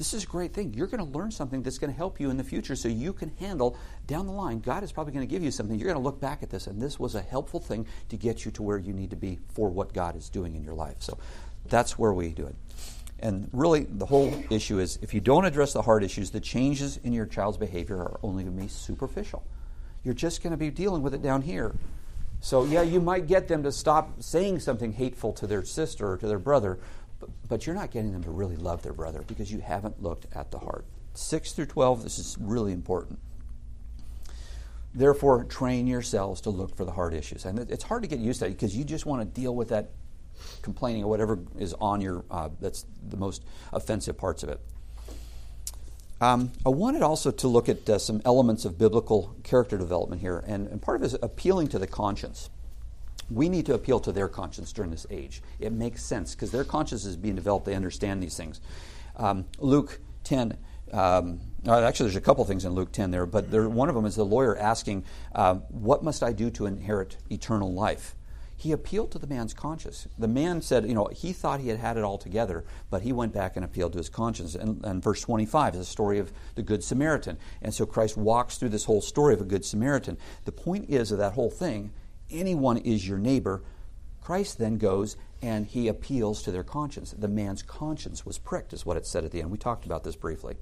this 0.00 0.14
is 0.14 0.24
a 0.24 0.26
great 0.26 0.54
thing. 0.54 0.72
You're 0.72 0.86
going 0.86 1.04
to 1.04 1.18
learn 1.18 1.30
something 1.30 1.62
that's 1.62 1.76
going 1.76 1.92
to 1.92 1.96
help 1.96 2.18
you 2.20 2.30
in 2.30 2.38
the 2.38 2.42
future 2.42 2.74
so 2.74 2.88
you 2.88 3.12
can 3.12 3.30
handle 3.38 3.76
down 4.06 4.24
the 4.24 4.32
line. 4.32 4.60
God 4.60 4.82
is 4.82 4.92
probably 4.92 5.12
going 5.12 5.28
to 5.28 5.30
give 5.30 5.42
you 5.42 5.50
something. 5.50 5.78
You're 5.78 5.88
going 5.92 6.02
to 6.02 6.02
look 6.02 6.18
back 6.18 6.42
at 6.42 6.48
this, 6.48 6.66
and 6.66 6.80
this 6.80 6.98
was 6.98 7.14
a 7.14 7.20
helpful 7.20 7.60
thing 7.60 7.84
to 8.08 8.16
get 8.16 8.46
you 8.46 8.50
to 8.52 8.62
where 8.62 8.78
you 8.78 8.94
need 8.94 9.10
to 9.10 9.16
be 9.16 9.38
for 9.52 9.68
what 9.68 9.92
God 9.92 10.16
is 10.16 10.30
doing 10.30 10.56
in 10.56 10.64
your 10.64 10.72
life. 10.72 10.96
So 11.00 11.18
that's 11.66 11.98
where 11.98 12.14
we 12.14 12.30
do 12.30 12.46
it. 12.46 12.54
And 13.18 13.50
really, 13.52 13.84
the 13.84 14.06
whole 14.06 14.32
issue 14.48 14.78
is 14.78 14.98
if 15.02 15.12
you 15.12 15.20
don't 15.20 15.44
address 15.44 15.74
the 15.74 15.82
hard 15.82 16.02
issues, 16.02 16.30
the 16.30 16.40
changes 16.40 16.96
in 17.04 17.12
your 17.12 17.26
child's 17.26 17.58
behavior 17.58 17.98
are 17.98 18.18
only 18.22 18.44
going 18.44 18.56
to 18.56 18.62
be 18.62 18.68
superficial. 18.68 19.44
You're 20.02 20.14
just 20.14 20.42
going 20.42 20.52
to 20.52 20.56
be 20.56 20.70
dealing 20.70 21.02
with 21.02 21.12
it 21.12 21.22
down 21.22 21.42
here. 21.42 21.74
So, 22.40 22.64
yeah, 22.64 22.80
you 22.80 23.02
might 23.02 23.26
get 23.26 23.48
them 23.48 23.64
to 23.64 23.72
stop 23.72 24.22
saying 24.22 24.60
something 24.60 24.94
hateful 24.94 25.34
to 25.34 25.46
their 25.46 25.62
sister 25.62 26.12
or 26.12 26.16
to 26.16 26.26
their 26.26 26.38
brother, 26.38 26.78
but, 27.48 27.66
you're 27.66 27.74
not 27.74 27.90
getting 27.90 28.12
them 28.12 28.22
to 28.24 28.30
really 28.30 28.56
love 28.56 28.82
their 28.82 28.92
brother 28.92 29.22
because 29.26 29.52
you 29.52 29.60
haven't 29.60 30.02
looked 30.02 30.26
at 30.34 30.50
the 30.50 30.58
heart. 30.58 30.84
6 31.14 31.52
through 31.52 31.66
12, 31.66 32.02
this 32.02 32.18
is 32.18 32.36
really 32.40 32.72
important. 32.72 33.18
Therefore, 34.94 35.44
train 35.44 35.86
yourselves 35.86 36.40
to 36.42 36.50
look 36.50 36.76
for 36.76 36.84
the 36.84 36.92
hard 36.92 37.14
issues. 37.14 37.44
And 37.44 37.58
it's 37.58 37.84
hard 37.84 38.02
to 38.02 38.08
get 38.08 38.18
used 38.18 38.40
to 38.40 38.48
because 38.48 38.76
you 38.76 38.84
just 38.84 39.06
want 39.06 39.22
to 39.22 39.40
deal 39.40 39.54
with 39.54 39.68
that 39.68 39.90
complaining 40.62 41.04
or 41.04 41.10
whatever 41.10 41.38
is 41.58 41.74
on 41.74 42.00
your, 42.00 42.24
uh, 42.30 42.48
that's 42.60 42.86
the 43.08 43.16
most 43.16 43.44
offensive 43.72 44.16
parts 44.16 44.42
of 44.42 44.48
it. 44.48 44.60
Um, 46.20 46.52
I 46.66 46.68
wanted 46.68 47.02
also 47.02 47.30
to 47.30 47.48
look 47.48 47.68
at 47.68 47.88
uh, 47.88 47.98
some 47.98 48.20
elements 48.24 48.64
of 48.64 48.76
biblical 48.76 49.36
character 49.42 49.78
development 49.78 50.20
here, 50.20 50.44
and, 50.46 50.66
and 50.68 50.82
part 50.82 50.96
of 50.96 51.02
it 51.02 51.06
is 51.06 51.16
appealing 51.22 51.68
to 51.68 51.78
the 51.78 51.86
conscience 51.86 52.50
we 53.30 53.48
need 53.48 53.66
to 53.66 53.74
appeal 53.74 54.00
to 54.00 54.12
their 54.12 54.28
conscience 54.28 54.72
during 54.72 54.90
this 54.90 55.06
age. 55.10 55.42
It 55.58 55.72
makes 55.72 56.02
sense 56.02 56.34
because 56.34 56.50
their 56.50 56.64
conscience 56.64 57.04
is 57.04 57.16
being 57.16 57.36
developed. 57.36 57.66
They 57.66 57.74
understand 57.74 58.22
these 58.22 58.36
things. 58.36 58.60
Um, 59.16 59.46
Luke 59.58 60.00
10. 60.24 60.56
Um, 60.92 61.40
uh, 61.66 61.82
actually, 61.82 62.06
there's 62.06 62.16
a 62.16 62.20
couple 62.20 62.44
things 62.44 62.64
in 62.64 62.72
Luke 62.72 62.90
10 62.90 63.10
there, 63.10 63.26
but 63.26 63.50
there, 63.50 63.68
one 63.68 63.88
of 63.88 63.94
them 63.94 64.06
is 64.06 64.16
the 64.16 64.24
lawyer 64.24 64.56
asking, 64.56 65.04
uh, 65.34 65.54
What 65.68 66.02
must 66.02 66.22
I 66.22 66.32
do 66.32 66.50
to 66.50 66.66
inherit 66.66 67.16
eternal 67.30 67.72
life? 67.72 68.16
He 68.56 68.72
appealed 68.72 69.10
to 69.12 69.18
the 69.18 69.26
man's 69.26 69.54
conscience. 69.54 70.06
The 70.18 70.28
man 70.28 70.60
said, 70.60 70.84
you 70.84 70.92
know, 70.92 71.06
he 71.06 71.32
thought 71.32 71.60
he 71.60 71.68
had 71.68 71.78
had 71.78 71.96
it 71.96 72.04
all 72.04 72.18
together, 72.18 72.66
but 72.90 73.00
he 73.00 73.10
went 73.10 73.32
back 73.32 73.56
and 73.56 73.64
appealed 73.64 73.92
to 73.92 73.98
his 73.98 74.10
conscience. 74.10 74.54
And, 74.54 74.84
and 74.84 75.02
verse 75.02 75.22
25 75.22 75.76
is 75.76 75.80
the 75.80 75.86
story 75.86 76.18
of 76.18 76.30
the 76.56 76.62
Good 76.62 76.84
Samaritan. 76.84 77.38
And 77.62 77.72
so 77.72 77.86
Christ 77.86 78.18
walks 78.18 78.58
through 78.58 78.68
this 78.68 78.84
whole 78.84 79.00
story 79.00 79.32
of 79.32 79.40
a 79.40 79.44
Good 79.44 79.64
Samaritan. 79.64 80.18
The 80.44 80.52
point 80.52 80.90
is 80.90 81.10
of 81.10 81.16
that 81.16 81.32
whole 81.32 81.50
thing 81.50 81.90
anyone 82.32 82.78
is 82.78 83.06
your 83.06 83.18
neighbor 83.18 83.62
Christ 84.20 84.58
then 84.58 84.76
goes 84.78 85.16
and 85.42 85.66
he 85.66 85.88
appeals 85.88 86.42
to 86.42 86.52
their 86.52 86.62
conscience. 86.62 87.14
The 87.16 87.28
man's 87.28 87.62
conscience 87.62 88.26
was 88.26 88.38
pricked, 88.38 88.72
is 88.72 88.84
what 88.84 88.96
it 88.96 89.06
said 89.06 89.24
at 89.24 89.30
the 89.30 89.40
end. 89.40 89.50
We 89.50 89.58
talked 89.58 89.86
about 89.86 90.04
this 90.04 90.16
briefly. 90.16 90.56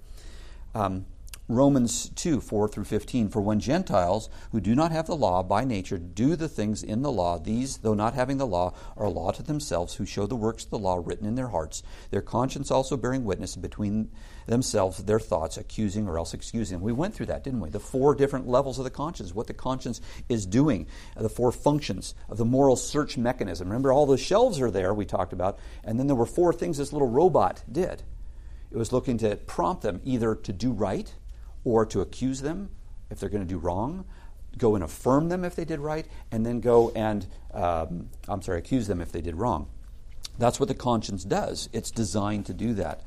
Um, 0.75 1.07
Romans 1.51 2.11
2 2.11 2.42
4 2.42 2.68
through 2.68 2.84
15. 2.84 3.30
For 3.30 3.40
when 3.40 3.59
Gentiles 3.59 4.28
who 4.53 4.61
do 4.61 4.74
not 4.74 4.92
have 4.92 5.07
the 5.07 5.16
law 5.16 5.42
by 5.42 5.64
nature 5.64 5.96
do 5.96 6.36
the 6.36 6.49
things 6.49 6.82
in 6.82 7.01
the 7.01 7.11
law, 7.11 7.38
these, 7.38 7.78
though 7.78 7.94
not 7.94 8.12
having 8.12 8.36
the 8.36 8.46
law, 8.46 8.74
are 8.99 9.09
law 9.09 9.30
to 9.30 9.42
themselves, 9.42 9.94
who 9.94 10.05
show 10.05 10.26
the 10.26 10.36
works 10.36 10.64
of 10.64 10.70
the 10.70 10.78
law 10.78 11.01
written 11.03 11.26
in 11.26 11.36
their 11.36 11.49
hearts, 11.49 11.82
their 12.11 12.20
conscience 12.20 12.70
also 12.70 12.99
bearing 12.99 13.24
witness 13.24 13.57
between 13.57 14.11
themselves, 14.46 15.03
their 15.05 15.18
thoughts, 15.18 15.57
accusing 15.57 16.07
or 16.07 16.18
else 16.18 16.34
excusing. 16.34 16.82
We 16.82 16.92
went 16.92 17.14
through 17.14 17.26
that, 17.26 17.44
didn't 17.44 17.61
we? 17.61 17.70
The 17.70 17.80
four 17.80 18.14
different 18.14 18.46
levels 18.46 18.76
of 18.76 18.84
the 18.84 18.90
conscience, 18.90 19.34
what 19.34 19.46
the 19.46 19.55
conscience 19.55 20.03
is 20.28 20.44
doing, 20.44 20.86
the 21.16 21.30
four 21.30 21.51
functions 21.51 22.14
of 22.28 22.36
the 22.36 22.44
moral 22.44 22.76
search 22.76 23.16
mechanism. 23.16 23.68
Remember, 23.68 23.90
all 23.90 24.05
the 24.05 24.18
shelves 24.18 24.61
are 24.61 24.70
there, 24.70 24.92
we 24.92 25.07
talked 25.07 25.32
about, 25.32 25.59
and 25.82 25.99
then 25.99 26.09
there 26.09 26.16
were 26.16 26.26
four 26.26 26.53
things 26.53 26.76
this 26.76 26.92
little 26.92 27.09
robot 27.09 27.64
did. 27.72 28.03
It 28.70 28.76
was 28.76 28.92
looking 28.92 29.16
to 29.18 29.36
prompt 29.36 29.80
them 29.80 30.03
either 30.05 30.34
to 30.34 30.53
do 30.53 30.72
right 30.72 31.11
or 31.64 31.84
to 31.86 32.00
accuse 32.00 32.40
them 32.40 32.70
if 33.11 33.18
they're 33.18 33.28
going 33.28 33.46
to 33.46 33.48
do 33.48 33.59
wrong, 33.59 34.04
go 34.56 34.74
and 34.74 34.84
affirm 34.84 35.28
them 35.28 35.44
if 35.44 35.54
they 35.54 35.64
did 35.64 35.80
right, 35.80 36.06
and 36.30 36.44
then 36.44 36.61
go 36.61 36.90
and, 36.90 37.26
um, 37.52 38.09
I'm 38.28 38.42
sorry, 38.42 38.59
accuse 38.59 38.86
them 38.86 39.00
if 39.00 39.12
they 39.12 39.20
did 39.20 39.36
wrong. 39.36 39.68
That's 40.38 40.61
what 40.61 40.68
the 40.68 40.74
conscience 40.74 41.24
does. 41.24 41.68
It's 41.72 41.90
designed 41.90 42.46
to 42.46 42.54
do 42.54 42.74
that. 42.74 43.02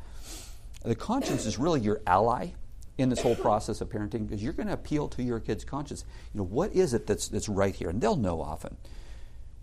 The 0.83 0.95
conscience 0.95 1.45
is 1.45 1.59
really 1.59 1.79
your 1.79 2.01
ally 2.07 2.49
in 2.97 3.09
this 3.09 3.21
whole 3.21 3.35
process 3.35 3.81
of 3.81 3.89
parenting 3.89 4.27
because 4.27 4.43
you're 4.43 4.53
going 4.53 4.67
to 4.67 4.73
appeal 4.73 5.07
to 5.09 5.23
your 5.23 5.39
kid's 5.39 5.63
conscience. 5.63 6.03
You 6.33 6.39
know, 6.39 6.45
what 6.45 6.73
is 6.73 6.93
it 6.93 7.07
that's, 7.07 7.27
that's 7.27 7.47
right 7.47 7.73
here? 7.73 7.89
And 7.89 8.01
they'll 8.01 8.15
know 8.15 8.41
often 8.41 8.77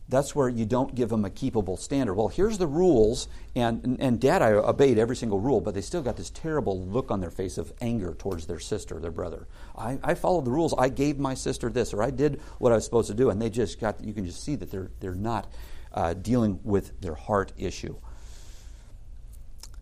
that's 0.09 0.35
where 0.35 0.49
you 0.49 0.65
don't 0.65 0.95
give 0.95 1.11
them 1.11 1.25
a 1.25 1.31
keepable 1.31 1.79
standard. 1.79 2.15
Well, 2.15 2.29
here's 2.29 2.57
the 2.57 2.67
rules, 2.67 3.29
and, 3.55 3.99
and, 4.01 4.19
dad, 4.19 4.41
I 4.41 4.53
obeyed 4.53 4.99
every 4.99 5.17
single 5.17 5.39
rule, 5.39 5.61
but 5.61 5.75
they 5.75 5.83
still 5.83 6.01
got 6.01 6.17
this 6.17 6.31
terrible 6.31 6.83
look 6.83 7.11
on 7.11 7.21
their 7.21 7.31
face 7.31 7.59
of 7.59 7.73
anger 7.81 8.15
towards 8.15 8.47
their 8.47 8.59
sister, 8.59 8.99
their 9.01 9.11
brother. 9.11 9.47
I, 9.77 9.99
I 10.03 10.15
followed 10.15 10.47
the 10.47 10.51
rules. 10.51 10.75
I 10.79 10.89
gave 10.89 11.19
my 11.19 11.35
sister 11.35 11.69
this, 11.69 11.93
or 11.93 12.03
I 12.03 12.11
did 12.11 12.41
what 12.59 12.73
I 12.73 12.77
was 12.77 12.87
supposed 12.87 13.09
to 13.09 13.15
do, 13.15 13.29
and 13.29 13.41
they 13.41 13.51
just 13.51 13.81
got, 13.81 14.03
you 14.03 14.15
can 14.15 14.25
just 14.25 14.43
see 14.43 14.55
that 14.57 14.71
they're, 14.71 14.91
they're 15.01 15.15
not 15.15 15.53
uh, 15.93 16.15
dealing 16.15 16.61
with 16.65 16.99
their 17.03 17.15
heart 17.15 17.53
issue. 17.59 17.97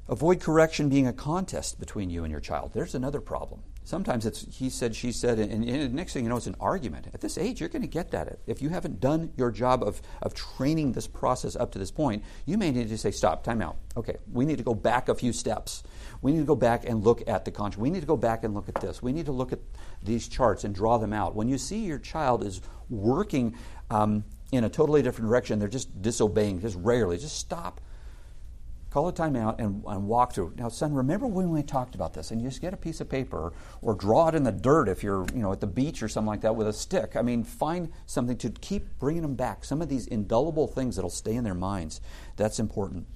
Avoid 0.08 0.40
correction 0.40 0.88
being 0.88 1.06
a 1.06 1.12
contest 1.12 1.78
between 1.78 2.10
you 2.10 2.24
and 2.24 2.30
your 2.30 2.40
child. 2.40 2.72
There's 2.74 2.94
another 2.94 3.20
problem. 3.20 3.62
Sometimes 3.86 4.26
it's 4.26 4.44
he 4.52 4.68
said, 4.68 4.96
she 4.96 5.12
said, 5.12 5.38
and, 5.38 5.64
and 5.64 5.94
next 5.94 6.12
thing 6.12 6.24
you 6.24 6.28
know, 6.28 6.36
it's 6.36 6.48
an 6.48 6.56
argument. 6.58 7.06
At 7.14 7.20
this 7.20 7.38
age, 7.38 7.60
you're 7.60 7.68
going 7.68 7.82
to 7.82 7.88
get 7.88 8.10
that. 8.10 8.40
If 8.44 8.60
you 8.60 8.68
haven't 8.68 8.98
done 8.98 9.32
your 9.36 9.52
job 9.52 9.84
of, 9.84 10.02
of 10.22 10.34
training 10.34 10.90
this 10.90 11.06
process 11.06 11.54
up 11.54 11.70
to 11.70 11.78
this 11.78 11.92
point, 11.92 12.24
you 12.46 12.58
may 12.58 12.72
need 12.72 12.88
to 12.88 12.98
say, 12.98 13.12
stop, 13.12 13.44
time 13.44 13.62
out. 13.62 13.76
Okay, 13.96 14.16
we 14.32 14.44
need 14.44 14.58
to 14.58 14.64
go 14.64 14.74
back 14.74 15.08
a 15.08 15.14
few 15.14 15.32
steps. 15.32 15.84
We 16.20 16.32
need 16.32 16.40
to 16.40 16.44
go 16.44 16.56
back 16.56 16.84
and 16.84 17.04
look 17.04 17.22
at 17.28 17.44
the 17.44 17.52
conscience. 17.52 17.80
We 17.80 17.90
need 17.90 18.00
to 18.00 18.06
go 18.06 18.16
back 18.16 18.42
and 18.42 18.54
look 18.54 18.68
at 18.68 18.74
this. 18.80 19.04
We 19.04 19.12
need 19.12 19.26
to 19.26 19.32
look 19.32 19.52
at 19.52 19.60
these 20.02 20.26
charts 20.26 20.64
and 20.64 20.74
draw 20.74 20.98
them 20.98 21.12
out. 21.12 21.36
When 21.36 21.48
you 21.48 21.56
see 21.56 21.84
your 21.84 22.00
child 22.00 22.42
is 22.42 22.60
working 22.90 23.54
um, 23.88 24.24
in 24.50 24.64
a 24.64 24.68
totally 24.68 25.00
different 25.00 25.30
direction, 25.30 25.60
they're 25.60 25.68
just 25.68 26.02
disobeying, 26.02 26.60
just 26.60 26.76
rarely, 26.80 27.18
just 27.18 27.38
stop 27.38 27.80
call 28.96 29.08
a 29.08 29.12
timeout 29.12 29.58
and, 29.58 29.84
and 29.86 30.08
walk 30.08 30.32
through. 30.32 30.54
Now, 30.56 30.70
son, 30.70 30.94
remember 30.94 31.26
when 31.26 31.50
we 31.50 31.62
talked 31.62 31.94
about 31.94 32.14
this? 32.14 32.30
And 32.30 32.40
you 32.40 32.48
just 32.48 32.62
get 32.62 32.72
a 32.72 32.78
piece 32.78 33.02
of 33.02 33.10
paper 33.10 33.52
or 33.82 33.94
draw 33.94 34.28
it 34.28 34.34
in 34.34 34.42
the 34.42 34.52
dirt 34.52 34.88
if 34.88 35.02
you're, 35.02 35.26
you 35.34 35.42
know, 35.42 35.52
at 35.52 35.60
the 35.60 35.66
beach 35.66 36.02
or 36.02 36.08
something 36.08 36.28
like 36.28 36.40
that 36.40 36.56
with 36.56 36.66
a 36.66 36.72
stick. 36.72 37.14
I 37.14 37.20
mean, 37.20 37.44
find 37.44 37.92
something 38.06 38.38
to 38.38 38.48
keep 38.48 38.98
bringing 38.98 39.20
them 39.20 39.34
back. 39.34 39.66
Some 39.66 39.82
of 39.82 39.90
these 39.90 40.06
indelible 40.06 40.66
things 40.66 40.96
that'll 40.96 41.10
stay 41.10 41.34
in 41.34 41.44
their 41.44 41.52
minds. 41.52 42.00
That's 42.36 42.58
important. 42.58 43.06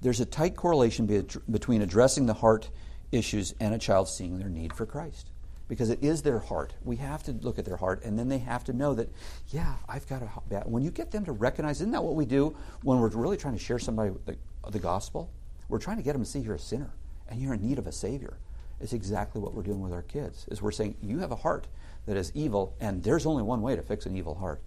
There's 0.00 0.18
a 0.18 0.26
tight 0.26 0.56
correlation 0.56 1.06
between 1.48 1.80
addressing 1.80 2.26
the 2.26 2.34
heart 2.34 2.70
issues 3.12 3.54
and 3.60 3.72
a 3.72 3.78
child 3.78 4.08
seeing 4.08 4.40
their 4.40 4.48
need 4.48 4.72
for 4.72 4.84
Christ 4.84 5.30
because 5.68 5.90
it 5.90 6.02
is 6.02 6.22
their 6.22 6.38
heart. 6.38 6.74
We 6.84 6.96
have 6.96 7.22
to 7.24 7.32
look 7.32 7.58
at 7.58 7.64
their 7.64 7.76
heart, 7.76 8.04
and 8.04 8.18
then 8.18 8.28
they 8.28 8.38
have 8.38 8.64
to 8.64 8.72
know 8.72 8.94
that, 8.94 9.10
yeah, 9.48 9.74
I've 9.88 10.06
got 10.08 10.22
a 10.22 10.28
bad. 10.48 10.64
When 10.66 10.82
you 10.82 10.90
get 10.90 11.10
them 11.10 11.24
to 11.24 11.32
recognize, 11.32 11.80
isn't 11.80 11.92
that 11.92 12.04
what 12.04 12.14
we 12.14 12.26
do 12.26 12.56
when 12.82 13.00
we're 13.00 13.08
really 13.08 13.36
trying 13.36 13.54
to 13.54 13.62
share 13.62 13.78
somebody 13.78 14.12
the, 14.26 14.36
the 14.70 14.78
gospel? 14.78 15.30
We're 15.68 15.78
trying 15.78 15.96
to 15.96 16.02
get 16.02 16.12
them 16.12 16.22
to 16.22 16.28
see 16.28 16.40
you're 16.40 16.56
a 16.56 16.58
sinner 16.58 16.90
and 17.28 17.40
you're 17.40 17.54
in 17.54 17.66
need 17.66 17.78
of 17.78 17.86
a 17.86 17.92
savior. 17.92 18.36
It's 18.80 18.92
exactly 18.92 19.40
what 19.40 19.54
we're 19.54 19.62
doing 19.62 19.80
with 19.80 19.92
our 19.92 20.02
kids. 20.02 20.46
Is 20.50 20.60
we're 20.60 20.72
saying 20.72 20.96
you 21.00 21.20
have 21.20 21.30
a 21.30 21.36
heart 21.36 21.66
that 22.06 22.16
is 22.16 22.30
evil, 22.34 22.74
and 22.80 23.02
there's 23.02 23.24
only 23.24 23.42
one 23.42 23.62
way 23.62 23.76
to 23.76 23.82
fix 23.82 24.04
an 24.04 24.16
evil 24.16 24.34
heart. 24.34 24.60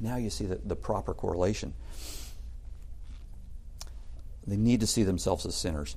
Now 0.00 0.16
you 0.16 0.30
see 0.30 0.46
the, 0.46 0.56
the 0.56 0.74
proper 0.74 1.14
correlation. 1.14 1.74
They 4.46 4.56
need 4.56 4.80
to 4.80 4.86
see 4.86 5.04
themselves 5.04 5.46
as 5.46 5.54
sinners. 5.54 5.94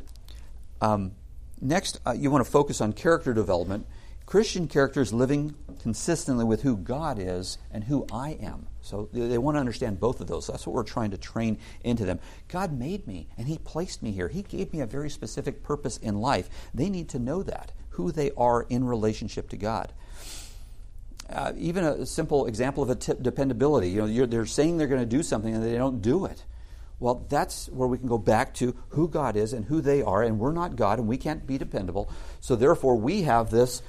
Um, 0.82 1.14
next, 1.62 2.00
uh, 2.06 2.12
you 2.12 2.30
want 2.30 2.46
to 2.46 2.52
focus 2.52 2.82
on 2.82 2.94
character 2.94 3.34
development 3.34 3.88
Christian 4.26 4.68
character 4.68 5.02
is 5.02 5.14
living 5.14 5.54
consistently 5.82 6.46
with 6.46 6.62
who 6.62 6.78
God 6.78 7.20
is 7.20 7.58
and 7.72 7.84
who 7.84 8.08
I 8.12 8.32
am. 8.42 8.68
So 8.82 9.10
they 9.14 9.38
want 9.38 9.56
to 9.56 9.60
understand 9.60 10.00
both 10.00 10.22
of 10.22 10.28
those. 10.28 10.48
That's 10.48 10.66
what 10.66 10.74
we're 10.74 10.84
trying 10.84 11.12
to 11.12 11.18
train 11.18 11.58
into 11.84 12.06
them. 12.06 12.20
God 12.48 12.78
made 12.78 13.08
me 13.08 13.28
and 13.38 13.48
He 13.48 13.58
placed 13.58 14.02
me 14.02 14.12
here. 14.12 14.28
He 14.28 14.42
gave 14.42 14.74
me 14.74 14.82
a 14.82 14.86
very 14.86 15.10
specific 15.10 15.64
purpose 15.64 15.98
in 15.98 16.20
life. 16.20 16.50
They 16.74 16.90
need 16.90 17.10
to 17.10 17.20
know 17.20 17.44
that, 17.44 17.72
who 17.90 18.12
they 18.12 18.32
are 18.38 18.64
in 18.70 18.86
relationship 18.86 19.50
to 19.50 19.58
God. 19.58 19.94
Uh, 21.30 21.54
even 21.58 21.84
a 21.84 22.06
simple 22.06 22.46
example 22.48 22.84
of 22.84 22.90
a 22.90 22.96
tip 22.96 23.24
dependability. 23.24 23.90
You 23.90 24.08
know, 24.08 24.26
they're 24.26 24.46
saying 24.46 24.78
they're 24.78 24.88
going 24.88 25.02
to 25.02 25.06
do 25.06 25.24
something 25.24 25.54
and 25.54 25.64
they 25.64 25.78
don't 25.78 26.02
do 26.02 26.26
it. 26.26 26.44
Well, 27.00 27.26
that's 27.28 27.68
where 27.68 27.88
we 27.88 27.98
can 27.98 28.08
go 28.08 28.18
back 28.18 28.54
to 28.56 28.76
who 28.90 29.10
God 29.10 29.36
is 29.36 29.52
and 29.52 29.66
who 29.66 29.82
they 29.82 30.02
are, 30.02 30.24
and 30.24 30.40
we're 30.40 30.54
not 30.54 30.76
God 30.76 31.00
and 31.00 31.08
we 31.08 31.18
can't 31.18 31.46
be 31.46 31.58
dependable. 31.58 32.10
So 32.40 32.56
therefore, 32.56 32.96
we 32.96 33.24
have 33.24 33.50
this 33.50 33.82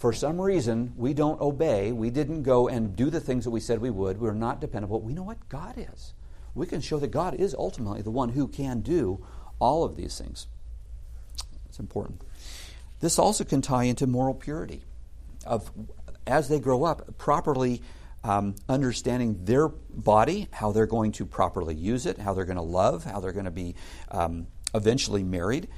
for 0.00 0.14
some 0.14 0.40
reason, 0.40 0.94
we 0.96 1.12
don't 1.12 1.38
obey. 1.42 1.92
We 1.92 2.08
didn't 2.08 2.42
go 2.42 2.68
and 2.68 2.96
do 2.96 3.10
the 3.10 3.20
things 3.20 3.44
that 3.44 3.50
we 3.50 3.60
said 3.60 3.80
we 3.80 3.90
would. 3.90 4.18
We're 4.18 4.32
not 4.32 4.58
dependable. 4.58 4.98
We 4.98 5.12
know 5.12 5.24
what 5.24 5.46
God 5.50 5.74
is. 5.76 6.14
We 6.54 6.66
can 6.66 6.80
show 6.80 6.98
that 7.00 7.08
God 7.08 7.34
is 7.34 7.54
ultimately 7.54 8.00
the 8.00 8.10
one 8.10 8.30
who 8.30 8.48
can 8.48 8.80
do 8.80 9.22
all 9.58 9.84
of 9.84 9.96
these 9.96 10.16
things. 10.16 10.46
It's 11.68 11.78
important. 11.78 12.22
This 13.00 13.18
also 13.18 13.44
can 13.44 13.60
tie 13.60 13.84
into 13.84 14.06
moral 14.06 14.32
purity 14.32 14.84
of 15.44 15.70
as 16.26 16.48
they 16.48 16.60
grow 16.60 16.84
up, 16.84 17.18
properly 17.18 17.82
um, 18.24 18.54
understanding 18.70 19.44
their 19.44 19.68
body, 19.68 20.48
how 20.50 20.72
they're 20.72 20.86
going 20.86 21.12
to 21.12 21.26
properly 21.26 21.74
use 21.74 22.06
it, 22.06 22.16
how 22.16 22.32
they're 22.32 22.46
going 22.46 22.56
to 22.56 22.62
love, 22.62 23.04
how 23.04 23.20
they're 23.20 23.32
going 23.32 23.44
to 23.44 23.50
be 23.50 23.74
um, 24.10 24.46
eventually 24.74 25.22
married. 25.22 25.68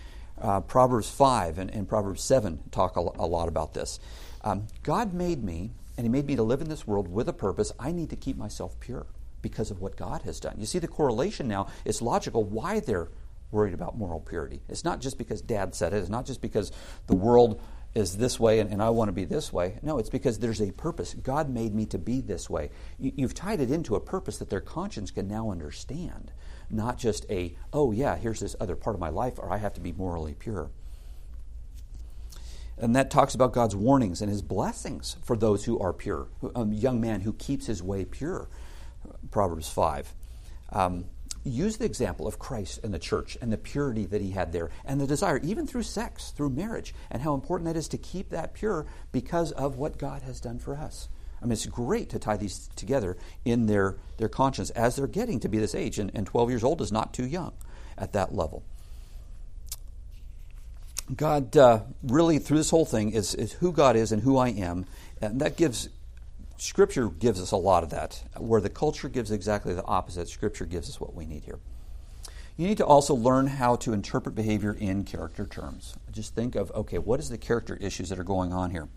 Uh, 0.43 0.61
Proverbs 0.61 1.09
5 1.09 1.59
and, 1.59 1.71
and, 1.71 1.89
Proverbs 1.89 2.23
7 2.23 2.59
talk 2.73 2.97
a, 2.97 3.01
a 3.01 3.27
lot 3.27 3.47
about 3.47 3.75
this. 3.75 4.01
Um, 4.43 4.67
God 4.83 5.15
made 5.15 5.45
me, 5.45 5.71
and 5.97 6.05
He 6.05 6.09
made 6.11 6.27
me 6.27 6.35
to 6.35 6.43
live 6.43 6.61
in 6.61 6.69
this 6.69 6.85
world 6.85 7.07
with 7.07 7.29
a 7.29 7.33
purpose. 7.33 7.71
I 7.79 7.93
need 7.93 8.11
to 8.11 8.17
keep 8.17 8.37
myself 8.37 8.79
pure 8.81 9.07
because 9.41 9.71
of 9.71 9.81
what 9.81 9.97
God 9.97 10.23
has 10.23 10.41
done. 10.41 10.57
You 10.59 10.67
see 10.67 10.81
the 10.81 10.89
correlation 10.89 11.47
now. 11.47 11.69
It's 11.85 12.03
logical 12.03 12.43
why 12.43 12.81
they're 12.81 13.09
worried 13.53 13.75
about 13.75 13.97
moral 13.97 14.21
purity. 14.21 14.63
It's 14.69 14.85
not 14.85 15.01
just 15.01 15.19
because 15.19 15.43
dad 15.43 15.75
said 15.75 15.93
it, 15.93 15.99
it's 15.99 16.09
not 16.09 16.27
just 16.27 16.41
because 16.41 16.73
the 17.07 17.15
world 17.15 17.61
is 17.95 18.17
this 18.17 18.41
way 18.41 18.59
and, 18.59 18.71
and 18.73 18.83
I 18.83 18.91
want 18.91 19.09
to 19.09 19.13
be 19.13 19.25
this 19.25 19.53
way. 19.53 19.79
No, 19.83 19.99
it's 19.99 20.09
because 20.09 20.39
there's 20.39 20.63
a 20.63 20.73
purpose. 20.73 21.15
God 21.15 21.51
made 21.51 21.75
me 21.75 21.85
to 21.87 21.99
be 21.99 22.21
this 22.21 22.49
way. 22.49 22.71
You, 22.99 23.13
you've 23.15 23.35
tied 23.35 23.61
it 23.61 23.71
into 23.71 23.95
a 23.95 24.01
purpose 24.01 24.39
that 24.39 24.49
their 24.49 24.61
conscience 24.61 25.11
can 25.11 25.29
now 25.29 25.51
understand, 25.51 26.33
not 26.73 26.99
just 26.99 27.27
a, 27.31 27.55
oh, 27.73 27.93
yeah, 27.93 28.17
here's 28.17 28.41
this 28.41 28.57
other 28.61 28.77
part 28.77 28.95
of 28.95 29.01
my 29.01 29.11
life, 29.11 29.39
or 29.39 29.53
I 29.53 29.59
have 29.59 29.75
to 29.75 29.81
be 29.81 29.93
morally 29.93 30.35
pure. 30.35 30.71
And 32.79 32.97
that 32.97 33.11
talks 33.11 33.35
about 33.35 33.53
God's 33.53 33.77
warnings 33.77 34.23
and 34.23 34.31
his 34.31 34.43
blessings 34.43 35.17
for 35.23 35.37
those 35.37 35.65
who 35.65 35.79
are 35.79 35.93
pure. 35.93 36.29
A 36.55 36.67
young 36.67 37.01
man 37.01 37.21
who 37.21 37.33
keeps 37.35 37.67
his 37.67 37.83
way 37.83 38.05
pure, 38.05 38.49
Proverbs 39.31 39.69
5. 39.69 40.15
Um, 40.73 41.05
use 41.45 41.77
the 41.77 41.85
example 41.85 42.27
of 42.27 42.39
Christ 42.39 42.81
and 42.83 42.95
the 42.95 42.99
church 42.99 43.37
and 43.41 43.53
the 43.53 43.59
purity 43.59 44.07
that 44.07 44.21
he 44.21 44.31
had 44.31 44.53
there 44.53 44.71
and 44.85 45.01
the 45.01 45.07
desire, 45.07 45.39
even 45.43 45.67
through 45.67 45.83
sex, 45.83 46.31
through 46.31 46.51
marriage, 46.51 46.95
and 47.11 47.23
how 47.23 47.35
important 47.35 47.67
that 47.67 47.77
is 47.77 47.89
to 47.89 47.99
keep 47.99 48.31
that 48.31 48.55
pure 48.55 48.87
because 49.11 49.53
of 49.53 49.77
what 49.77 49.99
God 49.99 50.23
has 50.23 50.41
done 50.41 50.59
for 50.59 50.77
us. 50.77 51.09
I 51.43 51.47
mean, 51.47 51.53
it's 51.53 51.67
great 51.67 52.11
to 52.11 52.19
tie 52.19 52.37
these 52.37 52.69
together 52.77 53.17
in 53.45 53.67
their, 53.67 53.97
their 54.19 54.29
conscience 54.29 54.71
as 54.71 54.97
they're 54.97 55.07
getting 55.07 55.41
to 55.41 55.49
be 55.49 55.59
this 55.59 55.75
age, 55.75 55.99
and, 55.99 56.11
and 56.15 56.27
12 56.27 56.51
years 56.51 56.65
old 56.65 56.81
is 56.81 56.93
not 56.93 57.13
too 57.13 57.27
young 57.27 57.53
at 57.99 58.13
that 58.13 58.35
level. 58.35 58.63
God 61.15 61.57
uh, 61.57 61.81
really, 62.03 62.39
through 62.39 62.59
this 62.59 62.71
whole 62.71 62.87
thing, 62.87 63.11
is, 63.11 63.35
is 63.35 63.53
who 63.55 63.73
God 63.73 63.97
is 63.97 64.13
and 64.13 64.23
who 64.23 64.37
I 64.39 64.49
am, 64.51 64.87
and 65.21 65.41
that 65.41 65.57
gives 65.57 65.89
Scripture 66.59 67.09
gives 67.09 67.41
us 67.41 67.51
a 67.51 67.57
lot 67.57 67.83
of 67.83 67.91
that. 67.91 68.23
Where 68.39 68.61
the 68.61 68.71
culture 68.71 69.09
gives 69.09 69.33
exactly 69.33 69.75
the 69.75 69.85
opposite, 69.85 70.29
Scripture 70.29 70.65
gives 70.65 70.89
us 70.89 71.01
what 71.01 71.13
we 71.13 71.27
need 71.27 71.43
here. 71.43 71.59
You 72.57 72.69
need 72.69 72.77
to 72.77 72.87
also 72.87 73.15
learn 73.15 73.49
how 73.49 73.77
to 73.77 73.93
interpret 73.93 74.37
behavior 74.37 74.73
in 74.73 75.03
character 75.03 75.45
terms. 75.45 75.97
Just 76.13 76.37
think 76.37 76.55
of, 76.55 76.71
okay, 76.71 76.99
what 76.99 77.19
is 77.19 77.31
the 77.31 77.39
character 77.39 77.77
issues 77.81 78.11
that 78.11 78.19
are 78.21 78.25
going 78.25 78.53
on 78.53 78.71
here? 78.71 78.89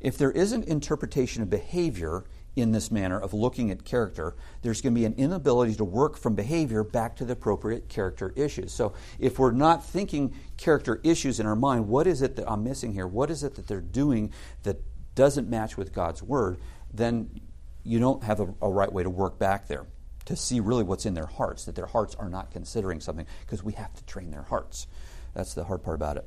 If 0.00 0.18
there 0.18 0.30
isn't 0.30 0.64
interpretation 0.64 1.42
of 1.42 1.50
behavior 1.50 2.24
in 2.54 2.72
this 2.72 2.90
manner 2.90 3.20
of 3.20 3.34
looking 3.34 3.70
at 3.70 3.84
character, 3.84 4.34
there's 4.62 4.80
going 4.80 4.94
to 4.94 4.98
be 4.98 5.04
an 5.04 5.14
inability 5.14 5.74
to 5.74 5.84
work 5.84 6.16
from 6.16 6.34
behavior 6.34 6.82
back 6.82 7.16
to 7.16 7.24
the 7.24 7.34
appropriate 7.34 7.88
character 7.88 8.32
issues. 8.34 8.72
So 8.72 8.94
if 9.18 9.38
we're 9.38 9.52
not 9.52 9.84
thinking 9.84 10.34
character 10.56 11.00
issues 11.04 11.38
in 11.38 11.46
our 11.46 11.56
mind, 11.56 11.86
what 11.86 12.06
is 12.06 12.22
it 12.22 12.36
that 12.36 12.50
I'm 12.50 12.64
missing 12.64 12.92
here? 12.92 13.06
What 13.06 13.30
is 13.30 13.44
it 13.44 13.54
that 13.56 13.66
they're 13.66 13.80
doing 13.80 14.32
that 14.62 14.80
doesn't 15.14 15.48
match 15.48 15.76
with 15.76 15.92
God's 15.92 16.22
word? 16.22 16.58
Then 16.92 17.40
you 17.84 17.98
don't 17.98 18.24
have 18.24 18.40
a, 18.40 18.54
a 18.62 18.70
right 18.70 18.92
way 18.92 19.02
to 19.02 19.10
work 19.10 19.38
back 19.38 19.68
there 19.68 19.86
to 20.24 20.34
see 20.34 20.58
really 20.60 20.82
what's 20.82 21.06
in 21.06 21.14
their 21.14 21.26
hearts, 21.26 21.66
that 21.66 21.74
their 21.74 21.86
hearts 21.86 22.14
are 22.16 22.28
not 22.28 22.50
considering 22.50 23.00
something, 23.00 23.26
because 23.42 23.62
we 23.62 23.74
have 23.74 23.94
to 23.94 24.04
train 24.06 24.30
their 24.30 24.42
hearts. 24.42 24.86
That's 25.34 25.54
the 25.54 25.64
hard 25.64 25.82
part 25.82 25.94
about 25.94 26.16
it. 26.16 26.26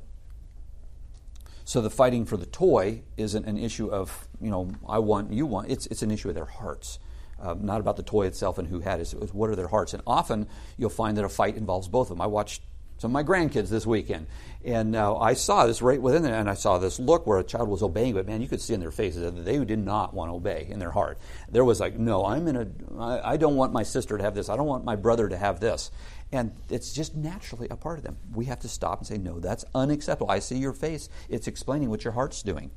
So 1.70 1.80
the 1.80 1.88
fighting 1.88 2.24
for 2.24 2.36
the 2.36 2.46
toy 2.46 3.02
isn't 3.16 3.46
an 3.46 3.56
issue 3.56 3.92
of, 3.92 4.26
you 4.40 4.50
know, 4.50 4.72
I 4.88 4.98
want, 4.98 5.32
you 5.32 5.46
want. 5.46 5.70
It's, 5.70 5.86
it's 5.86 6.02
an 6.02 6.10
issue 6.10 6.28
of 6.28 6.34
their 6.34 6.44
hearts. 6.44 6.98
Uh, 7.40 7.54
not 7.60 7.80
about 7.80 7.96
the 7.96 8.02
toy 8.02 8.26
itself 8.26 8.58
and 8.58 8.66
who 8.66 8.80
had 8.80 8.98
it. 8.98 9.14
It's 9.22 9.32
what 9.32 9.50
are 9.50 9.54
their 9.54 9.68
hearts. 9.68 9.94
And 9.94 10.02
often 10.04 10.48
you'll 10.76 10.90
find 10.90 11.16
that 11.16 11.24
a 11.24 11.28
fight 11.28 11.54
involves 11.54 11.86
both 11.86 12.10
of 12.10 12.16
them. 12.16 12.22
I 12.22 12.26
watched 12.26 12.62
some 12.98 13.10
of 13.10 13.12
my 13.12 13.22
grandkids 13.22 13.68
this 13.68 13.86
weekend, 13.86 14.26
and 14.64 14.94
uh, 14.94 15.16
I 15.16 15.32
saw 15.32 15.66
this 15.66 15.80
right 15.80 16.02
within 16.02 16.22
there, 16.22 16.34
and 16.34 16.50
I 16.50 16.54
saw 16.54 16.76
this 16.78 16.98
look 16.98 17.26
where 17.26 17.38
a 17.38 17.44
child 17.44 17.68
was 17.68 17.82
obeying, 17.82 18.12
but 18.12 18.26
man, 18.26 18.42
you 18.42 18.48
could 18.48 18.60
see 18.60 18.74
in 18.74 18.80
their 18.80 18.90
faces 18.90 19.22
that 19.22 19.44
they 19.44 19.64
did 19.64 19.78
not 19.78 20.12
want 20.12 20.28
to 20.30 20.34
obey 20.34 20.66
in 20.68 20.80
their 20.80 20.90
heart. 20.90 21.18
There 21.50 21.64
was 21.64 21.80
like, 21.80 21.96
no, 21.96 22.26
I'm 22.26 22.46
in 22.46 22.56
a, 22.56 22.66
I, 22.98 23.32
I 23.32 23.36
don't 23.38 23.56
want 23.56 23.72
my 23.72 23.84
sister 23.84 24.18
to 24.18 24.24
have 24.24 24.34
this. 24.34 24.50
I 24.50 24.56
don't 24.56 24.66
want 24.66 24.84
my 24.84 24.96
brother 24.96 25.28
to 25.28 25.36
have 25.36 25.60
this. 25.60 25.90
And 26.32 26.52
it's 26.68 26.92
just 26.92 27.16
naturally 27.16 27.68
a 27.70 27.76
part 27.76 27.98
of 27.98 28.04
them. 28.04 28.16
We 28.32 28.44
have 28.44 28.60
to 28.60 28.68
stop 28.68 28.98
and 28.98 29.06
say, 29.06 29.18
no, 29.18 29.40
that's 29.40 29.64
unacceptable. 29.74 30.30
I 30.30 30.38
see 30.38 30.58
your 30.58 30.72
face. 30.72 31.08
It's 31.28 31.48
explaining 31.48 31.90
what 31.90 32.04
your 32.04 32.12
heart's 32.12 32.42
doing. 32.42 32.70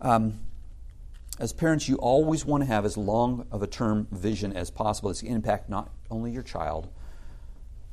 Um, 0.00 0.40
as 1.38 1.52
parents, 1.52 1.88
you 1.88 1.96
always 1.96 2.44
want 2.44 2.62
to 2.62 2.66
have 2.66 2.84
as 2.84 2.96
long 2.96 3.46
of 3.50 3.62
a 3.62 3.66
term 3.66 4.06
vision 4.10 4.52
as 4.54 4.70
possible. 4.70 5.10
It's 5.10 5.20
going 5.20 5.32
to 5.32 5.36
impact 5.36 5.68
not 5.68 5.90
only 6.10 6.30
your 6.30 6.42
child, 6.42 6.88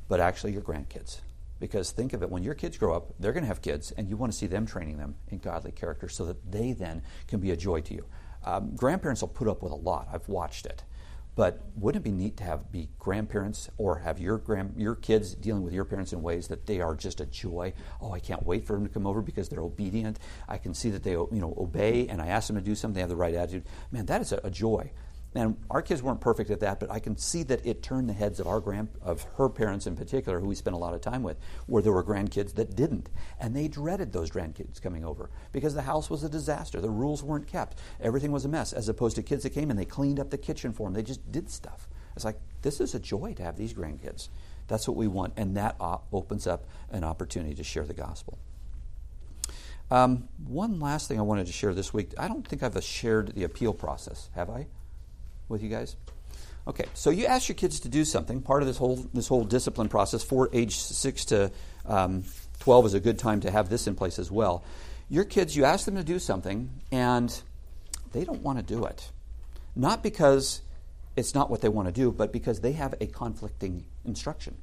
but 0.08 0.20
actually 0.20 0.52
your 0.52 0.62
grandkids. 0.62 1.20
Because 1.58 1.90
think 1.90 2.14
of 2.14 2.22
it, 2.22 2.30
when 2.30 2.42
your 2.42 2.54
kids 2.54 2.78
grow 2.78 2.94
up, 2.94 3.12
they're 3.18 3.32
going 3.32 3.44
to 3.44 3.48
have 3.48 3.60
kids, 3.60 3.92
and 3.92 4.08
you 4.08 4.16
want 4.16 4.32
to 4.32 4.38
see 4.38 4.46
them 4.46 4.66
training 4.66 4.96
them 4.96 5.16
in 5.28 5.38
godly 5.38 5.72
character 5.72 6.08
so 6.08 6.24
that 6.24 6.50
they 6.50 6.72
then 6.72 7.02
can 7.28 7.40
be 7.40 7.50
a 7.50 7.56
joy 7.56 7.80
to 7.82 7.94
you. 7.94 8.06
Um, 8.44 8.74
grandparents 8.74 9.20
will 9.20 9.28
put 9.28 9.46
up 9.46 9.62
with 9.62 9.72
a 9.72 9.76
lot. 9.76 10.08
I've 10.12 10.28
watched 10.28 10.64
it. 10.64 10.82
But 11.34 11.62
wouldn't 11.76 12.04
it 12.04 12.10
be 12.10 12.12
neat 12.12 12.36
to 12.38 12.44
have 12.44 12.70
be 12.72 12.88
grandparents 12.98 13.70
or 13.78 13.98
have 14.00 14.18
your 14.18 14.38
grand 14.38 14.74
your 14.76 14.94
kids 14.94 15.34
dealing 15.34 15.62
with 15.62 15.72
your 15.72 15.84
parents 15.84 16.12
in 16.12 16.22
ways 16.22 16.48
that 16.48 16.66
they 16.66 16.80
are 16.80 16.94
just 16.94 17.20
a 17.20 17.26
joy? 17.26 17.72
Oh, 18.00 18.12
I 18.12 18.18
can't 18.18 18.44
wait 18.44 18.66
for 18.66 18.74
them 18.74 18.86
to 18.86 18.92
come 18.92 19.06
over 19.06 19.22
because 19.22 19.48
they're 19.48 19.60
obedient. 19.60 20.18
I 20.48 20.58
can 20.58 20.74
see 20.74 20.90
that 20.90 21.02
they 21.02 21.12
you 21.12 21.28
know 21.32 21.54
obey, 21.56 22.08
and 22.08 22.20
I 22.20 22.28
ask 22.28 22.48
them 22.48 22.56
to 22.56 22.62
do 22.62 22.74
something. 22.74 22.94
They 22.94 23.00
have 23.00 23.08
the 23.08 23.16
right 23.16 23.34
attitude. 23.34 23.64
Man, 23.90 24.06
that 24.06 24.20
is 24.20 24.32
a, 24.32 24.40
a 24.44 24.50
joy. 24.50 24.90
And 25.34 25.56
our 25.70 25.80
kids 25.80 26.02
weren't 26.02 26.20
perfect 26.20 26.50
at 26.50 26.58
that, 26.60 26.80
but 26.80 26.90
I 26.90 26.98
can 26.98 27.16
see 27.16 27.44
that 27.44 27.64
it 27.64 27.84
turned 27.84 28.08
the 28.08 28.12
heads 28.12 28.40
of 28.40 28.48
our 28.48 28.58
grand, 28.58 28.88
of 29.00 29.22
her 29.36 29.48
parents 29.48 29.86
in 29.86 29.94
particular, 29.94 30.40
who 30.40 30.48
we 30.48 30.56
spent 30.56 30.74
a 30.74 30.78
lot 30.78 30.92
of 30.92 31.00
time 31.00 31.22
with, 31.22 31.36
where 31.66 31.82
there 31.82 31.92
were 31.92 32.02
grandkids 32.02 32.54
that 32.56 32.74
didn't, 32.74 33.08
and 33.38 33.54
they 33.54 33.68
dreaded 33.68 34.12
those 34.12 34.28
grandkids 34.28 34.82
coming 34.82 35.04
over 35.04 35.30
because 35.52 35.74
the 35.74 35.82
house 35.82 36.10
was 36.10 36.24
a 36.24 36.28
disaster. 36.28 36.80
The 36.80 36.90
rules 36.90 37.22
weren't 37.22 37.46
kept. 37.46 37.78
Everything 38.00 38.32
was 38.32 38.44
a 38.44 38.48
mess. 38.48 38.72
As 38.72 38.88
opposed 38.88 39.14
to 39.16 39.22
kids 39.22 39.44
that 39.44 39.50
came 39.50 39.70
and 39.70 39.78
they 39.78 39.84
cleaned 39.84 40.18
up 40.18 40.30
the 40.30 40.38
kitchen 40.38 40.72
for 40.72 40.88
them. 40.88 40.94
They 40.94 41.02
just 41.04 41.30
did 41.30 41.48
stuff. 41.48 41.88
It's 42.16 42.24
like 42.24 42.40
this 42.62 42.80
is 42.80 42.96
a 42.96 42.98
joy 42.98 43.34
to 43.34 43.42
have 43.44 43.56
these 43.56 43.72
grandkids. 43.72 44.30
That's 44.66 44.88
what 44.88 44.96
we 44.96 45.06
want, 45.06 45.34
and 45.36 45.56
that 45.56 45.76
opens 46.12 46.46
up 46.48 46.64
an 46.90 47.04
opportunity 47.04 47.54
to 47.54 47.64
share 47.64 47.84
the 47.84 47.94
gospel. 47.94 48.38
Um, 49.92 50.28
one 50.46 50.78
last 50.78 51.08
thing 51.08 51.18
I 51.18 51.22
wanted 51.22 51.46
to 51.46 51.52
share 51.52 51.74
this 51.74 51.92
week. 51.92 52.14
I 52.18 52.28
don't 52.28 52.46
think 52.46 52.62
I've 52.62 52.82
shared 52.82 53.34
the 53.34 53.44
appeal 53.44 53.74
process, 53.74 54.28
have 54.34 54.50
I? 54.50 54.66
With 55.50 55.62
you 55.62 55.68
guys? 55.68 55.96
Okay, 56.66 56.86
so 56.94 57.10
you 57.10 57.26
ask 57.26 57.48
your 57.48 57.56
kids 57.56 57.80
to 57.80 57.88
do 57.88 58.04
something. 58.04 58.42
Part 58.42 58.62
of 58.62 58.68
this 58.68 58.76
whole 58.76 58.96
this 59.12 59.28
whole 59.28 59.44
discipline 59.44 59.88
process 59.88 60.22
for 60.22 60.48
age 60.52 60.76
six 60.76 61.24
to 61.26 61.50
um, 61.86 62.24
twelve 62.60 62.86
is 62.86 62.94
a 62.94 63.00
good 63.00 63.18
time 63.18 63.40
to 63.40 63.50
have 63.50 63.68
this 63.68 63.86
in 63.86 63.94
place 63.94 64.18
as 64.18 64.30
well. 64.30 64.62
Your 65.08 65.24
kids, 65.24 65.56
you 65.56 65.64
ask 65.64 65.84
them 65.86 65.96
to 65.96 66.04
do 66.04 66.18
something, 66.18 66.70
and 66.92 67.42
they 68.12 68.24
don't 68.24 68.42
want 68.42 68.58
to 68.58 68.64
do 68.64 68.84
it, 68.84 69.10
not 69.74 70.02
because 70.02 70.62
it's 71.16 71.34
not 71.34 71.50
what 71.50 71.60
they 71.60 71.68
want 71.68 71.88
to 71.88 71.92
do, 71.92 72.12
but 72.12 72.32
because 72.32 72.60
they 72.60 72.72
have 72.72 72.94
a 73.00 73.06
conflicting 73.06 73.84
instruction. 74.04 74.56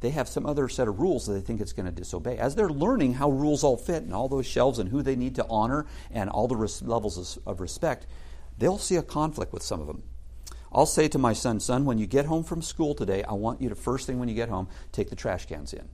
They 0.00 0.10
have 0.10 0.28
some 0.28 0.46
other 0.46 0.68
set 0.68 0.88
of 0.88 0.98
rules 0.98 1.26
that 1.26 1.32
they 1.34 1.40
think 1.40 1.60
it's 1.60 1.72
going 1.72 1.86
to 1.86 1.92
disobey. 1.92 2.38
As 2.38 2.54
they're 2.54 2.68
learning 2.68 3.14
how 3.14 3.30
rules 3.30 3.64
all 3.64 3.76
fit 3.76 4.02
and 4.02 4.14
all 4.14 4.28
those 4.28 4.46
shelves 4.46 4.78
and 4.78 4.90
who 4.90 5.02
they 5.02 5.16
need 5.16 5.34
to 5.36 5.46
honor 5.48 5.86
and 6.10 6.30
all 6.30 6.48
the 6.48 6.56
res- 6.56 6.82
levels 6.82 7.38
of 7.46 7.60
respect, 7.60 8.06
they'll 8.58 8.78
see 8.78 8.96
a 8.96 9.02
conflict 9.02 9.52
with 9.52 9.62
some 9.62 9.80
of 9.80 9.86
them. 9.86 10.02
I'll 10.72 10.86
say 10.86 11.08
to 11.08 11.18
my 11.18 11.32
son, 11.32 11.60
son, 11.60 11.84
when 11.84 11.98
you 11.98 12.06
get 12.06 12.26
home 12.26 12.44
from 12.44 12.60
school 12.60 12.94
today, 12.94 13.22
I 13.22 13.32
want 13.32 13.60
you 13.60 13.68
to 13.68 13.74
first 13.74 14.06
thing 14.06 14.18
when 14.18 14.28
you 14.28 14.34
get 14.34 14.48
home, 14.48 14.68
take 14.92 15.08
the 15.08 15.16
trash 15.16 15.46
cans 15.46 15.72
in. 15.72 15.88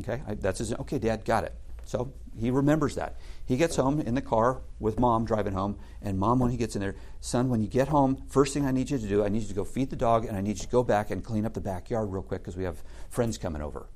Okay, 0.00 0.22
I, 0.26 0.34
that's 0.34 0.58
his. 0.58 0.72
Okay, 0.72 0.98
Dad, 0.98 1.24
got 1.24 1.44
it. 1.44 1.54
So 1.84 2.12
he 2.38 2.50
remembers 2.50 2.94
that. 2.96 3.16
He 3.46 3.56
gets 3.56 3.76
home 3.76 4.00
in 4.00 4.14
the 4.14 4.20
car 4.20 4.60
with 4.78 5.00
mom 5.00 5.24
driving 5.24 5.54
home, 5.54 5.78
and 6.02 6.18
mom, 6.18 6.38
when 6.38 6.50
he 6.50 6.56
gets 6.56 6.76
in 6.76 6.82
there, 6.82 6.96
son, 7.20 7.48
when 7.48 7.62
you 7.62 7.68
get 7.68 7.88
home, 7.88 8.22
first 8.28 8.52
thing 8.52 8.66
I 8.66 8.70
need 8.72 8.90
you 8.90 8.98
to 8.98 9.08
do, 9.08 9.24
I 9.24 9.28
need 9.28 9.42
you 9.42 9.48
to 9.48 9.54
go 9.54 9.64
feed 9.64 9.90
the 9.90 9.96
dog, 9.96 10.26
and 10.26 10.36
I 10.36 10.40
need 10.40 10.58
you 10.58 10.64
to 10.64 10.68
go 10.68 10.82
back 10.82 11.10
and 11.10 11.24
clean 11.24 11.46
up 11.46 11.54
the 11.54 11.60
backyard 11.60 12.10
real 12.10 12.22
quick 12.22 12.42
because 12.42 12.56
we 12.56 12.64
have 12.64 12.82
friends 13.08 13.38
coming 13.38 13.62
over. 13.62 13.88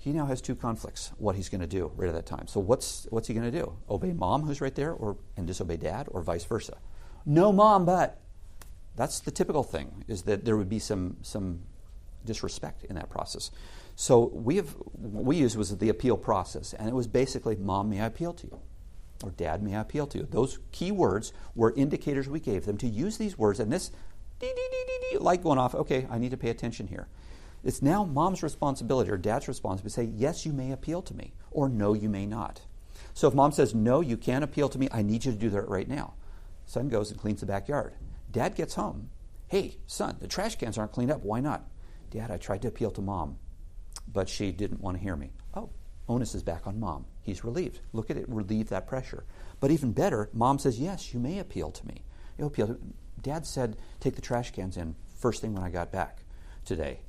He 0.00 0.12
now 0.12 0.24
has 0.26 0.40
two 0.40 0.56
conflicts. 0.56 1.12
What 1.18 1.36
he's 1.36 1.50
going 1.50 1.60
to 1.60 1.66
do 1.66 1.92
right 1.94 2.08
at 2.08 2.14
that 2.14 2.26
time. 2.26 2.48
So 2.48 2.58
what's 2.58 3.06
what's 3.10 3.28
he 3.28 3.34
going 3.34 3.50
to 3.50 3.56
do? 3.56 3.76
Obey 3.88 4.12
mom, 4.12 4.42
who's 4.42 4.60
right 4.60 4.74
there, 4.74 4.92
or 4.92 5.18
and 5.36 5.46
disobey 5.46 5.76
dad, 5.76 6.08
or 6.10 6.22
vice 6.22 6.44
versa? 6.44 6.78
No, 7.26 7.52
mom, 7.52 7.84
but 7.84 8.18
that's 8.96 9.20
the 9.20 9.30
typical 9.30 9.62
thing, 9.62 10.04
is 10.08 10.22
that 10.22 10.44
there 10.44 10.56
would 10.56 10.68
be 10.68 10.78
some, 10.78 11.18
some 11.22 11.60
disrespect 12.24 12.84
in 12.84 12.96
that 12.96 13.10
process. 13.10 13.50
So 13.94 14.30
we 14.32 14.56
have, 14.56 14.70
what 14.92 15.24
we 15.24 15.36
used 15.36 15.56
was 15.56 15.76
the 15.76 15.88
appeal 15.90 16.16
process, 16.16 16.72
and 16.74 16.88
it 16.88 16.94
was 16.94 17.06
basically, 17.06 17.56
Mom, 17.56 17.90
may 17.90 18.00
I 18.00 18.06
appeal 18.06 18.32
to 18.32 18.46
you? 18.46 18.58
Or 19.22 19.30
Dad, 19.30 19.62
may 19.62 19.76
I 19.76 19.82
appeal 19.82 20.06
to 20.08 20.18
you? 20.18 20.28
Those 20.30 20.58
key 20.72 20.90
words 20.90 21.32
were 21.54 21.74
indicators 21.76 22.28
we 22.28 22.40
gave 22.40 22.64
them 22.64 22.78
to 22.78 22.86
use 22.86 23.18
these 23.18 23.36
words, 23.36 23.60
and 23.60 23.70
this 23.70 23.90
light 25.18 25.42
going 25.42 25.58
off, 25.58 25.74
okay, 25.74 26.06
I 26.10 26.18
need 26.18 26.30
to 26.30 26.38
pay 26.38 26.48
attention 26.48 26.86
here. 26.86 27.08
It's 27.62 27.82
now 27.82 28.04
mom's 28.04 28.42
responsibility 28.42 29.10
or 29.10 29.18
dad's 29.18 29.48
responsibility 29.48 29.94
to 29.94 30.12
say, 30.12 30.18
yes, 30.18 30.46
you 30.46 30.52
may 30.52 30.72
appeal 30.72 31.02
to 31.02 31.14
me, 31.14 31.34
or 31.50 31.68
no, 31.68 31.92
you 31.92 32.08
may 32.08 32.26
not. 32.26 32.62
So 33.12 33.28
if 33.28 33.34
mom 33.34 33.52
says, 33.52 33.74
no, 33.74 34.00
you 34.00 34.16
can't 34.16 34.44
appeal 34.44 34.68
to 34.70 34.78
me, 34.78 34.88
I 34.90 35.02
need 35.02 35.24
you 35.24 35.32
to 35.32 35.38
do 35.38 35.50
that 35.50 35.68
right 35.68 35.88
now. 35.88 36.14
Son 36.66 36.88
goes 36.88 37.10
and 37.10 37.20
cleans 37.20 37.40
the 37.40 37.46
backyard. 37.46 37.94
Dad 38.30 38.54
gets 38.54 38.74
home. 38.74 39.10
Hey, 39.48 39.78
son, 39.86 40.16
the 40.20 40.28
trash 40.28 40.56
cans 40.56 40.78
aren't 40.78 40.92
cleaned 40.92 41.10
up. 41.10 41.22
Why 41.22 41.40
not? 41.40 41.64
Dad, 42.10 42.30
I 42.30 42.38
tried 42.38 42.62
to 42.62 42.68
appeal 42.68 42.92
to 42.92 43.00
mom, 43.00 43.38
but 44.10 44.28
she 44.28 44.52
didn't 44.52 44.80
want 44.80 44.96
to 44.96 45.02
hear 45.02 45.16
me. 45.16 45.32
Oh, 45.54 45.70
onus 46.08 46.34
is 46.34 46.42
back 46.42 46.66
on 46.66 46.80
mom. 46.80 47.04
He's 47.22 47.44
relieved. 47.44 47.80
Look 47.92 48.10
at 48.10 48.16
it, 48.16 48.28
relieve 48.28 48.68
that 48.68 48.86
pressure. 48.86 49.24
But 49.58 49.70
even 49.70 49.92
better, 49.92 50.30
mom 50.32 50.58
says, 50.58 50.78
Yes, 50.78 51.12
you 51.12 51.20
may 51.20 51.38
appeal 51.38 51.70
to 51.72 51.86
me. 51.86 52.04
You 52.38 52.46
appeal 52.46 52.78
Dad 53.20 53.46
said, 53.46 53.76
Take 53.98 54.14
the 54.14 54.22
trash 54.22 54.50
cans 54.52 54.76
in 54.76 54.96
first 55.18 55.40
thing 55.40 55.52
when 55.52 55.62
I 55.62 55.70
got 55.70 55.92
back 55.92 56.22
today. 56.64 57.00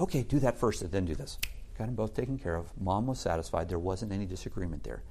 Okay, 0.00 0.22
do 0.22 0.40
that 0.40 0.56
first 0.58 0.82
and 0.82 0.90
then 0.90 1.04
do 1.04 1.14
this. 1.14 1.38
Got 1.76 1.86
them 1.86 1.94
both 1.94 2.14
taken 2.14 2.38
care 2.38 2.56
of. 2.56 2.66
Mom 2.80 3.06
was 3.06 3.20
satisfied. 3.20 3.68
There 3.68 3.78
wasn't 3.78 4.12
any 4.12 4.26
disagreement 4.26 4.82
there. 4.82 5.02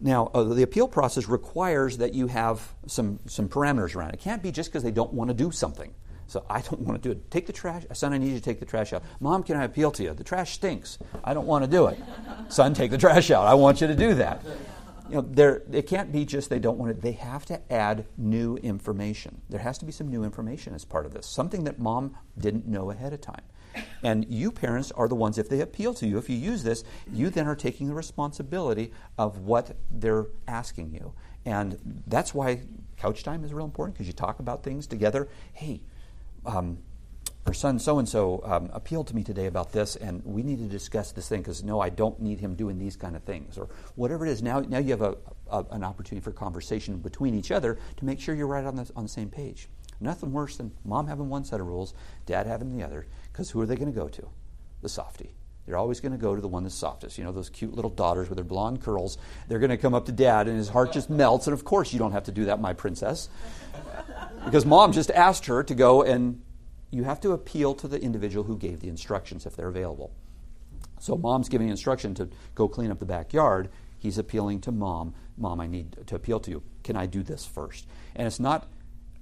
Now, 0.00 0.30
uh, 0.34 0.44
the 0.44 0.62
appeal 0.62 0.88
process 0.88 1.28
requires 1.28 1.98
that 1.98 2.14
you 2.14 2.26
have 2.28 2.74
some, 2.86 3.18
some 3.26 3.48
parameters 3.48 3.96
around 3.96 4.10
it. 4.10 4.14
It 4.14 4.20
can't 4.20 4.42
be 4.42 4.52
just 4.52 4.70
because 4.70 4.82
they 4.82 4.90
don't 4.90 5.12
want 5.12 5.28
to 5.28 5.34
do 5.34 5.50
something. 5.50 5.92
So 6.28 6.44
I 6.50 6.60
don't 6.60 6.80
want 6.80 7.02
to 7.02 7.08
do 7.08 7.12
it. 7.12 7.30
Take 7.30 7.46
the 7.46 7.52
trash. 7.52 7.84
Son, 7.92 8.12
I 8.12 8.18
need 8.18 8.30
you 8.30 8.34
to 8.34 8.42
take 8.42 8.60
the 8.60 8.66
trash 8.66 8.92
out. 8.92 9.02
Mom, 9.20 9.42
can 9.42 9.56
I 9.56 9.64
appeal 9.64 9.90
to 9.92 10.02
you? 10.02 10.12
The 10.12 10.24
trash 10.24 10.54
stinks. 10.54 10.98
I 11.24 11.34
don't 11.34 11.46
want 11.46 11.64
to 11.64 11.70
do 11.70 11.86
it. 11.86 11.98
Son, 12.48 12.74
take 12.74 12.90
the 12.90 12.98
trash 12.98 13.30
out. 13.30 13.46
I 13.46 13.54
want 13.54 13.80
you 13.80 13.86
to 13.86 13.94
do 13.94 14.14
that. 14.14 14.42
You 15.08 15.16
know, 15.16 15.20
there, 15.22 15.62
it 15.72 15.86
can't 15.86 16.10
be 16.10 16.24
just 16.24 16.50
they 16.50 16.58
don't 16.58 16.78
want 16.78 16.90
it. 16.90 17.00
They 17.00 17.12
have 17.12 17.46
to 17.46 17.72
add 17.72 18.06
new 18.18 18.56
information. 18.56 19.40
There 19.48 19.60
has 19.60 19.78
to 19.78 19.84
be 19.84 19.92
some 19.92 20.08
new 20.08 20.24
information 20.24 20.74
as 20.74 20.84
part 20.84 21.06
of 21.06 21.14
this, 21.14 21.26
something 21.26 21.62
that 21.64 21.78
mom 21.78 22.16
didn't 22.36 22.66
know 22.66 22.90
ahead 22.90 23.12
of 23.12 23.20
time. 23.20 23.42
And 24.02 24.26
you 24.28 24.52
parents 24.52 24.92
are 24.92 25.08
the 25.08 25.14
ones, 25.14 25.38
if 25.38 25.48
they 25.48 25.60
appeal 25.60 25.94
to 25.94 26.06
you, 26.06 26.18
if 26.18 26.28
you 26.28 26.36
use 26.36 26.62
this, 26.62 26.84
you 27.12 27.30
then 27.30 27.46
are 27.46 27.56
taking 27.56 27.88
the 27.88 27.94
responsibility 27.94 28.92
of 29.18 29.38
what 29.38 29.76
they're 29.90 30.26
asking 30.46 30.92
you. 30.92 31.12
And 31.44 32.02
that's 32.06 32.34
why 32.34 32.60
couch 32.96 33.22
time 33.22 33.44
is 33.44 33.52
real 33.52 33.64
important 33.64 33.94
because 33.94 34.06
you 34.06 34.12
talk 34.12 34.38
about 34.40 34.62
things 34.62 34.86
together. 34.86 35.28
Hey, 35.52 35.80
um, 36.44 36.78
our 37.46 37.54
son 37.54 37.78
so 37.78 38.00
and 38.00 38.08
so 38.08 38.40
appealed 38.72 39.06
to 39.06 39.14
me 39.14 39.22
today 39.22 39.46
about 39.46 39.70
this, 39.70 39.94
and 39.94 40.20
we 40.24 40.42
need 40.42 40.58
to 40.58 40.64
discuss 40.64 41.12
this 41.12 41.28
thing 41.28 41.42
because 41.42 41.62
no, 41.62 41.80
I 41.80 41.90
don't 41.90 42.20
need 42.20 42.40
him 42.40 42.56
doing 42.56 42.76
these 42.76 42.96
kind 42.96 43.14
of 43.14 43.22
things, 43.22 43.56
or 43.56 43.68
whatever 43.94 44.26
it 44.26 44.30
is. 44.30 44.42
Now, 44.42 44.60
now 44.60 44.78
you 44.78 44.90
have 44.90 45.02
a, 45.02 45.16
a, 45.48 45.64
an 45.70 45.84
opportunity 45.84 46.24
for 46.24 46.32
conversation 46.32 46.98
between 46.98 47.34
each 47.34 47.52
other 47.52 47.78
to 47.98 48.04
make 48.04 48.18
sure 48.18 48.34
you're 48.34 48.48
right 48.48 48.64
on 48.64 48.74
the, 48.74 48.90
on 48.96 49.04
the 49.04 49.08
same 49.08 49.30
page. 49.30 49.68
Nothing 50.00 50.32
worse 50.32 50.56
than 50.56 50.72
mom 50.84 51.06
having 51.06 51.28
one 51.28 51.44
set 51.44 51.60
of 51.60 51.68
rules, 51.68 51.94
dad 52.26 52.46
having 52.46 52.76
the 52.76 52.84
other, 52.84 53.06
because 53.36 53.50
who 53.50 53.60
are 53.60 53.66
they 53.66 53.76
going 53.76 53.92
to 53.92 54.00
go 54.00 54.08
to? 54.08 54.26
The 54.80 54.88
softy. 54.88 55.34
They're 55.66 55.76
always 55.76 56.00
going 56.00 56.12
to 56.12 56.18
go 56.18 56.34
to 56.34 56.40
the 56.40 56.48
one 56.48 56.62
that's 56.62 56.74
softest. 56.74 57.18
You 57.18 57.24
know, 57.24 57.32
those 57.32 57.50
cute 57.50 57.74
little 57.74 57.90
daughters 57.90 58.30
with 58.30 58.36
their 58.36 58.46
blonde 58.46 58.80
curls. 58.80 59.18
They're 59.46 59.58
going 59.58 59.68
to 59.68 59.76
come 59.76 59.92
up 59.92 60.06
to 60.06 60.12
dad, 60.12 60.48
and 60.48 60.56
his 60.56 60.70
heart 60.70 60.90
just 60.90 61.10
melts. 61.10 61.46
And 61.46 61.52
of 61.52 61.62
course, 61.62 61.92
you 61.92 61.98
don't 61.98 62.12
have 62.12 62.24
to 62.24 62.32
do 62.32 62.46
that, 62.46 62.62
my 62.62 62.72
princess. 62.72 63.28
Because 64.46 64.64
mom 64.64 64.92
just 64.92 65.10
asked 65.10 65.44
her 65.46 65.62
to 65.64 65.74
go, 65.74 66.02
and 66.02 66.40
you 66.90 67.04
have 67.04 67.20
to 67.20 67.32
appeal 67.32 67.74
to 67.74 67.86
the 67.86 68.00
individual 68.00 68.44
who 68.44 68.56
gave 68.56 68.80
the 68.80 68.88
instructions 68.88 69.44
if 69.44 69.54
they're 69.54 69.68
available. 69.68 70.12
So 70.98 71.14
mom's 71.14 71.50
giving 71.50 71.68
instruction 71.68 72.14
to 72.14 72.30
go 72.54 72.68
clean 72.68 72.90
up 72.90 73.00
the 73.00 73.04
backyard. 73.04 73.68
He's 73.98 74.16
appealing 74.16 74.62
to 74.62 74.72
mom. 74.72 75.12
Mom, 75.36 75.60
I 75.60 75.66
need 75.66 75.98
to 76.06 76.14
appeal 76.14 76.40
to 76.40 76.50
you. 76.50 76.62
Can 76.84 76.96
I 76.96 77.04
do 77.04 77.22
this 77.22 77.44
first? 77.44 77.86
And 78.14 78.26
it's 78.26 78.40
not 78.40 78.66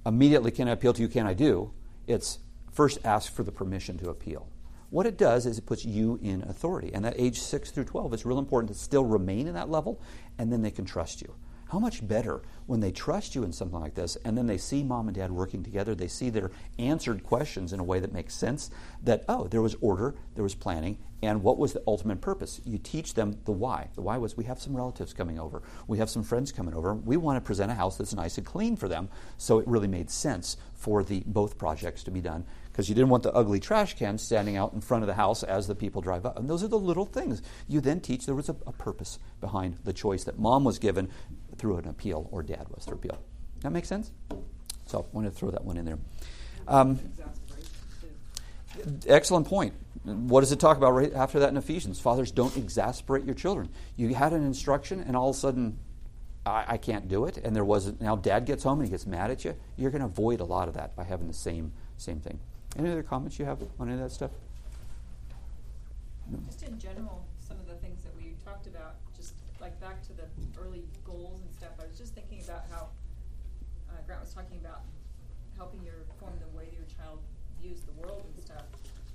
immediately, 0.05 0.51
can 0.51 0.69
I 0.69 0.71
appeal 0.71 0.93
to 0.93 1.01
you? 1.01 1.09
Can 1.09 1.27
I 1.27 1.33
do? 1.33 1.73
It's 2.07 2.39
first 2.75 2.99
ask 3.05 3.33
for 3.33 3.43
the 3.43 3.51
permission 3.51 3.97
to 3.97 4.09
appeal. 4.09 4.47
What 4.89 5.07
it 5.07 5.17
does 5.17 5.45
is 5.45 5.57
it 5.57 5.65
puts 5.65 5.85
you 5.85 6.19
in 6.21 6.43
authority. 6.43 6.91
And 6.93 7.05
at 7.05 7.19
age 7.19 7.39
6 7.39 7.71
through 7.71 7.85
12, 7.85 8.13
it's 8.13 8.25
real 8.25 8.37
important 8.37 8.71
to 8.71 8.77
still 8.77 9.05
remain 9.05 9.47
in 9.47 9.55
that 9.55 9.71
level, 9.71 9.99
and 10.37 10.51
then 10.51 10.61
they 10.61 10.71
can 10.71 10.85
trust 10.85 11.21
you. 11.21 11.33
How 11.69 11.79
much 11.79 12.07
better 12.07 12.41
when 12.67 12.79
they 12.79 12.91
trust 12.91 13.33
you 13.33 13.43
in 13.43 13.51
something 13.51 13.79
like 13.79 13.95
this 13.95 14.17
and 14.23 14.37
then 14.37 14.45
they 14.45 14.57
see 14.57 14.83
mom 14.83 15.07
and 15.07 15.15
dad 15.15 15.31
working 15.31 15.63
together, 15.63 15.95
they 15.95 16.07
see 16.07 16.29
their 16.29 16.51
answered 16.77 17.23
questions 17.23 17.73
in 17.73 17.79
a 17.79 17.83
way 17.83 17.99
that 17.99 18.13
makes 18.13 18.35
sense 18.35 18.69
that, 19.03 19.25
oh, 19.27 19.47
there 19.47 19.63
was 19.63 19.75
order, 19.81 20.15
there 20.35 20.43
was 20.43 20.53
planning, 20.53 20.97
and 21.23 21.41
what 21.41 21.57
was 21.57 21.73
the 21.73 21.81
ultimate 21.87 22.21
purpose? 22.21 22.61
You 22.65 22.77
teach 22.77 23.15
them 23.15 23.39
the 23.45 23.51
why. 23.51 23.89
The 23.95 24.01
why 24.01 24.17
was 24.17 24.37
we 24.37 24.43
have 24.43 24.61
some 24.61 24.77
relatives 24.77 25.11
coming 25.11 25.39
over, 25.39 25.63
we 25.87 25.97
have 25.97 26.09
some 26.09 26.23
friends 26.23 26.51
coming 26.51 26.75
over, 26.75 26.93
we 26.93 27.17
want 27.17 27.37
to 27.37 27.45
present 27.45 27.71
a 27.71 27.75
house 27.75 27.97
that's 27.97 28.13
nice 28.13 28.37
and 28.37 28.45
clean 28.45 28.75
for 28.75 28.87
them, 28.87 29.09
so 29.37 29.57
it 29.57 29.67
really 29.67 29.87
made 29.87 30.11
sense 30.11 30.57
for 30.75 31.03
the 31.03 31.23
both 31.25 31.57
projects 31.57 32.03
to 32.03 32.11
be 32.11 32.21
done 32.21 32.45
because 32.75 32.89
you 32.89 32.95
didn't 32.95 33.07
want 33.07 33.23
the 33.23 33.31
ugly 33.31 33.61
trash 33.61 33.93
can 33.93 34.17
standing 34.17 34.57
out 34.57 34.73
in 34.73 34.81
front 34.81 35.01
of 35.01 35.07
the 35.07 35.13
house 35.13 35.43
as 35.43 35.65
the 35.65 35.73
people 35.73 36.01
drive 36.01 36.25
up. 36.25 36.37
And 36.37 36.49
those 36.49 36.61
are 36.61 36.67
the 36.67 36.77
little 36.77 37.05
things. 37.05 37.41
You 37.69 37.79
then 37.79 38.01
teach 38.01 38.25
there 38.25 38.35
was 38.35 38.49
a, 38.49 38.55
a 38.67 38.73
purpose 38.73 39.17
behind 39.39 39.77
the 39.85 39.93
choice 39.93 40.25
that 40.25 40.37
mom 40.37 40.65
was 40.65 40.77
given 40.77 41.09
through 41.55 41.77
an 41.77 41.87
appeal 41.87 42.27
or 42.33 42.43
dad 42.43 42.67
was 42.75 42.83
through 42.83 42.95
appeal. 42.95 43.17
That 43.61 43.69
makes 43.69 43.87
sense? 43.87 44.11
So 44.87 44.99
I 44.99 45.15
wanted 45.15 45.29
to 45.29 45.35
throw 45.37 45.51
that 45.51 45.63
one 45.63 45.77
in 45.77 45.85
there. 45.85 45.99
Um, 46.67 46.99
excellent 49.07 49.47
point. 49.47 49.73
What 50.03 50.41
does 50.41 50.51
it 50.51 50.59
talk 50.59 50.75
about 50.75 50.91
right 50.91 51.13
after 51.13 51.39
that 51.39 51.49
in 51.51 51.55
Ephesians? 51.55 52.01
Fathers, 52.01 52.29
don't 52.29 52.57
exasperate 52.57 53.23
your 53.23 53.35
children. 53.35 53.69
You 53.95 54.13
had 54.13 54.33
an 54.33 54.45
instruction, 54.45 54.99
and 54.99 55.15
all 55.15 55.29
of 55.29 55.35
a 55.37 55.39
sudden, 55.39 55.79
I, 56.45 56.65
I 56.67 56.77
can't 56.77 57.07
do 57.07 57.23
it. 57.23 57.37
And 57.37 57.55
there 57.55 57.63
was 57.63 57.93
now 58.01 58.17
dad 58.17 58.45
gets 58.45 58.63
home 58.65 58.81
and 58.81 58.87
he 58.89 58.91
gets 58.91 59.07
mad 59.07 59.31
at 59.31 59.45
you. 59.45 59.55
You're 59.77 59.91
going 59.91 60.01
to 60.01 60.07
avoid 60.07 60.41
a 60.41 60.45
lot 60.45 60.67
of 60.67 60.73
that 60.73 60.93
by 60.97 61.05
having 61.05 61.27
the 61.27 61.33
same 61.33 61.71
same 61.95 62.19
thing. 62.19 62.37
Any 62.77 62.91
other 62.91 63.03
comments 63.03 63.39
you 63.39 63.45
have 63.45 63.59
on 63.79 63.87
any 63.87 63.95
of 63.95 64.03
that 64.03 64.11
stuff? 64.11 64.31
No. 66.29 66.39
Just 66.45 66.63
in 66.63 66.77
general, 66.77 67.23
some 67.39 67.57
of 67.57 67.67
the 67.67 67.75
things 67.75 68.03
that 68.03 68.11
we 68.17 68.35
talked 68.43 68.67
about, 68.67 68.95
just 69.15 69.33
like 69.61 69.79
back 69.79 70.01
to 70.07 70.13
the 70.13 70.27
early 70.59 70.83
goals 71.05 71.39
and 71.39 71.51
stuff, 71.55 71.71
I 71.79 71.87
was 71.87 71.97
just 71.97 72.13
thinking 72.13 72.43
about 72.43 72.65
how 72.69 72.89
uh, 73.89 74.01
Grant 74.05 74.21
was 74.21 74.33
talking 74.33 74.59
about 74.59 74.81
helping 75.55 75.83
your 75.83 76.03
form 76.19 76.33
the 76.43 76.51
way 76.57 76.67
your 76.75 76.83
child 76.99 77.19
views 77.61 77.79
the 77.87 77.95
world 77.95 78.27
and 78.27 78.43
stuff. 78.43 78.67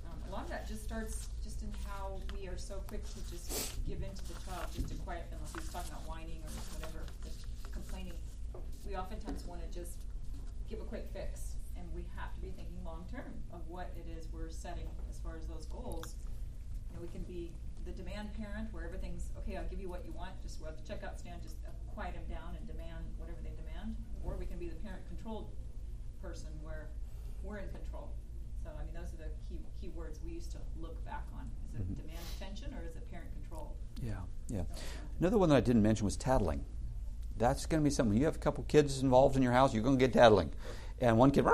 Um, 0.09 0.17
a 0.27 0.31
lot 0.33 0.43
of 0.45 0.49
that 0.49 0.67
just 0.67 0.83
starts 0.83 1.29
just 1.43 1.61
in 1.61 1.69
how 1.85 2.17
we 2.33 2.47
are 2.47 2.57
so 2.57 2.81
quick 2.87 3.05
to 3.13 3.19
just 3.29 3.77
give 3.85 4.01
in 4.01 4.09
to 4.09 4.23
the 4.25 4.37
child, 4.41 4.65
just 4.73 4.89
to 4.89 4.95
quiet 5.05 5.29
them. 5.29 5.39
If 5.45 5.61
he's 5.61 5.69
talking 5.69 5.91
about 5.93 6.09
whining 6.09 6.41
or 6.41 6.49
whatever, 6.73 7.05
just 7.21 7.45
complaining, 7.69 8.17
we 8.87 8.97
oftentimes 8.97 9.45
want 9.45 9.61
to 9.61 9.69
just 9.69 10.01
give 10.67 10.81
a 10.81 10.87
quick 10.89 11.05
fix 11.13 11.61
and 11.81 11.85
we 11.97 12.05
have 12.15 12.33
to 12.35 12.41
be 12.41 12.53
thinking 12.53 12.77
long 12.85 13.05
term 13.09 13.33
of 13.53 13.61
what 13.67 13.89
it 13.97 14.05
is 14.17 14.27
we're 14.31 14.50
setting 14.61 14.85
as 15.09 15.17
far 15.17 15.35
as 15.35 15.45
those 15.47 15.65
goals. 15.65 16.15
You 16.89 16.95
know, 16.95 17.01
we 17.01 17.09
can 17.09 17.23
be 17.23 17.51
the 17.85 17.91
demand 17.91 18.29
parent 18.37 18.69
where 18.71 18.85
everything's 18.85 19.33
okay. 19.39 19.57
I'll 19.57 19.65
give 19.65 19.81
you 19.81 19.89
what 19.89 20.05
you 20.05 20.13
want. 20.13 20.37
Just 20.43 20.61
at 20.61 20.77
the 20.77 20.85
checkout 20.85 21.17
stand, 21.17 21.41
just 21.41 21.55
quiet 21.93 22.13
them 22.13 22.23
down 22.29 22.55
and 22.55 22.67
demand 22.67 23.05
whatever 23.17 23.39
they 23.41 23.57
demand. 23.57 23.95
Or 24.23 24.37
we 24.37 24.45
can 24.45 24.59
be 24.59 24.69
the 24.69 24.75
parent 24.75 25.01
controlled 25.09 25.49
person 26.21 26.49
where 26.61 26.89
we're 27.41 27.57
in 27.57 27.69
control. 27.69 28.13
So 28.63 28.69
I 28.77 28.85
mean, 28.85 28.93
those 28.93 29.09
are 29.13 29.17
the 29.17 29.33
key 29.49 29.65
key 29.81 29.89
words 29.89 30.19
we 30.23 30.31
used 30.31 30.51
to 30.51 30.59
look 30.79 31.03
back 31.05 31.25
on. 31.33 31.49
Is 31.73 31.81
it 31.81 31.83
mm-hmm. 31.83 32.01
demand 32.05 32.25
attention 32.37 32.73
or 32.77 32.85
is 32.87 32.95
it 32.95 33.09
parent 33.09 33.33
control? 33.33 33.75
Yeah, 34.01 34.21
yeah. 34.47 34.63
Another 35.19 35.39
one 35.39 35.49
that 35.49 35.55
I 35.55 35.61
didn't 35.61 35.81
mention 35.81 36.05
was 36.05 36.15
tattling. 36.15 36.63
That's 37.37 37.65
going 37.65 37.81
to 37.81 37.83
be 37.83 37.89
something. 37.89 38.15
You 38.15 38.25
have 38.25 38.35
a 38.35 38.39
couple 38.39 38.63
kids 38.65 39.01
involved 39.01 39.35
in 39.35 39.41
your 39.41 39.53
house, 39.53 39.73
you're 39.73 39.83
going 39.83 39.97
to 39.97 40.05
get 40.05 40.13
tattling 40.13 40.51
and 41.01 41.17
one 41.17 41.31
kid, 41.31 41.45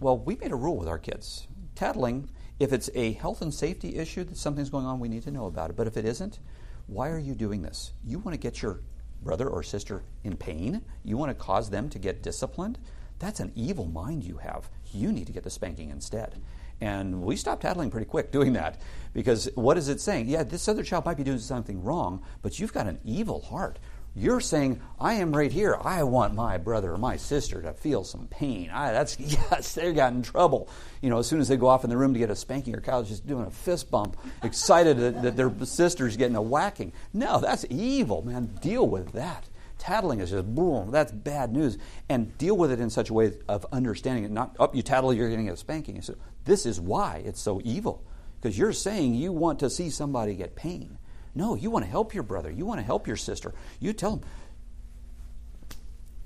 well, 0.00 0.18
we 0.18 0.36
made 0.36 0.52
a 0.52 0.56
rule 0.56 0.76
with 0.76 0.88
our 0.88 0.98
kids. 0.98 1.46
Tattling, 1.78 2.28
if 2.58 2.72
it's 2.72 2.90
a 2.96 3.12
health 3.12 3.40
and 3.40 3.54
safety 3.54 3.98
issue 3.98 4.24
that 4.24 4.36
something's 4.36 4.68
going 4.68 4.84
on, 4.84 4.98
we 4.98 5.08
need 5.08 5.22
to 5.22 5.30
know 5.30 5.46
about 5.46 5.70
it. 5.70 5.76
But 5.76 5.86
if 5.86 5.96
it 5.96 6.04
isn't, 6.04 6.40
why 6.88 7.08
are 7.08 7.20
you 7.20 7.36
doing 7.36 7.62
this? 7.62 7.92
You 8.04 8.18
want 8.18 8.34
to 8.34 8.36
get 8.36 8.60
your 8.60 8.80
brother 9.22 9.48
or 9.48 9.62
sister 9.62 10.02
in 10.24 10.36
pain? 10.36 10.82
You 11.04 11.16
want 11.16 11.30
to 11.30 11.34
cause 11.36 11.70
them 11.70 11.88
to 11.90 12.00
get 12.00 12.20
disciplined? 12.20 12.80
That's 13.20 13.38
an 13.38 13.52
evil 13.54 13.86
mind 13.86 14.24
you 14.24 14.38
have. 14.38 14.68
You 14.90 15.12
need 15.12 15.28
to 15.28 15.32
get 15.32 15.44
the 15.44 15.50
spanking 15.50 15.90
instead. 15.90 16.42
And 16.80 17.22
we 17.22 17.36
stopped 17.36 17.62
tattling 17.62 17.92
pretty 17.92 18.06
quick 18.06 18.32
doing 18.32 18.54
that 18.54 18.80
because 19.14 19.48
what 19.54 19.78
is 19.78 19.88
it 19.88 20.00
saying? 20.00 20.26
Yeah, 20.26 20.42
this 20.42 20.66
other 20.66 20.82
child 20.82 21.04
might 21.04 21.16
be 21.16 21.22
doing 21.22 21.38
something 21.38 21.84
wrong, 21.84 22.24
but 22.42 22.58
you've 22.58 22.72
got 22.72 22.88
an 22.88 22.98
evil 23.04 23.40
heart. 23.40 23.78
You're 24.18 24.40
saying, 24.40 24.80
I 24.98 25.14
am 25.14 25.34
right 25.34 25.52
here. 25.52 25.78
I 25.80 26.02
want 26.02 26.34
my 26.34 26.58
brother 26.58 26.92
or 26.92 26.98
my 26.98 27.16
sister 27.16 27.62
to 27.62 27.72
feel 27.72 28.02
some 28.02 28.26
pain. 28.26 28.68
I, 28.68 28.90
that's 28.90 29.18
yes, 29.20 29.74
they 29.74 29.92
got 29.92 30.12
in 30.12 30.22
trouble. 30.22 30.68
You 31.00 31.10
know, 31.10 31.18
as 31.18 31.28
soon 31.28 31.40
as 31.40 31.46
they 31.46 31.56
go 31.56 31.68
off 31.68 31.84
in 31.84 31.90
the 31.90 31.96
room 31.96 32.14
to 32.14 32.18
get 32.18 32.28
a 32.28 32.34
spanking, 32.34 32.74
or 32.74 32.80
Kyle's 32.80 33.08
just 33.08 33.26
doing 33.26 33.46
a 33.46 33.50
fist 33.50 33.90
bump, 33.90 34.16
excited 34.42 34.98
that, 34.98 35.22
that 35.22 35.36
their 35.36 35.52
sister's 35.64 36.16
getting 36.16 36.34
a 36.34 36.42
whacking. 36.42 36.92
No, 37.12 37.38
that's 37.38 37.64
evil, 37.70 38.22
man. 38.22 38.46
Deal 38.60 38.86
with 38.86 39.12
that. 39.12 39.44
Tattling 39.78 40.18
is 40.18 40.30
just 40.30 40.52
boom, 40.52 40.90
that's 40.90 41.12
bad 41.12 41.52
news. 41.52 41.78
And 42.08 42.36
deal 42.36 42.56
with 42.56 42.72
it 42.72 42.80
in 42.80 42.90
such 42.90 43.10
a 43.10 43.14
way 43.14 43.32
of 43.46 43.64
understanding 43.70 44.24
it. 44.24 44.32
Not 44.32 44.56
up, 44.58 44.70
oh, 44.72 44.76
you 44.76 44.82
tattle, 44.82 45.14
you're 45.14 45.30
getting 45.30 45.48
a 45.48 45.56
spanking. 45.56 46.02
Say, 46.02 46.14
this 46.44 46.66
is 46.66 46.80
why 46.80 47.22
it's 47.24 47.40
so 47.40 47.60
evil. 47.62 48.02
Because 48.40 48.58
you're 48.58 48.72
saying 48.72 49.14
you 49.14 49.32
want 49.32 49.60
to 49.60 49.70
see 49.70 49.90
somebody 49.90 50.34
get 50.34 50.56
pain. 50.56 50.97
No, 51.34 51.54
you 51.54 51.70
want 51.70 51.84
to 51.84 51.90
help 51.90 52.14
your 52.14 52.22
brother. 52.22 52.50
You 52.50 52.66
want 52.66 52.80
to 52.80 52.84
help 52.86 53.06
your 53.06 53.16
sister. 53.16 53.54
You 53.80 53.92
tell 53.92 54.16
them, 54.16 54.28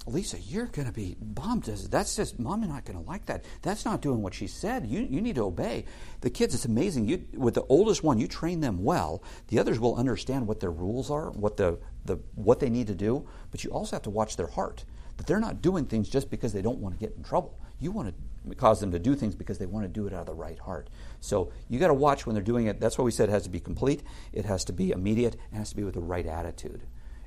Lisa, 0.06 0.38
you're 0.40 0.66
going 0.66 0.88
to 0.88 0.92
be 0.92 1.16
bummed. 1.20 1.62
That's 1.62 2.16
just, 2.16 2.40
mom 2.40 2.62
not 2.62 2.84
going 2.84 2.98
to 2.98 3.08
like 3.08 3.26
that. 3.26 3.44
That's 3.62 3.84
not 3.84 4.02
doing 4.02 4.20
what 4.20 4.34
she 4.34 4.48
said. 4.48 4.84
You, 4.86 5.06
you 5.08 5.20
need 5.20 5.36
to 5.36 5.44
obey. 5.44 5.84
The 6.22 6.30
kids, 6.30 6.54
it's 6.54 6.64
amazing. 6.64 7.06
You, 7.06 7.24
with 7.34 7.54
the 7.54 7.62
oldest 7.68 8.02
one, 8.02 8.18
you 8.18 8.26
train 8.26 8.60
them 8.60 8.82
well. 8.82 9.22
The 9.48 9.60
others 9.60 9.78
will 9.78 9.94
understand 9.94 10.48
what 10.48 10.58
their 10.58 10.72
rules 10.72 11.08
are, 11.10 11.30
what, 11.30 11.56
the, 11.56 11.78
the, 12.04 12.16
what 12.34 12.58
they 12.58 12.68
need 12.68 12.88
to 12.88 12.96
do, 12.96 13.28
but 13.52 13.62
you 13.62 13.70
also 13.70 13.94
have 13.94 14.02
to 14.02 14.10
watch 14.10 14.36
their 14.36 14.48
heart. 14.48 14.84
That 15.18 15.26
they're 15.26 15.38
not 15.38 15.62
doing 15.62 15.84
things 15.84 16.08
just 16.08 16.30
because 16.30 16.52
they 16.52 16.62
don't 16.62 16.78
want 16.78 16.98
to 16.98 17.06
get 17.06 17.16
in 17.16 17.22
trouble. 17.22 17.56
You 17.78 17.92
want 17.92 18.08
to 18.08 18.14
cause 18.56 18.80
them 18.80 18.92
to 18.92 18.98
do 18.98 19.14
things 19.14 19.34
because 19.34 19.58
they 19.58 19.66
want 19.66 19.84
to 19.84 19.88
do 19.88 20.06
it 20.06 20.12
out 20.12 20.20
of 20.20 20.26
the 20.26 20.34
right 20.34 20.58
heart. 20.58 20.88
So 21.20 21.52
you 21.68 21.78
got 21.78 21.88
to 21.88 21.94
watch 21.94 22.26
when 22.26 22.34
they're 22.34 22.42
doing 22.42 22.66
it. 22.66 22.80
That's 22.80 22.98
why 22.98 23.04
we 23.04 23.10
said 23.10 23.28
it 23.28 23.32
has 23.32 23.44
to 23.44 23.50
be 23.50 23.60
complete, 23.60 24.02
it 24.32 24.44
has 24.44 24.64
to 24.64 24.72
be 24.72 24.90
immediate, 24.90 25.34
it 25.34 25.56
has 25.56 25.70
to 25.70 25.76
be 25.76 25.84
with 25.84 25.94
the 25.94 26.00
right 26.00 26.26
attitude. 26.26 26.82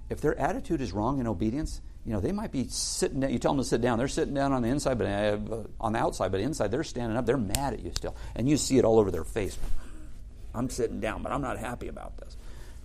If 0.10 0.22
their 0.22 0.38
attitude 0.40 0.82
is 0.82 0.92
wrong 0.92 1.20
in 1.20 1.28
obedience, 1.28 1.82
you 2.06 2.14
know, 2.14 2.20
they 2.20 2.32
might 2.32 2.52
be 2.52 2.68
sitting 2.68 3.22
down. 3.22 3.32
You 3.32 3.40
tell 3.40 3.52
them 3.52 3.64
to 3.64 3.68
sit 3.68 3.82
down. 3.82 3.98
They're 3.98 4.08
sitting 4.08 4.36
down 4.36 4.54
on 4.54 4.62
the 4.62 4.70
inside, 4.70 5.00
but 5.00 5.08
uh, 5.08 5.64
on 5.80 5.94
the 5.94 6.00
outside, 6.00 6.32
but 6.32 6.40
inside 6.40 6.70
they're 6.70 6.84
standing 6.84 7.18
up. 7.18 7.26
They're 7.26 7.38
mad 7.38 7.74
at 7.74 7.80
you 7.80 7.92
still, 7.96 8.16
and 8.36 8.48
you 8.48 8.58
see 8.58 8.78
it 8.78 8.86
all 8.86 9.00
over 9.00 9.10
their 9.10 9.24
face. 9.24 9.58
I'm 10.54 10.70
sitting 10.70 11.00
down, 11.00 11.24
but 11.24 11.32
I'm 11.32 11.42
not 11.42 11.58
happy 11.58 11.88
about 11.88 12.18
this. 12.18 12.38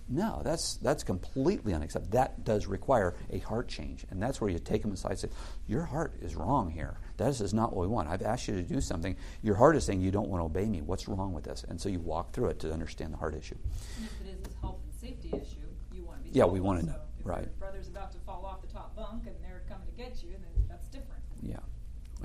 No, 0.09 0.41
that's 0.43 0.75
that's 0.77 1.03
completely 1.03 1.73
unacceptable. 1.73 2.17
That 2.17 2.43
does 2.43 2.67
require 2.67 3.15
a 3.31 3.37
heart 3.39 3.69
change, 3.69 4.05
and 4.09 4.21
that's 4.21 4.41
where 4.41 4.49
you 4.49 4.59
take 4.59 4.81
them 4.81 4.91
aside 4.91 5.11
and 5.11 5.19
say, 5.19 5.29
"Your 5.67 5.85
heart 5.85 6.15
is 6.21 6.35
wrong 6.35 6.69
here. 6.69 6.97
This 7.25 7.41
is 7.41 7.53
not 7.53 7.75
what 7.75 7.81
we 7.81 7.87
want. 7.87 8.09
I've 8.09 8.21
asked 8.21 8.47
you 8.47 8.55
to 8.55 8.63
do 8.63 8.81
something. 8.81 9.15
Your 9.41 9.55
heart 9.55 9.75
is 9.75 9.85
saying 9.85 10.01
you 10.01 10.11
don't 10.11 10.29
want 10.29 10.41
to 10.41 10.45
obey 10.45 10.67
me. 10.67 10.81
What's 10.81 11.07
wrong 11.07 11.33
with 11.33 11.43
this?" 11.43 11.63
And 11.67 11.79
so 11.79 11.89
you 11.89 11.99
walk 11.99 12.33
through 12.33 12.47
it 12.47 12.59
to 12.59 12.71
understand 12.71 13.13
the 13.13 13.17
heart 13.17 13.35
issue. 13.35 13.57
And 13.97 14.05
if 14.05 14.27
it 14.27 14.39
is 14.39 14.53
a 14.53 14.61
health 14.61 14.79
and 14.83 14.93
safety 14.93 15.29
issue, 15.29 15.67
you 15.93 16.03
want 16.03 16.23
to 16.23 16.29
be. 16.29 16.37
Yeah, 16.37 16.45
we 16.45 16.59
want 16.59 16.79
to 16.81 16.85
know. 16.85 16.93
So 16.93 17.01
if 17.19 17.25
right. 17.25 17.43
Your 17.43 17.53
brother's 17.59 17.87
about 17.87 18.11
to 18.13 18.19
fall 18.19 18.45
off 18.45 18.61
the 18.61 18.67
top 18.67 18.95
bunk, 18.95 19.27
and 19.27 19.35
they're 19.43 19.63
coming 19.69 19.87
to 19.87 19.93
get 19.93 20.23
you, 20.23 20.31
then 20.31 20.65
that's 20.67 20.87
different. 20.87 21.21
Yeah, 21.41 21.57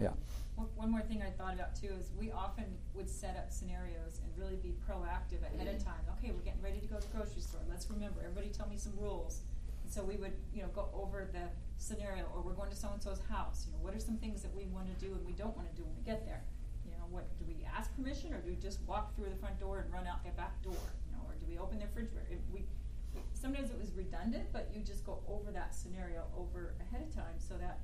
yeah. 0.00 0.12
One 0.56 0.90
more 0.90 1.02
thing 1.02 1.22
I 1.22 1.30
thought 1.30 1.52
about 1.52 1.76
too 1.76 1.92
is 2.00 2.10
we 2.18 2.32
often 2.32 2.64
would 2.94 3.10
set 3.10 3.36
up 3.36 3.52
scenarios 3.52 4.20
and 4.24 4.32
really 4.38 4.56
be 4.56 4.74
proactive 4.88 5.44
ahead 5.44 5.68
of 5.68 5.74
mm-hmm. 5.74 5.84
time. 5.84 6.00
Okay, 6.16 6.32
we're 6.32 6.40
getting 6.40 6.62
ready 6.62 6.80
to 6.80 6.86
go 6.86 6.96
to 6.96 7.02
the 7.06 7.14
grocery 7.14 7.42
store. 7.42 7.60
Let's 7.68 7.90
remember, 7.90 8.20
everybody 8.24 8.48
tell 8.48 8.66
me 8.68 8.78
some 8.78 8.94
rules. 8.98 9.42
So 9.96 10.04
we 10.04 10.20
would, 10.20 10.36
you 10.52 10.60
know, 10.60 10.68
go 10.76 10.92
over 10.92 11.24
the 11.32 11.48
scenario, 11.80 12.28
or 12.36 12.44
we're 12.44 12.52
going 12.52 12.68
to 12.68 12.76
so 12.76 12.92
and 12.92 13.00
so's 13.00 13.24
house. 13.32 13.64
You 13.64 13.72
know, 13.72 13.80
what 13.80 13.96
are 13.96 13.98
some 13.98 14.20
things 14.20 14.44
that 14.44 14.52
we 14.52 14.68
want 14.68 14.92
to 14.92 14.96
do 15.00 15.16
and 15.16 15.24
we 15.24 15.32
don't 15.32 15.56
want 15.56 15.72
to 15.72 15.74
do 15.74 15.88
when 15.88 15.96
we 15.96 16.04
get 16.04 16.28
there? 16.28 16.44
You 16.84 16.92
know, 16.92 17.08
what 17.08 17.24
do 17.40 17.48
we 17.48 17.64
ask 17.64 17.88
permission, 17.96 18.36
or 18.36 18.44
do 18.44 18.52
we 18.52 18.60
just 18.60 18.84
walk 18.84 19.16
through 19.16 19.32
the 19.32 19.40
front 19.40 19.56
door 19.56 19.80
and 19.80 19.88
run 19.88 20.04
out 20.04 20.20
the 20.20 20.36
back 20.36 20.60
door? 20.60 20.84
You 21.08 21.16
know, 21.16 21.24
or 21.24 21.32
do 21.40 21.48
we 21.48 21.56
open 21.56 21.80
the 21.80 21.88
refrigerator? 21.88 22.28
It, 22.28 22.44
we 22.52 22.68
sometimes 23.32 23.72
it 23.72 23.80
was 23.80 23.96
redundant, 23.96 24.52
but 24.52 24.68
you 24.68 24.84
just 24.84 25.00
go 25.08 25.24
over 25.32 25.48
that 25.56 25.72
scenario 25.72 26.28
over 26.36 26.76
ahead 26.76 27.00
of 27.00 27.08
time 27.16 27.40
so 27.40 27.56
that 27.56 27.80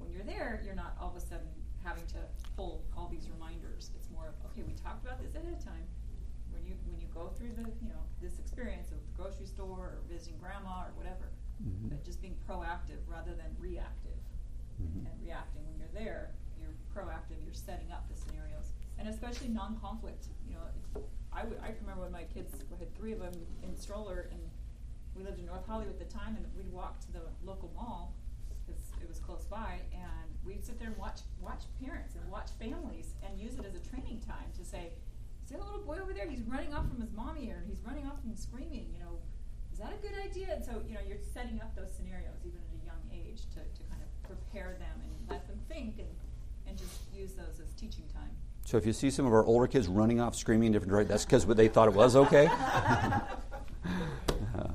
when 0.00 0.08
you're 0.08 0.24
there, 0.24 0.64
you're 0.64 0.72
not 0.74 0.96
all 0.96 1.12
of 1.12 1.20
a 1.20 1.20
sudden 1.20 1.52
having 1.84 2.08
to 2.16 2.24
pull 2.56 2.80
all 2.96 3.12
these 3.12 3.28
reminders. 3.28 3.92
It's 3.92 4.08
more 4.08 4.32
of, 4.32 4.34
okay, 4.48 4.64
we 4.64 4.72
talked 4.72 5.04
about 5.04 5.20
this 5.20 5.36
ahead 5.36 5.52
of 5.52 5.60
time. 5.60 5.84
When 6.48 6.62
when 6.62 6.70
you 6.70 6.78
when 6.86 7.00
you 7.02 7.10
go 7.10 7.34
through 7.34 7.58
the 7.58 7.66
you 7.82 7.90
know 7.90 8.02
this 8.22 8.38
experience 8.38 8.94
of 8.94 8.98
the 9.02 9.12
grocery 9.18 9.46
store 9.46 9.98
or 9.98 10.06
visiting 10.06 10.38
grandma 10.38 10.86
or 10.86 10.94
whatever, 10.94 11.34
Mhm. 11.64 11.90
but 11.90 12.04
just 12.04 12.20
being 12.20 12.36
proactive 12.48 12.98
rather 13.06 13.34
than 13.34 13.54
reactive 13.58 14.18
Mhm. 14.80 15.06
and 15.06 15.22
reacting. 15.22 15.64
When 15.66 15.78
you're 15.78 15.88
there, 15.88 16.34
you're 16.58 16.74
proactive. 16.94 17.42
You're 17.44 17.54
setting 17.54 17.90
up 17.92 18.08
the 18.08 18.16
scenarios, 18.16 18.72
and 18.98 19.08
especially 19.08 19.48
non-conflict. 19.48 20.28
You 20.46 20.54
know, 20.54 20.66
I 21.32 21.42
can 21.46 21.80
remember 21.80 22.02
when 22.02 22.12
my 22.12 22.24
kids 22.24 22.52
I 22.72 22.76
had 22.76 22.94
three 22.94 23.12
of 23.12 23.20
them 23.20 23.32
in 23.62 23.76
stroller, 23.76 24.28
and 24.32 24.50
we 25.14 25.22
lived 25.22 25.38
in 25.38 25.46
North 25.46 25.66
Hollywood 25.66 25.94
at 25.94 25.98
the 25.98 26.12
time, 26.12 26.36
and 26.36 26.46
we'd 26.56 26.70
walk 26.72 27.00
to 27.00 27.12
the 27.12 27.22
local 27.44 27.70
mall 27.74 28.14
because 28.66 28.92
it 29.00 29.08
was 29.08 29.18
close 29.18 29.44
by, 29.46 29.80
and 29.92 30.38
we'd 30.44 30.64
sit 30.64 30.78
there 30.78 30.88
and 30.88 30.96
watch 30.98 31.20
watch 31.40 31.64
parents 31.80 32.14
and 32.16 32.28
watch 32.30 32.50
families 32.52 33.14
and 33.22 33.38
use 33.40 33.54
it 33.58 33.64
as 33.64 33.74
a 33.74 33.80
training 33.80 34.20
time 34.20 34.50
to 34.52 34.64
say, 34.64 34.92
see 35.44 35.54
that 35.54 35.64
little 35.64 35.82
boy 35.84 35.98
over 35.98 36.12
there? 36.12 36.28
He's 36.28 36.42
running 36.42 36.72
off 36.74 36.88
from 36.88 37.00
his 37.00 37.12
mommy, 37.12 37.50
or 37.50 37.62
he's 37.66 37.80
running 37.82 38.06
off 38.06 38.22
and 38.24 38.38
screaming. 38.38 38.92
You 38.92 39.00
know, 39.00 39.18
that 39.82 39.92
a 39.92 40.00
good 40.00 40.16
idea? 40.24 40.54
And 40.54 40.64
so 40.64 40.80
you 40.86 40.94
know, 40.94 41.00
you're 41.06 41.22
setting 41.34 41.60
up 41.60 41.74
those 41.74 41.90
scenarios 41.92 42.38
even 42.46 42.58
at 42.58 42.72
a 42.78 42.86
young 42.86 43.02
age 43.12 43.42
to, 43.54 43.60
to 43.60 43.82
kind 43.90 44.00
of 44.00 44.10
prepare 44.22 44.76
them 44.78 44.96
and 45.02 45.12
let 45.28 45.46
them 45.46 45.58
think 45.68 45.98
and 45.98 46.08
and 46.66 46.78
just 46.78 47.00
use 47.12 47.32
those 47.34 47.60
as 47.60 47.72
teaching 47.74 48.04
time. 48.14 48.30
So 48.64 48.76
if 48.76 48.86
you 48.86 48.92
see 48.92 49.10
some 49.10 49.26
of 49.26 49.32
our 49.32 49.44
older 49.44 49.66
kids 49.66 49.88
running 49.88 50.20
off 50.20 50.36
screaming 50.36 50.68
in 50.68 50.72
different 50.72 50.90
directions, 50.90 51.10
that's 51.10 51.24
because 51.24 51.56
they 51.56 51.68
thought 51.68 51.88
it 51.88 51.94
was 51.94 52.16
okay. 52.16 52.48
Uh, 54.54 54.68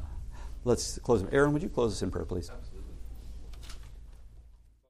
let's 0.63 0.97
close. 0.99 1.23
Aaron, 1.31 1.53
would 1.53 1.61
you 1.61 1.69
close 1.69 1.93
us 1.93 2.01
in 2.01 2.09
prayer, 2.09 2.25
please? 2.25 2.49
Absolutely. 2.49 2.76